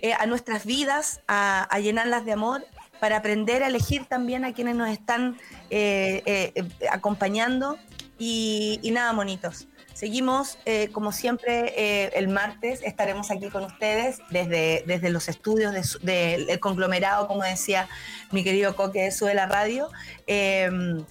eh, 0.03 0.13
a 0.13 0.25
nuestras 0.27 0.65
vidas, 0.65 1.21
a, 1.27 1.77
llenarlas 1.81 2.25
de 2.25 2.31
amor, 2.31 2.65
para 3.01 3.17
aprender 3.17 3.65
a 3.65 3.67
elegir 3.67 4.05
también 4.05 4.45
a 4.45 4.53
quienes 4.53 4.77
nos 4.77 4.89
están 4.89 5.37
eh, 5.69 6.23
eh, 6.27 6.65
acompañando. 6.93 7.77
Y, 8.21 8.79
y 8.83 8.93
nada, 8.93 9.13
monitos. 9.13 9.67
Seguimos, 9.99 10.59
eh, 10.65 10.91
como 10.93 11.11
siempre, 11.11 11.75
eh, 11.77 12.13
el 12.15 12.29
martes 12.29 12.83
estaremos 12.85 13.33
aquí 13.33 13.49
con 13.49 13.65
ustedes 13.65 14.21
desde, 14.31 14.85
desde 14.87 15.11
los 15.11 15.29
estudios 15.29 15.99
del 16.03 16.61
conglomerado, 16.61 17.27
como 17.27 17.43
decía 17.43 17.89
mi 18.31 18.45
querido 18.45 18.77
Coque 18.77 19.03
de 19.03 19.11
Sube 19.11 19.35
la 19.35 19.47
Radio. 19.47 19.91
Em, 20.29 21.05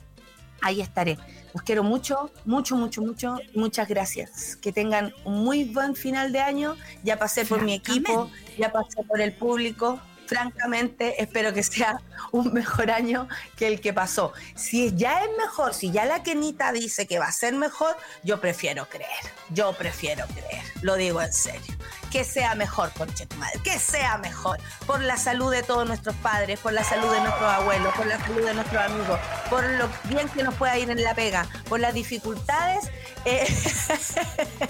ahí 0.61 0.80
estaré. 0.80 1.18
Los 1.53 1.64
quiero 1.64 1.84
mucho, 1.84 2.31
mucho, 2.45 2.77
mucho, 2.77 3.01
mucho. 3.01 3.39
Muchas 3.53 3.89
gracias. 3.89 4.55
Que 4.55 4.72
tengan 4.72 5.14
un 5.26 5.43
muy 5.43 5.65
buen 5.65 5.93
final 5.93 6.31
de 6.31 6.39
año. 6.39 6.77
Ya 7.03 7.19
pasé 7.19 7.43
por 7.43 7.64
mi 7.64 7.73
equipo, 7.73 8.31
ya 8.57 8.72
pasé 8.72 9.03
por 9.03 9.19
el 9.19 9.34
público 9.34 9.99
francamente 10.27 11.21
espero 11.21 11.53
que 11.53 11.63
sea 11.63 12.01
un 12.31 12.53
mejor 12.53 12.91
año 12.91 13.27
que 13.55 13.67
el 13.67 13.81
que 13.81 13.93
pasó. 13.93 14.33
Si 14.55 14.93
ya 14.95 15.23
es 15.23 15.29
mejor, 15.37 15.73
si 15.73 15.91
ya 15.91 16.05
la 16.05 16.23
Kenita 16.23 16.71
dice 16.71 17.07
que 17.07 17.19
va 17.19 17.25
a 17.27 17.31
ser 17.31 17.53
mejor, 17.53 17.95
yo 18.23 18.39
prefiero 18.39 18.87
creer, 18.87 19.09
yo 19.49 19.73
prefiero 19.73 20.25
creer, 20.27 20.63
lo 20.81 20.95
digo 20.95 21.21
en 21.21 21.33
serio. 21.33 21.75
Que 22.11 22.23
sea 22.23 22.55
mejor, 22.55 22.91
conche 22.93 23.27
madre, 23.37 23.59
que 23.63 23.77
sea 23.79 24.17
mejor, 24.17 24.59
por 24.85 25.01
la 25.01 25.17
salud 25.17 25.51
de 25.51 25.61
todos 25.61 25.85
nuestros 25.85 26.15
padres, 26.17 26.59
por 26.59 26.71
la 26.71 26.83
salud 26.83 27.11
de 27.11 27.19
nuestros 27.19 27.51
abuelos, 27.51 27.93
por 27.95 28.05
la 28.05 28.17
salud 28.17 28.45
de 28.45 28.53
nuestros 28.53 28.81
amigos, 28.81 29.19
por 29.49 29.63
lo 29.71 29.89
bien 30.05 30.29
que 30.29 30.43
nos 30.43 30.55
pueda 30.55 30.77
ir 30.77 30.89
en 30.89 31.03
la 31.03 31.13
pega, 31.13 31.45
por 31.67 31.81
las 31.81 31.93
dificultades, 31.93 32.89
eh, 33.25 33.45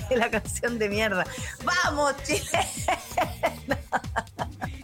la 0.15 0.31
canción 0.31 0.79
de 0.79 0.89
mierda. 0.89 1.25
¡Vamos, 1.63 2.15
Chile! 2.23 2.67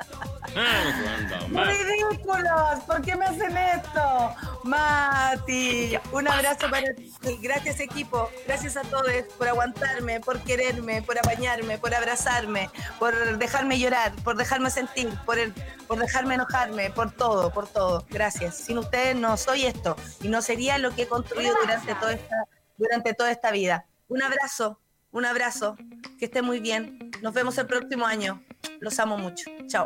¡Ridículos! 0.55 2.79
¿Por 2.85 3.01
qué 3.01 3.15
me 3.15 3.25
hacen 3.25 3.57
esto? 3.57 4.35
Mati, 4.63 5.97
un 6.11 6.27
abrazo 6.27 6.69
para 6.69 6.93
ti. 6.93 7.11
Gracias 7.41 7.79
equipo, 7.79 8.29
gracias 8.45 8.77
a 8.77 8.81
todos 8.81 9.11
por 9.37 9.47
aguantarme, 9.47 10.19
por 10.19 10.41
quererme, 10.43 11.01
por 11.01 11.17
apañarme, 11.17 11.77
por 11.77 11.93
abrazarme, 11.93 12.69
por 12.99 13.37
dejarme 13.37 13.79
llorar, 13.79 14.13
por 14.23 14.37
dejarme 14.37 14.69
sentir, 14.69 15.09
por, 15.25 15.39
el, 15.39 15.53
por 15.87 15.99
dejarme 15.99 16.35
enojarme, 16.35 16.91
por 16.91 17.11
todo, 17.11 17.51
por 17.51 17.67
todo. 17.67 18.05
Gracias. 18.09 18.57
Sin 18.57 18.77
ustedes 18.77 19.15
no 19.15 19.37
soy 19.37 19.65
esto 19.65 19.95
y 20.21 20.27
no 20.27 20.41
sería 20.41 20.77
lo 20.77 20.93
que 20.95 21.03
he 21.03 21.07
construido 21.07 21.55
durante 21.61 21.95
toda 21.95 22.13
esta, 22.13 22.35
durante 22.77 23.13
toda 23.13 23.31
esta 23.31 23.51
vida. 23.51 23.85
Un 24.07 24.21
abrazo, 24.21 24.79
un 25.11 25.25
abrazo, 25.25 25.75
que 26.19 26.25
esté 26.25 26.41
muy 26.41 26.59
bien. 26.59 27.11
Nos 27.21 27.33
vemos 27.33 27.57
el 27.57 27.67
próximo 27.67 28.05
año. 28.05 28.43
Los 28.79 28.99
amo 28.99 29.17
mucho. 29.17 29.49
Chao. 29.67 29.85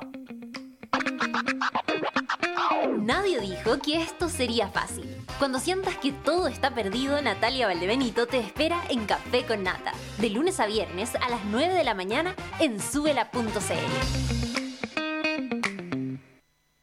Nadie 3.00 3.40
dijo 3.40 3.80
que 3.80 4.02
esto 4.02 4.30
sería 4.30 4.68
fácil. 4.68 5.06
Cuando 5.40 5.60
sientas 5.60 5.96
que 5.98 6.12
todo 6.12 6.48
está 6.48 6.74
perdido, 6.74 7.22
Natalia 7.22 7.68
Valdebenito 7.68 8.28
te 8.28 8.40
espera 8.40 8.82
en 8.90 9.06
Café 9.06 9.46
con 9.46 9.64
Nata, 9.64 9.94
de 10.18 10.30
lunes 10.30 10.60
a 10.60 10.66
viernes 10.66 11.16
a 11.16 11.30
las 11.30 11.44
9 11.46 11.74
de 11.74 11.84
la 11.84 11.94
mañana 11.94 12.36
en 12.60 12.82
subela.cl. 12.82 14.67